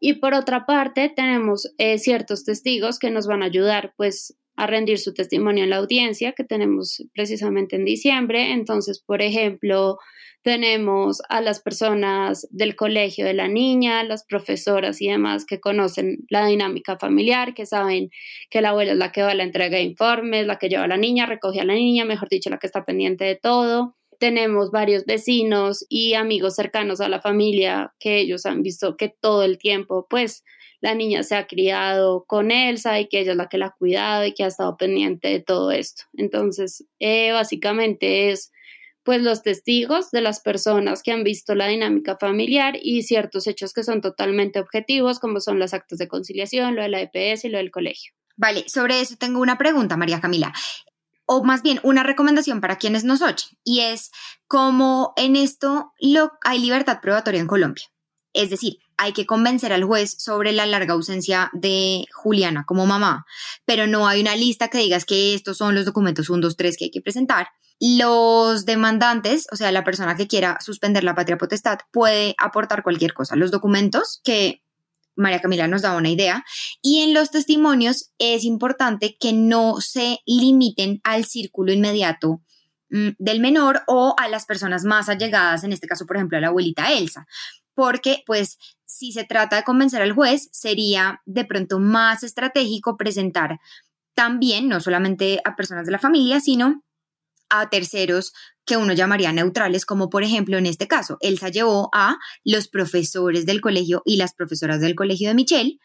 Y 0.00 0.14
por 0.14 0.34
otra 0.34 0.66
parte, 0.66 1.12
tenemos 1.14 1.72
eh, 1.78 1.96
ciertos 1.98 2.42
testigos 2.42 2.98
que 2.98 3.12
nos 3.12 3.28
van 3.28 3.44
a 3.44 3.46
ayudar 3.46 3.94
pues 3.96 4.36
a 4.56 4.66
rendir 4.66 4.98
su 4.98 5.14
testimonio 5.14 5.62
en 5.62 5.70
la 5.70 5.76
audiencia 5.76 6.32
que 6.32 6.42
tenemos 6.42 7.04
precisamente 7.14 7.76
en 7.76 7.84
diciembre. 7.84 8.50
Entonces, 8.50 8.98
por 8.98 9.22
ejemplo, 9.22 9.98
tenemos 10.42 11.22
a 11.28 11.40
las 11.40 11.60
personas 11.60 12.48
del 12.50 12.74
colegio 12.74 13.26
de 13.26 13.34
la 13.34 13.46
niña, 13.46 14.02
las 14.02 14.24
profesoras 14.24 15.00
y 15.00 15.06
demás 15.06 15.44
que 15.46 15.60
conocen 15.60 16.26
la 16.30 16.44
dinámica 16.44 16.98
familiar, 16.98 17.54
que 17.54 17.64
saben 17.64 18.10
que 18.50 18.60
la 18.60 18.70
abuela 18.70 18.90
es 18.90 18.98
la 18.98 19.12
que 19.12 19.22
va 19.22 19.30
a 19.30 19.34
la 19.36 19.44
entrega 19.44 19.76
de 19.76 19.84
informes, 19.84 20.48
la 20.48 20.58
que 20.58 20.68
lleva 20.68 20.82
a 20.82 20.88
la 20.88 20.96
niña, 20.96 21.26
recoge 21.26 21.60
a 21.60 21.64
la 21.64 21.74
niña, 21.74 22.04
mejor 22.04 22.28
dicho, 22.28 22.50
la 22.50 22.58
que 22.58 22.66
está 22.66 22.84
pendiente 22.84 23.24
de 23.24 23.36
todo 23.36 23.97
tenemos 24.18 24.70
varios 24.70 25.04
vecinos 25.04 25.86
y 25.88 26.14
amigos 26.14 26.56
cercanos 26.56 27.00
a 27.00 27.08
la 27.08 27.20
familia 27.20 27.94
que 27.98 28.18
ellos 28.18 28.46
han 28.46 28.62
visto 28.62 28.96
que 28.96 29.08
todo 29.08 29.42
el 29.42 29.58
tiempo, 29.58 30.06
pues, 30.08 30.44
la 30.80 30.94
niña 30.94 31.22
se 31.22 31.34
ha 31.34 31.46
criado 31.46 32.24
con 32.26 32.50
Elsa 32.50 33.00
y 33.00 33.08
que 33.08 33.20
ella 33.20 33.32
es 33.32 33.36
la 33.36 33.48
que 33.48 33.58
la 33.58 33.66
ha 33.66 33.76
cuidado 33.76 34.24
y 34.24 34.32
que 34.32 34.44
ha 34.44 34.48
estado 34.48 34.76
pendiente 34.76 35.28
de 35.28 35.40
todo 35.40 35.72
esto. 35.72 36.04
Entonces, 36.14 36.84
eh, 37.00 37.32
básicamente 37.32 38.30
es 38.30 38.52
pues 39.02 39.22
los 39.22 39.42
testigos 39.42 40.10
de 40.10 40.20
las 40.20 40.40
personas 40.40 41.02
que 41.02 41.12
han 41.12 41.24
visto 41.24 41.54
la 41.54 41.66
dinámica 41.66 42.18
familiar 42.18 42.76
y 42.80 43.04
ciertos 43.04 43.46
hechos 43.46 43.72
que 43.72 43.82
son 43.82 44.02
totalmente 44.02 44.60
objetivos, 44.60 45.18
como 45.18 45.40
son 45.40 45.58
los 45.58 45.72
actos 45.72 45.98
de 45.98 46.08
conciliación, 46.08 46.76
lo 46.76 46.82
de 46.82 46.90
la 46.90 47.00
EPS 47.00 47.46
y 47.46 47.48
lo 47.48 47.56
del 47.56 47.70
colegio. 47.70 48.12
Vale, 48.36 48.68
sobre 48.68 49.00
eso 49.00 49.16
tengo 49.16 49.40
una 49.40 49.56
pregunta, 49.56 49.96
María 49.96 50.20
Camila 50.20 50.52
o 51.28 51.44
más 51.44 51.62
bien 51.62 51.78
una 51.82 52.02
recomendación 52.02 52.60
para 52.60 52.76
quienes 52.76 53.04
nos 53.04 53.22
oyen, 53.22 53.58
y 53.62 53.80
es 53.80 54.10
como 54.48 55.12
en 55.16 55.36
esto 55.36 55.92
lo, 56.00 56.32
hay 56.42 56.58
libertad 56.58 57.00
probatoria 57.00 57.40
en 57.40 57.46
Colombia. 57.46 57.84
Es 58.32 58.50
decir, 58.50 58.78
hay 58.96 59.12
que 59.12 59.26
convencer 59.26 59.72
al 59.72 59.84
juez 59.84 60.14
sobre 60.18 60.52
la 60.52 60.66
larga 60.66 60.94
ausencia 60.94 61.50
de 61.52 62.04
Juliana 62.12 62.64
como 62.66 62.86
mamá, 62.86 63.26
pero 63.64 63.86
no 63.86 64.08
hay 64.08 64.20
una 64.20 64.36
lista 64.36 64.68
que 64.68 64.78
digas 64.78 65.04
que 65.04 65.34
estos 65.34 65.58
son 65.58 65.74
los 65.74 65.84
documentos 65.84 66.30
1, 66.30 66.40
2, 66.40 66.56
3 66.56 66.76
que 66.76 66.84
hay 66.86 66.90
que 66.90 67.02
presentar. 67.02 67.48
Los 67.78 68.64
demandantes, 68.64 69.46
o 69.52 69.56
sea, 69.56 69.70
la 69.70 69.84
persona 69.84 70.16
que 70.16 70.26
quiera 70.26 70.58
suspender 70.60 71.04
la 71.04 71.14
patria 71.14 71.38
potestad, 71.38 71.78
puede 71.92 72.34
aportar 72.38 72.82
cualquier 72.82 73.12
cosa. 73.12 73.36
Los 73.36 73.50
documentos 73.50 74.20
que 74.24 74.62
María 75.18 75.40
Camila 75.40 75.68
nos 75.68 75.82
da 75.82 75.96
una 75.96 76.08
idea. 76.08 76.44
Y 76.80 77.00
en 77.00 77.12
los 77.12 77.30
testimonios 77.30 78.12
es 78.18 78.44
importante 78.44 79.16
que 79.18 79.32
no 79.32 79.80
se 79.80 80.20
limiten 80.24 81.00
al 81.04 81.24
círculo 81.24 81.72
inmediato 81.72 82.40
mm, 82.90 83.10
del 83.18 83.40
menor 83.40 83.82
o 83.86 84.14
a 84.16 84.28
las 84.28 84.46
personas 84.46 84.84
más 84.84 85.08
allegadas, 85.08 85.64
en 85.64 85.72
este 85.72 85.88
caso, 85.88 86.06
por 86.06 86.16
ejemplo, 86.16 86.38
a 86.38 86.40
la 86.40 86.48
abuelita 86.48 86.92
Elsa, 86.92 87.26
porque 87.74 88.22
pues 88.26 88.58
si 88.84 89.12
se 89.12 89.24
trata 89.24 89.56
de 89.56 89.64
convencer 89.64 90.00
al 90.00 90.12
juez, 90.12 90.48
sería 90.52 91.20
de 91.26 91.44
pronto 91.44 91.78
más 91.78 92.22
estratégico 92.22 92.96
presentar 92.96 93.60
también, 94.14 94.68
no 94.68 94.80
solamente 94.80 95.40
a 95.44 95.54
personas 95.54 95.86
de 95.86 95.92
la 95.92 95.98
familia, 95.98 96.40
sino 96.40 96.82
a 97.50 97.68
terceros 97.70 98.32
que 98.64 98.76
uno 98.76 98.92
llamaría 98.92 99.32
neutrales, 99.32 99.86
como 99.86 100.10
por 100.10 100.22
ejemplo 100.22 100.58
en 100.58 100.66
este 100.66 100.86
caso, 100.86 101.16
Elsa 101.20 101.48
llevó 101.48 101.88
a 101.92 102.18
los 102.44 102.68
profesores 102.68 103.46
del 103.46 103.60
colegio 103.60 104.02
y 104.04 104.16
las 104.16 104.34
profesoras 104.34 104.80
del 104.80 104.94
colegio 104.94 105.28
de 105.28 105.34
Michelle, 105.34 105.78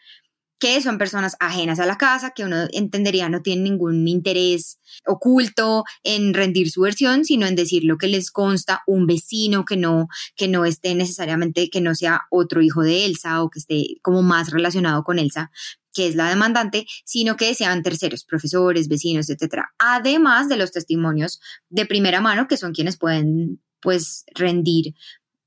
que 0.60 0.80
son 0.80 0.98
personas 0.98 1.36
ajenas 1.40 1.80
a 1.80 1.86
la 1.86 1.98
casa, 1.98 2.32
que 2.34 2.44
uno 2.44 2.56
entendería 2.72 3.28
no 3.28 3.42
tienen 3.42 3.64
ningún 3.64 4.06
interés 4.06 4.78
oculto 5.06 5.84
en 6.02 6.32
rendir 6.32 6.70
su 6.70 6.82
versión, 6.82 7.24
sino 7.24 7.46
en 7.46 7.54
decir 7.54 7.84
lo 7.84 7.98
que 7.98 8.06
les 8.06 8.30
consta 8.30 8.82
un 8.86 9.06
vecino 9.06 9.64
que 9.64 9.76
no, 9.76 10.08
que 10.36 10.48
no 10.48 10.64
esté 10.64 10.94
necesariamente, 10.94 11.68
que 11.70 11.80
no 11.80 11.94
sea 11.94 12.22
otro 12.30 12.62
hijo 12.62 12.82
de 12.82 13.04
Elsa 13.04 13.42
o 13.42 13.50
que 13.50 13.58
esté 13.58 13.84
como 14.02 14.22
más 14.22 14.50
relacionado 14.50 15.04
con 15.04 15.18
Elsa, 15.18 15.50
que 15.94 16.08
es 16.08 16.16
la 16.16 16.28
demandante, 16.28 16.86
sino 17.04 17.36
que 17.36 17.54
sean 17.54 17.82
terceros, 17.82 18.24
profesores, 18.24 18.88
vecinos, 18.88 19.30
etcétera. 19.30 19.72
Además 19.78 20.48
de 20.48 20.56
los 20.56 20.72
testimonios 20.72 21.40
de 21.70 21.86
primera 21.86 22.20
mano, 22.20 22.48
que 22.48 22.56
son 22.56 22.72
quienes 22.72 22.98
pueden, 22.98 23.62
pues, 23.80 24.24
rendir 24.34 24.94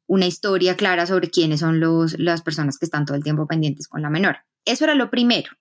una 0.07 0.25
historia 0.25 0.75
clara 0.75 1.05
sobre 1.05 1.29
quiénes 1.29 1.59
son 1.59 1.79
los, 1.79 2.17
las 2.17 2.41
personas 2.41 2.77
que 2.77 2.85
están 2.85 3.05
todo 3.05 3.17
el 3.17 3.23
tiempo 3.23 3.45
pendientes 3.45 3.87
con 3.87 4.01
la 4.01 4.09
menor. 4.09 4.37
Eso 4.65 4.85
era 4.85 4.95
lo 4.95 5.09
primero. 5.09 5.51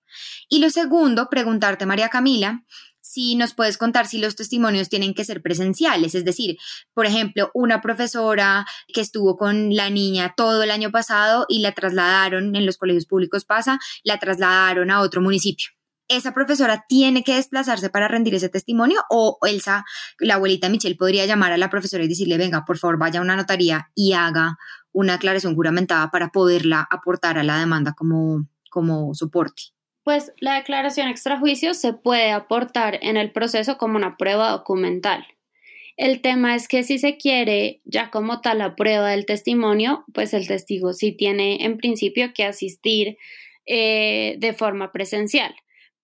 Y 0.49 0.59
lo 0.59 0.69
segundo, 0.69 1.29
preguntarte, 1.29 1.85
María 1.85 2.09
Camila, 2.09 2.63
si 3.07 3.35
nos 3.35 3.53
puedes 3.53 3.77
contar 3.77 4.05
si 4.05 4.17
los 4.17 4.35
testimonios 4.35 4.89
tienen 4.89 5.13
que 5.13 5.23
ser 5.23 5.41
presenciales, 5.41 6.13
es 6.13 6.25
decir, 6.25 6.57
por 6.93 7.05
ejemplo, 7.05 7.49
una 7.53 7.79
profesora 7.79 8.65
que 8.93 8.99
estuvo 8.99 9.37
con 9.37 9.73
la 9.73 9.89
niña 9.89 10.33
todo 10.35 10.63
el 10.63 10.71
año 10.71 10.91
pasado 10.91 11.45
y 11.47 11.59
la 11.59 11.71
trasladaron, 11.71 12.53
en 12.55 12.65
los 12.65 12.77
colegios 12.77 13.05
públicos 13.05 13.45
pasa, 13.45 13.79
la 14.03 14.19
trasladaron 14.19 14.91
a 14.91 14.99
otro 14.99 15.21
municipio. 15.21 15.69
¿Esa 16.09 16.33
profesora 16.33 16.85
tiene 16.87 17.23
que 17.23 17.35
desplazarse 17.35 17.89
para 17.89 18.09
rendir 18.09 18.35
ese 18.35 18.49
testimonio 18.49 19.01
o 19.09 19.37
Elsa, 19.43 19.85
la 20.19 20.35
abuelita 20.35 20.69
Michelle, 20.69 20.95
podría 20.95 21.25
llamar 21.25 21.53
a 21.53 21.57
la 21.57 21.69
profesora 21.69 22.03
y 22.03 22.07
decirle, 22.09 22.37
venga, 22.37 22.65
por 22.65 22.77
favor, 22.77 22.97
vaya 22.97 23.19
a 23.19 23.23
una 23.23 23.35
notaría 23.37 23.89
y 23.95 24.13
haga 24.13 24.57
una 24.91 25.15
aclaración 25.15 25.55
juramentada 25.55 26.11
para 26.11 26.29
poderla 26.29 26.85
aportar 26.89 27.37
a 27.37 27.43
la 27.43 27.57
demanda 27.57 27.93
como, 27.93 28.47
como 28.69 29.13
soporte? 29.13 29.76
Pues 30.07 30.31
la 30.39 30.55
declaración 30.55 31.09
extrajuicio 31.09 31.73
se 31.73 31.91
puede 31.91 32.31
aportar 32.31 32.97
en 33.01 33.17
el 33.17 33.33
proceso 33.33 33.77
como 33.77 33.97
una 33.97 34.15
prueba 34.15 34.51
documental. 34.51 35.27
El 35.97 36.21
tema 36.21 36.55
es 36.55 36.69
que 36.69 36.83
si 36.83 36.97
se 36.97 37.17
quiere 37.17 37.81
ya 37.83 38.09
como 38.09 38.39
tal 38.39 38.59
la 38.59 38.77
prueba 38.77 39.09
del 39.09 39.25
testimonio, 39.25 40.05
pues 40.13 40.33
el 40.33 40.47
testigo 40.47 40.93
sí 40.93 41.11
tiene 41.11 41.65
en 41.65 41.75
principio 41.75 42.31
que 42.33 42.45
asistir 42.45 43.17
eh, 43.65 44.37
de 44.39 44.53
forma 44.53 44.93
presencial. 44.93 45.53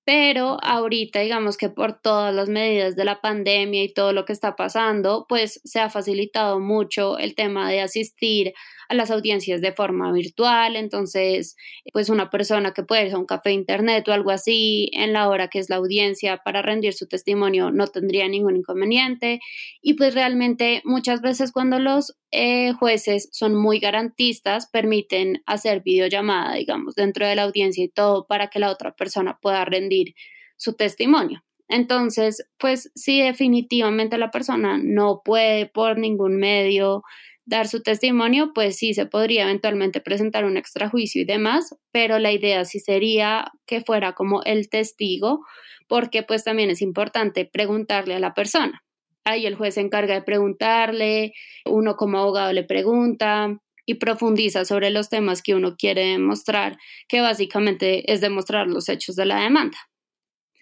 Pero 0.06 0.58
ahorita, 0.62 1.22
digamos 1.22 1.56
que 1.56 1.70
por 1.70 1.94
todas 2.02 2.36
las 2.36 2.50
medidas 2.50 2.98
de 2.98 3.06
la 3.06 3.22
pandemia 3.22 3.84
y 3.84 3.94
todo 3.94 4.12
lo 4.12 4.26
que 4.26 4.34
está 4.34 4.56
pasando, 4.58 5.26
pues 5.30 5.62
se 5.64 5.80
ha 5.80 5.90
facilitado 5.90 6.60
mucho 6.60 7.18
el 7.18 7.36
tema 7.36 7.70
de 7.72 7.80
asistir 7.80 8.54
a 8.90 8.96
las 8.96 9.12
audiencias 9.12 9.62
de 9.62 9.72
forma 9.72 10.12
virtual. 10.12 10.76
Entonces, 10.76 11.56
pues 11.94 12.10
una 12.10 12.30
persona 12.30 12.74
que 12.74 12.84
puede 12.84 13.08
ir 13.08 13.14
a 13.14 13.18
un 13.18 13.26
café 13.26 13.52
internet 13.52 14.06
o 14.10 14.14
algo 14.14 14.32
así 14.32 14.90
en 14.94 15.14
la 15.14 15.30
hora 15.30 15.48
que 15.48 15.60
es 15.60 15.70
la 15.70 15.78
audiencia 15.78 16.38
para 16.44 16.62
rendir 16.62 16.94
su 16.94 17.08
testimonio 17.08 17.72
no 17.72 17.88
tendría 17.88 18.28
ningún 18.28 18.58
inconveniente. 18.58 19.40
Y 19.82 19.94
pues 19.94 20.14
realmente 20.16 20.82
muchas 20.84 21.22
veces 21.22 21.54
cuando 21.54 21.80
los 21.80 22.18
eh, 22.34 22.74
jueces 22.74 23.30
son 23.32 23.54
muy 23.54 23.78
garantistas, 23.80 24.68
permiten 24.68 25.44
hacer 25.46 25.84
videollamada, 25.84 26.56
digamos, 26.56 26.96
dentro 26.96 27.28
de 27.28 27.36
la 27.36 27.44
audiencia 27.44 27.84
y 27.84 27.90
todo 27.90 28.26
para 28.26 28.48
que 28.48 28.58
la 28.58 28.72
otra 28.72 28.96
persona 28.96 29.38
pueda 29.40 29.64
rendir 29.66 30.16
su 30.58 30.74
testimonio. 30.74 31.44
Entonces, 31.70 32.48
pues 32.58 32.92
si 32.96 33.22
definitivamente 33.22 34.18
la 34.18 34.32
persona 34.32 34.80
no 34.82 35.22
puede 35.24 35.68
por 35.68 36.00
ningún 36.00 36.38
medio 36.38 37.04
dar 37.46 37.68
su 37.68 37.84
testimonio, 37.84 38.52
pues 38.56 38.78
sí 38.78 38.96
se 38.96 39.06
podría 39.06 39.44
eventualmente 39.44 40.02
presentar 40.02 40.44
un 40.46 40.58
extrajuicio 40.58 41.22
y 41.22 41.26
demás, 41.26 41.76
pero 41.92 42.18
la 42.18 42.32
idea 42.32 42.66
sí 42.66 42.80
sería 42.80 43.52
que 43.68 43.82
fuera 43.82 44.14
como 44.14 44.42
el 44.44 44.70
testigo, 44.70 45.46
porque 45.88 46.24
pues 46.24 46.44
también 46.44 46.72
es 46.72 46.82
importante 46.82 47.46
preguntarle 47.46 48.16
a 48.16 48.20
la 48.20 48.34
persona. 48.34 48.84
Ahí 49.26 49.46
el 49.46 49.56
juez 49.56 49.76
se 49.76 49.82
encarga 49.82 50.14
de 50.14 50.22
preguntarle, 50.22 51.34
uno 51.66 51.96
como 51.96 52.18
abogado 52.18 52.52
le 52.54 52.64
pregunta 52.64 53.58
y 53.86 53.96
profundiza 53.96 54.66
sobre 54.66 54.90
los 54.90 55.10
temas 55.10 55.42
que 55.42 55.56
uno 55.56 55.76
quiere 55.78 56.06
demostrar, 56.08 56.78
que 57.08 57.22
básicamente 57.22 58.12
es 58.12 58.22
demostrar 58.22 58.68
los 58.68 58.90
hechos 58.90 59.16
de 59.16 59.26
la 59.26 59.42
demanda. 59.42 59.78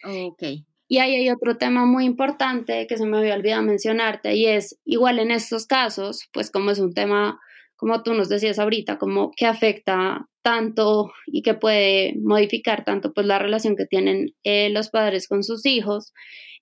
Ok. 0.03 0.43
Y 0.87 0.97
ahí 0.97 1.15
hay 1.15 1.29
otro 1.29 1.55
tema 1.57 1.85
muy 1.85 2.03
importante 2.03 2.85
que 2.85 2.97
se 2.97 3.05
me 3.05 3.17
había 3.17 3.35
olvidado 3.35 3.61
mencionarte 3.63 4.35
y 4.35 4.47
es 4.47 4.77
igual 4.83 5.19
en 5.19 5.31
estos 5.31 5.65
casos, 5.65 6.27
pues 6.33 6.51
como 6.51 6.71
es 6.71 6.79
un 6.79 6.93
tema, 6.93 7.39
como 7.77 8.03
tú 8.03 8.13
nos 8.13 8.27
decías 8.27 8.59
ahorita, 8.59 8.97
como 8.97 9.31
que 9.31 9.45
afecta 9.45 10.27
tanto 10.41 11.11
y 11.27 11.43
que 11.43 11.53
puede 11.53 12.15
modificar 12.21 12.83
tanto 12.83 13.13
pues 13.13 13.25
la 13.25 13.39
relación 13.39 13.77
que 13.77 13.85
tienen 13.85 14.33
eh, 14.43 14.69
los 14.69 14.89
padres 14.89 15.29
con 15.29 15.43
sus 15.43 15.65
hijos, 15.65 16.13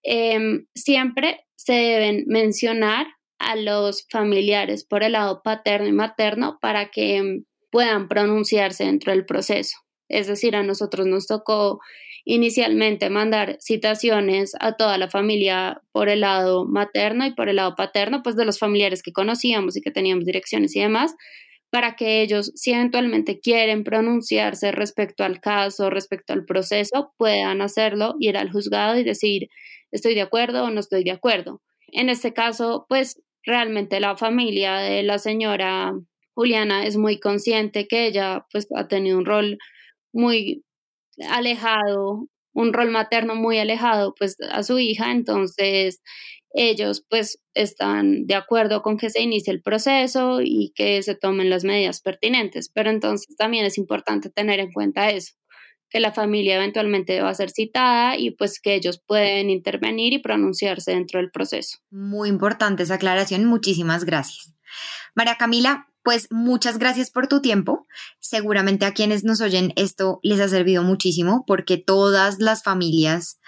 em, 0.03 0.65
siempre 0.75 1.45
se 1.55 1.73
deben 1.73 2.25
mencionar 2.27 3.07
a 3.39 3.55
los 3.55 4.05
familiares 4.09 4.85
por 4.85 5.03
el 5.03 5.13
lado 5.13 5.41
paterno 5.43 5.87
y 5.87 5.93
materno 5.93 6.57
para 6.61 6.89
que 6.89 7.17
em, 7.17 7.43
puedan 7.71 8.07
pronunciarse 8.07 8.85
dentro 8.85 9.11
del 9.11 9.25
proceso. 9.25 9.77
Es 10.09 10.27
decir, 10.27 10.55
a 10.55 10.63
nosotros 10.63 11.05
nos 11.07 11.27
tocó 11.27 11.79
inicialmente 12.25 13.09
mandar 13.09 13.57
citaciones 13.59 14.53
a 14.59 14.75
toda 14.75 14.97
la 14.97 15.09
familia 15.09 15.81
por 15.91 16.09
el 16.09 16.21
lado 16.21 16.65
materno 16.65 17.25
y 17.25 17.33
por 17.33 17.49
el 17.49 17.57
lado 17.57 17.75
paterno, 17.75 18.21
pues 18.23 18.35
de 18.35 18.45
los 18.45 18.59
familiares 18.59 19.01
que 19.01 19.13
conocíamos 19.13 19.77
y 19.77 19.81
que 19.81 19.91
teníamos 19.91 20.25
direcciones 20.25 20.75
y 20.75 20.81
demás, 20.81 21.15
para 21.71 21.95
que 21.95 22.21
ellos, 22.21 22.51
si 22.55 22.71
eventualmente 22.73 23.39
quieren 23.39 23.83
pronunciarse 23.83 24.71
respecto 24.71 25.23
al 25.23 25.39
caso, 25.41 25.89
respecto 25.89 26.33
al 26.33 26.45
proceso, 26.45 27.13
puedan 27.17 27.61
hacerlo, 27.61 28.15
ir 28.19 28.37
al 28.37 28.51
juzgado 28.51 28.97
y 28.97 29.03
decir, 29.03 29.49
estoy 29.91 30.15
de 30.15 30.21
acuerdo 30.21 30.65
o 30.65 30.69
no 30.71 30.79
estoy 30.79 31.03
de 31.03 31.11
acuerdo. 31.11 31.61
En 31.87 32.09
este 32.09 32.33
caso, 32.33 32.85
pues 32.89 33.21
realmente 33.43 33.99
la 33.99 34.17
familia 34.17 34.77
de 34.77 35.03
la 35.03 35.19
señora 35.19 35.93
Juliana 36.35 36.85
es 36.85 36.97
muy 36.97 37.19
consciente 37.19 37.87
que 37.87 38.05
ella 38.07 38.45
pues 38.51 38.67
ha 38.75 38.87
tenido 38.87 39.17
un 39.17 39.25
rol 39.25 39.57
muy 40.13 40.63
alejado, 41.29 42.27
un 42.53 42.73
rol 42.73 42.91
materno 42.91 43.35
muy 43.35 43.59
alejado 43.59 44.13
pues 44.17 44.37
a 44.51 44.63
su 44.63 44.79
hija, 44.79 45.11
entonces 45.11 46.01
ellos 46.51 47.05
pues 47.09 47.39
están 47.53 48.25
de 48.25 48.35
acuerdo 48.35 48.81
con 48.81 48.97
que 48.97 49.09
se 49.09 49.21
inicie 49.21 49.53
el 49.53 49.61
proceso 49.61 50.41
y 50.41 50.71
que 50.75 51.01
se 51.03 51.15
tomen 51.15 51.49
las 51.49 51.63
medidas 51.63 52.01
pertinentes, 52.01 52.69
pero 52.69 52.89
entonces 52.89 53.35
también 53.35 53.65
es 53.65 53.77
importante 53.77 54.29
tener 54.29 54.59
en 54.59 54.71
cuenta 54.71 55.09
eso, 55.09 55.33
que 55.89 55.99
la 55.99 56.11
familia 56.11 56.55
eventualmente 56.55 57.21
va 57.21 57.29
a 57.29 57.35
ser 57.35 57.49
citada 57.49 58.17
y 58.17 58.31
pues 58.31 58.59
que 58.59 58.75
ellos 58.75 59.01
pueden 59.05 59.49
intervenir 59.49 60.13
y 60.13 60.19
pronunciarse 60.19 60.91
dentro 60.91 61.19
del 61.19 61.31
proceso. 61.31 61.79
Muy 61.89 62.29
importante 62.29 62.83
esa 62.83 62.95
aclaración, 62.95 63.45
muchísimas 63.45 64.05
gracias. 64.05 64.53
María 65.15 65.35
Camila, 65.35 65.87
pues 66.03 66.27
muchas 66.31 66.77
gracias 66.77 67.11
por 67.11 67.27
tu 67.27 67.41
tiempo. 67.41 67.87
Seguramente 68.19 68.85
a 68.85 68.93
quienes 68.93 69.23
nos 69.23 69.41
oyen 69.41 69.73
esto 69.75 70.19
les 70.23 70.39
ha 70.39 70.47
servido 70.47 70.83
muchísimo 70.83 71.43
porque 71.45 71.77
todas 71.77 72.39
las 72.39 72.63
familias 72.63 73.39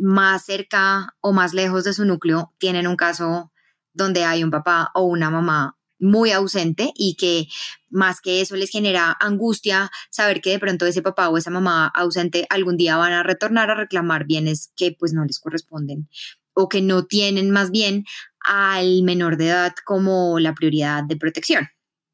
más 0.00 0.46
cerca 0.46 1.14
o 1.20 1.32
más 1.32 1.52
lejos 1.52 1.84
de 1.84 1.92
su 1.92 2.04
núcleo 2.04 2.52
tienen 2.58 2.86
un 2.86 2.96
caso 2.96 3.52
donde 3.92 4.24
hay 4.24 4.42
un 4.42 4.50
papá 4.50 4.90
o 4.94 5.02
una 5.02 5.30
mamá 5.30 5.76
muy 5.98 6.30
ausente 6.30 6.92
y 6.96 7.16
que 7.16 7.46
más 7.90 8.22
que 8.22 8.40
eso 8.40 8.56
les 8.56 8.70
genera 8.70 9.14
angustia 9.20 9.90
saber 10.10 10.40
que 10.40 10.50
de 10.50 10.58
pronto 10.58 10.86
ese 10.86 11.02
papá 11.02 11.28
o 11.28 11.36
esa 11.36 11.50
mamá 11.50 11.88
ausente 11.88 12.46
algún 12.48 12.78
día 12.78 12.96
van 12.96 13.12
a 13.12 13.22
retornar 13.22 13.70
a 13.70 13.74
reclamar 13.74 14.24
bienes 14.26 14.72
que 14.74 14.96
pues 14.98 15.12
no 15.12 15.24
les 15.26 15.38
corresponden 15.38 16.08
o 16.54 16.68
que 16.70 16.80
no 16.80 17.04
tienen 17.04 17.50
más 17.50 17.70
bien 17.70 18.04
al 18.40 19.02
menor 19.02 19.36
de 19.36 19.48
edad 19.48 19.74
como 19.84 20.38
la 20.38 20.54
prioridad 20.54 21.04
de 21.04 21.16
protección. 21.16 21.68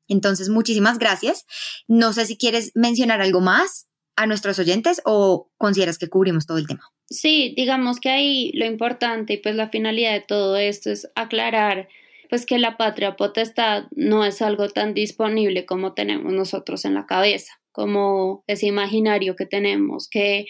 Entonces, 0.09 0.49
muchísimas 0.49 0.99
gracias. 0.99 1.47
No 1.87 2.12
sé 2.12 2.26
si 2.26 2.37
quieres 2.37 2.72
mencionar 2.74 3.20
algo 3.20 3.41
más 3.41 3.87
a 4.16 4.26
nuestros 4.26 4.59
oyentes 4.59 5.01
o 5.05 5.51
consideras 5.57 5.99
que 5.99 6.09
cubrimos 6.09 6.47
todo 6.47 6.59
el 6.59 6.66
tema. 6.66 6.84
Sí, 7.09 7.55
digamos 7.57 8.01
que 8.01 8.11
ahí 8.11 8.51
lo 8.55 8.67
importante 8.67 9.35
y 9.35 9.37
pues 9.37 9.55
la 9.55 9.69
finalidad 9.69 10.13
de 10.13 10.21
todo 10.21 10.57
esto 10.57 10.91
es 10.91 11.09
aclarar 11.15 11.89
pues 12.29 12.47
que 12.47 12.59
la 12.59 12.77
patria 12.77 13.17
potestad 13.17 13.85
no 13.93 14.25
es 14.25 14.43
algo 14.43 14.69
tan 14.69 14.95
disponible 14.95 15.65
como 15.67 15.95
tenemos 15.95 16.33
nosotros 16.33 16.85
en 16.85 16.95
la 16.95 17.07
cabeza, 17.07 17.61
como 17.71 18.43
ese 18.49 18.67
imaginario 18.67 19.37
que 19.37 19.47
tenemos, 19.47 20.09
que 20.09 20.47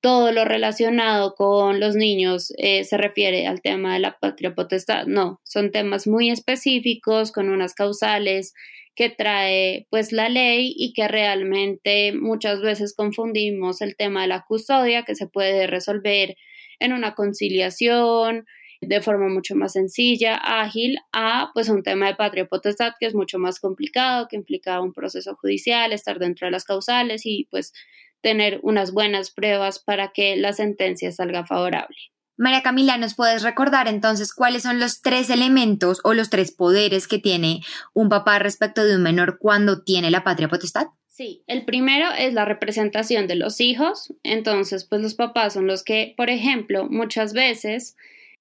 todo 0.00 0.30
lo 0.30 0.44
relacionado 0.44 1.34
con 1.34 1.80
los 1.80 1.96
niños 1.96 2.52
eh, 2.58 2.84
se 2.84 2.96
refiere 2.96 3.46
al 3.48 3.60
tema 3.60 3.94
de 3.94 4.00
la 4.00 4.16
patria 4.18 4.54
potestad. 4.54 5.06
No, 5.06 5.40
son 5.42 5.72
temas 5.72 6.06
muy 6.06 6.30
específicos 6.30 7.32
con 7.32 7.48
unas 7.48 7.74
causales 7.74 8.54
que 8.98 9.10
trae 9.10 9.86
pues 9.90 10.10
la 10.10 10.28
ley 10.28 10.74
y 10.76 10.92
que 10.92 11.06
realmente 11.06 12.12
muchas 12.12 12.60
veces 12.60 12.96
confundimos 12.96 13.80
el 13.80 13.94
tema 13.94 14.22
de 14.22 14.26
la 14.26 14.44
custodia 14.44 15.04
que 15.04 15.14
se 15.14 15.28
puede 15.28 15.68
resolver 15.68 16.34
en 16.80 16.92
una 16.92 17.14
conciliación 17.14 18.44
de 18.80 19.00
forma 19.00 19.28
mucho 19.28 19.54
más 19.54 19.74
sencilla, 19.74 20.34
ágil, 20.34 20.98
a 21.12 21.52
pues 21.54 21.68
un 21.68 21.84
tema 21.84 22.08
de 22.08 22.16
patria 22.16 22.46
potestad 22.46 22.94
que 22.98 23.06
es 23.06 23.14
mucho 23.14 23.38
más 23.38 23.60
complicado, 23.60 24.26
que 24.28 24.34
implica 24.34 24.80
un 24.80 24.92
proceso 24.92 25.36
judicial, 25.36 25.92
estar 25.92 26.18
dentro 26.18 26.48
de 26.48 26.50
las 26.50 26.64
causales 26.64 27.24
y 27.24 27.46
pues 27.52 27.72
tener 28.20 28.58
unas 28.64 28.92
buenas 28.92 29.30
pruebas 29.30 29.78
para 29.78 30.08
que 30.08 30.34
la 30.34 30.52
sentencia 30.52 31.12
salga 31.12 31.46
favorable. 31.46 31.96
María 32.38 32.62
Camila, 32.62 32.96
¿nos 32.98 33.14
puedes 33.14 33.42
recordar 33.42 33.88
entonces 33.88 34.32
cuáles 34.32 34.62
son 34.62 34.78
los 34.78 35.02
tres 35.02 35.28
elementos 35.28 36.00
o 36.04 36.14
los 36.14 36.30
tres 36.30 36.52
poderes 36.52 37.08
que 37.08 37.18
tiene 37.18 37.62
un 37.94 38.08
papá 38.08 38.38
respecto 38.38 38.84
de 38.84 38.94
un 38.94 39.02
menor 39.02 39.38
cuando 39.40 39.82
tiene 39.82 40.12
la 40.12 40.22
patria 40.22 40.46
potestad? 40.46 40.86
Sí, 41.08 41.42
el 41.48 41.64
primero 41.64 42.06
es 42.16 42.34
la 42.34 42.44
representación 42.44 43.26
de 43.26 43.34
los 43.34 43.60
hijos. 43.60 44.14
Entonces, 44.22 44.84
pues 44.84 45.02
los 45.02 45.14
papás 45.14 45.54
son 45.54 45.66
los 45.66 45.82
que, 45.82 46.14
por 46.16 46.30
ejemplo, 46.30 46.86
muchas 46.88 47.32
veces 47.32 47.96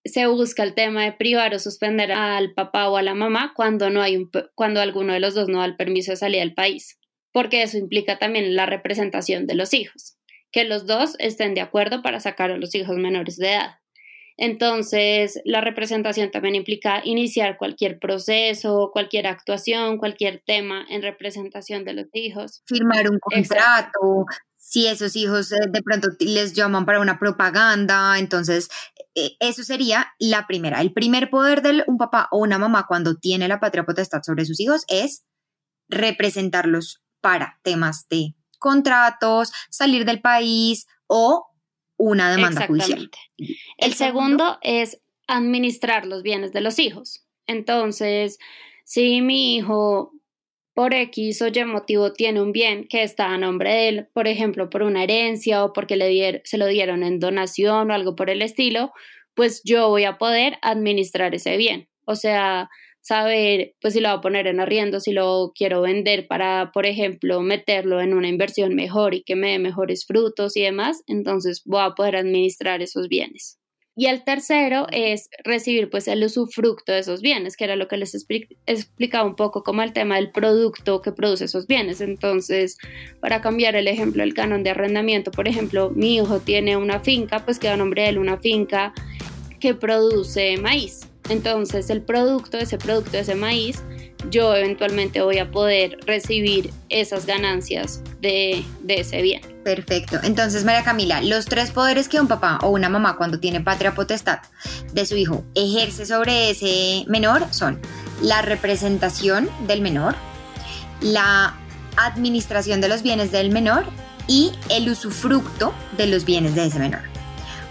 se 0.06 0.28
busca 0.28 0.62
el 0.62 0.76
tema 0.76 1.04
de 1.04 1.14
privar 1.14 1.56
o 1.56 1.60
suspender 1.60 2.12
al 2.12 2.54
papá 2.54 2.90
o 2.90 2.98
a 2.98 3.02
la 3.02 3.16
mamá 3.16 3.54
cuando 3.56 3.90
no 3.90 4.04
hay 4.04 4.16
un, 4.16 4.30
cuando 4.54 4.80
alguno 4.80 5.14
de 5.14 5.20
los 5.20 5.34
dos 5.34 5.50
no 5.50 5.58
da 5.58 5.66
el 5.66 5.76
permiso 5.76 6.12
de 6.12 6.18
salir 6.18 6.40
del 6.42 6.54
país, 6.54 7.00
porque 7.32 7.64
eso 7.64 7.80
implica 7.80 8.20
también 8.20 8.56
la 8.56 8.68
representación 8.68 9.48
de 9.48 9.56
los 9.56 9.74
hijos, 9.74 10.18
que 10.52 10.64
los 10.64 10.86
dos 10.86 11.16
estén 11.18 11.56
de 11.56 11.62
acuerdo 11.62 12.04
para 12.04 12.20
sacar 12.20 12.52
a 12.52 12.58
los 12.58 12.76
hijos 12.76 12.96
menores 12.98 13.38
de 13.38 13.54
edad. 13.54 13.80
Entonces, 14.38 15.42
la 15.46 15.62
representación 15.62 16.30
también 16.30 16.56
implica 16.56 17.02
iniciar 17.04 17.58
cualquier 17.58 17.98
proceso, 17.98 18.92
cualquier 18.94 19.26
actuación, 19.26 19.98
cualquier 19.98 20.44
tema 20.46 20.86
en 20.90 21.02
representación 21.02 21.84
de 21.84 21.94
los 21.94 22.06
hijos. 22.14 22.62
Firmar 22.66 23.10
un 23.10 23.18
contrato, 23.20 24.26
si 24.56 24.86
esos 24.86 25.16
hijos 25.16 25.52
eh, 25.52 25.58
de 25.70 25.82
pronto 25.82 26.10
les 26.20 26.54
llaman 26.54 26.86
para 26.86 27.00
una 27.00 27.18
propaganda, 27.18 28.20
entonces 28.20 28.70
eh, 29.16 29.38
eso 29.40 29.64
sería 29.64 30.10
la 30.20 30.46
primera. 30.46 30.82
El 30.82 30.94
primer 30.94 31.30
poder 31.30 31.62
de 31.62 31.84
un 31.88 31.98
papá 31.98 32.28
o 32.32 32.40
una 32.40 32.60
mamá 32.60 32.86
cuando 32.88 33.16
tiene 33.16 33.48
la 33.48 33.60
patria 33.60 33.86
potestad 33.86 34.22
sobre 34.24 34.46
sus 34.46 34.60
hijos 34.60 34.84
es 34.88 35.24
representarlos 35.88 37.02
para 37.22 37.60
temas 37.64 38.08
de 38.10 38.36
contratos, 38.60 39.52
salir 39.70 40.06
del 40.06 40.22
país 40.22 40.86
o 41.08 41.48
una 41.98 42.32
demanda 42.32 42.68
judicial. 42.68 43.10
El, 43.78 43.94
segundo 43.94 44.60
es 44.62 45.02
administrar 45.28 46.06
los 46.06 46.24
bienes 46.24 46.54
de 46.54 46.62
los 46.62 46.80
hijos. 46.80 47.26
Entonces, 47.48 48.38
si 48.84 49.22
mi 49.22 49.56
hijo 49.56 50.14
por 50.74 50.94
X 50.94 51.42
o 51.42 51.48
Y 51.48 51.66
motivo 51.66 52.14
tiene 52.14 52.40
un 52.42 52.52
bien 52.52 52.88
que 52.88 53.02
está 53.02 53.34
a 53.34 53.38
nombre 53.38 53.72
de 53.72 53.88
él, 53.90 54.08
por 54.14 54.28
ejemplo, 54.28 54.70
por 54.70 54.84
una 54.84 55.04
herencia 55.04 55.64
o 55.64 55.74
porque 55.74 56.42
se 56.44 56.58
lo 56.58 56.68
dieron 56.68 57.04
en 57.04 57.20
donación 57.20 57.90
o 57.90 57.94
algo 57.94 58.16
por 58.16 58.30
el 58.30 58.44
estilo, 58.44 58.94
pues 59.34 59.62
yo 59.64 59.90
voy 59.90 60.04
a 60.04 60.18
poder 60.18 60.60
administrar 60.62 61.34
ese 61.34 61.58
bien. 61.58 61.90
O 62.06 62.16
sea, 62.16 62.70
saber 63.08 63.74
pues 63.82 63.94
si 63.94 64.02
lo 64.02 64.10
voy 64.10 64.18
a 64.18 64.22
poner 64.22 64.48
en 64.48 64.60
arriendo, 64.60 65.00
si 65.00 65.14
lo 65.14 65.54
quiero 65.56 65.82
vender 65.82 66.28
para, 66.28 66.72
por 66.74 66.86
ejemplo, 66.86 67.42
meterlo 67.42 68.02
en 68.02 68.14
una 68.14 68.28
inversión 68.28 68.76
mejor 68.76 69.14
y 69.14 69.24
que 69.24 69.36
me 69.36 69.52
dé 69.52 69.60
mejores 69.60 70.06
frutos 70.06 70.58
y 70.58 70.62
demás, 70.62 71.04
entonces 71.08 71.62
voy 71.66 71.82
a 71.84 71.92
poder 71.92 72.18
administrar 72.18 72.82
esos 72.82 73.08
bienes. 73.08 73.60
Y 73.96 74.06
el 74.06 74.24
tercero 74.24 74.86
es 74.92 75.30
recibir 75.44 75.90
pues 75.90 76.08
el 76.08 76.24
usufructo 76.24 76.92
de 76.92 77.00
esos 77.00 77.22
bienes, 77.22 77.58
que 77.58 77.64
era 77.64 77.76
lo 77.76 77.88
que 77.88 77.98
les 77.98 78.14
explicaba 78.68 79.28
un 79.28 79.36
poco 79.36 79.64
como 79.64 79.82
el 79.82 79.92
tema 79.92 80.18
del 80.18 80.30
producto 80.30 81.02
que 81.02 81.12
produce 81.12 81.46
esos 81.46 81.66
bienes. 81.66 82.00
Entonces, 82.02 82.78
para 83.22 83.42
cambiar 83.42 83.76
el 83.76 83.88
ejemplo 83.88 84.22
del 84.22 84.36
canon 84.36 84.62
de 84.62 84.70
arrendamiento, 84.70 85.32
por 85.32 85.48
ejemplo, 85.48 85.90
mi 85.96 86.18
hijo 86.18 86.40
tiene 86.40 86.78
una 86.78 87.00
finca, 87.00 87.44
pues 87.44 87.58
queda 87.58 87.74
a 87.74 87.78
nombre 87.78 88.04
de 88.04 88.10
él 88.10 88.18
una 88.20 88.38
finca 88.38 88.94
que 89.60 89.74
produce 89.74 90.58
maíz. 90.58 91.08
Entonces, 91.30 91.90
el 91.90 92.02
producto, 92.02 92.58
ese 92.58 92.78
producto, 92.78 93.18
ese 93.18 93.36
maíz, 93.36 93.84
yo 94.30 94.56
eventualmente 94.56 95.22
voy 95.22 95.38
a 95.38 95.52
poder 95.52 95.98
recibir 96.06 96.74
esas 96.90 97.26
ganancias 97.26 98.02
de, 98.22 98.64
de, 98.82 99.02
ese 99.02 99.22
bien. 99.22 99.42
Perfecto. 99.64 100.20
Entonces, 100.24 100.64
María 100.64 100.84
Camila, 100.84 101.22
los 101.22 101.46
tres 101.46 101.72
poderes 101.72 102.08
que 102.10 102.20
un 102.20 102.28
papá 102.28 102.60
o 102.64 102.70
una 102.70 102.90
mamá 102.90 103.18
cuando 103.18 103.40
tiene 103.40 103.62
patria 103.62 103.94
potestad 103.94 104.40
de 104.94 105.06
su 105.06 105.16
hijo 105.16 105.44
ejerce 105.56 106.06
sobre 106.06 106.50
ese 106.50 107.06
menor 107.08 107.46
son 107.52 107.80
la 108.22 108.42
representación 108.42 109.50
del 109.68 109.82
menor, 109.82 110.16
la 111.02 111.56
administración 111.98 112.82
de 112.82 112.90
los 112.90 113.04
bienes 113.04 113.32
del 113.32 113.52
menor 113.52 113.86
y 114.28 114.52
el 114.70 114.90
usufructo 114.90 115.74
de 115.98 116.08
los 116.08 116.26
bienes 116.26 116.56
de 116.56 116.66
ese 116.66 116.80
menor. 116.80 117.02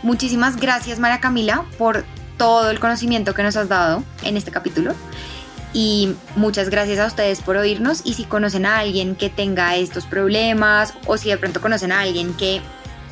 Muchísimas 0.02 0.56
gracias, 0.56 0.98
María 0.98 1.20
Camila, 1.20 1.64
por 1.78 2.04
todo 2.36 2.70
el 2.70 2.80
conocimiento 2.80 3.34
que 3.34 3.42
nos 3.42 3.56
has 3.56 3.68
dado 3.68 4.02
en 4.22 4.36
este 4.36 4.50
capítulo. 4.50 4.94
Y 5.72 6.14
muchas 6.36 6.70
gracias 6.70 6.98
a 6.98 7.06
ustedes 7.06 7.42
por 7.42 7.56
oírnos 7.56 8.00
y 8.04 8.14
si 8.14 8.24
conocen 8.24 8.64
a 8.64 8.78
alguien 8.78 9.14
que 9.14 9.28
tenga 9.28 9.76
estos 9.76 10.06
problemas 10.06 10.94
o 11.06 11.18
si 11.18 11.28
de 11.28 11.36
pronto 11.36 11.60
conocen 11.60 11.92
a 11.92 12.00
alguien 12.00 12.32
que 12.34 12.62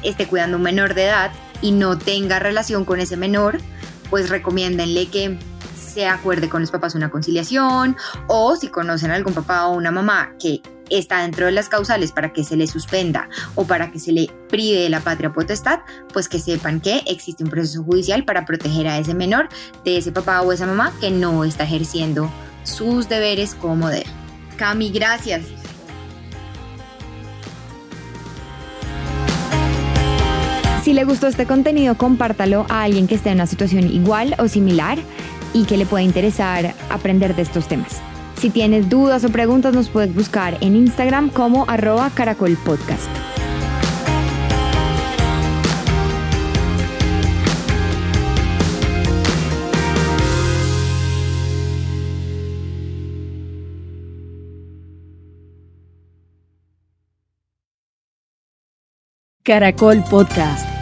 esté 0.03 0.27
cuidando 0.27 0.57
un 0.57 0.63
menor 0.63 0.95
de 0.95 1.05
edad 1.05 1.31
y 1.61 1.73
no 1.73 1.99
tenga 1.99 2.39
relación 2.39 2.85
con 2.85 3.01
ese 3.01 3.17
menor, 3.17 3.59
pues 4.09 4.31
recomiéndenle 4.31 5.09
que 5.09 5.39
se 5.95 6.07
acuerde 6.07 6.49
con 6.49 6.61
los 6.61 6.73
papás 6.73 6.97
una 6.97 7.09
conciliación 7.09 7.97
o 8.27 8.57
si 8.57 8.69
conocen 8.69 9.13
a 9.13 9.15
algún 9.15 9.33
papá 9.33 9.69
o 9.69 9.75
una 9.75 9.93
mamá 9.93 10.35
que 10.41 10.61
está 10.91 11.21
dentro 11.23 11.47
de 11.47 11.53
las 11.53 11.69
causales 11.69 12.11
para 12.11 12.33
que 12.33 12.43
se 12.43 12.57
le 12.57 12.67
suspenda 12.67 13.29
o 13.55 13.65
para 13.65 13.93
que 13.93 14.01
se 14.01 14.13
le 14.13 14.29
prive 14.49 14.81
de 14.81 14.89
la 14.91 15.01
patria 15.01 15.33
potestad, 15.33 15.81
pues 16.13 16.29
que 16.29 16.41
sepan 16.41 16.81
que 16.81 17.03
existe 17.07 17.45
un 17.45 17.51
proceso 17.51 17.85
judicial 17.85 18.25
para 18.25 18.45
proteger 18.45 18.89
a 18.89 18.99
ese 18.99 19.15
menor 19.15 19.49
de 19.85 19.97
ese 19.97 20.11
papá 20.11 20.43
o 20.43 20.53
esa 20.53 20.67
mamá 20.67 20.93
que 21.01 21.13
no 21.13 21.45
está 21.45 21.63
ejerciendo 21.63 22.29
sus 22.65 23.09
deberes 23.09 23.55
como 23.55 23.89
debe. 23.89 24.07
Cami, 24.57 24.91
gracias. 24.91 25.43
Si 30.83 30.93
le 30.93 31.05
gustó 31.05 31.29
este 31.29 31.47
contenido, 31.47 31.97
compártalo 31.97 32.67
a 32.69 32.83
alguien 32.83 33.07
que 33.07 33.15
esté 33.15 33.31
en 33.31 33.37
una 33.37 33.47
situación 33.47 33.85
igual 33.91 34.35
o 34.39 34.49
similar 34.49 34.99
y 35.55 35.65
que 35.65 35.79
le 35.79 35.87
pueda 35.87 36.03
interesar 36.03 36.75
aprender 36.91 37.35
de 37.35 37.43
estos 37.43 37.67
temas. 37.67 38.03
Si 38.39 38.51
tienes 38.51 38.91
dudas 38.91 39.25
o 39.25 39.31
preguntas, 39.31 39.73
nos 39.73 39.89
puedes 39.89 40.15
buscar 40.15 40.59
en 40.61 40.77
Instagram 40.77 41.31
como 41.31 41.65
arroba 41.67 42.11
caracolpodcast. 42.11 43.09
Caracol 59.45 60.03
Podcast. 60.09 60.74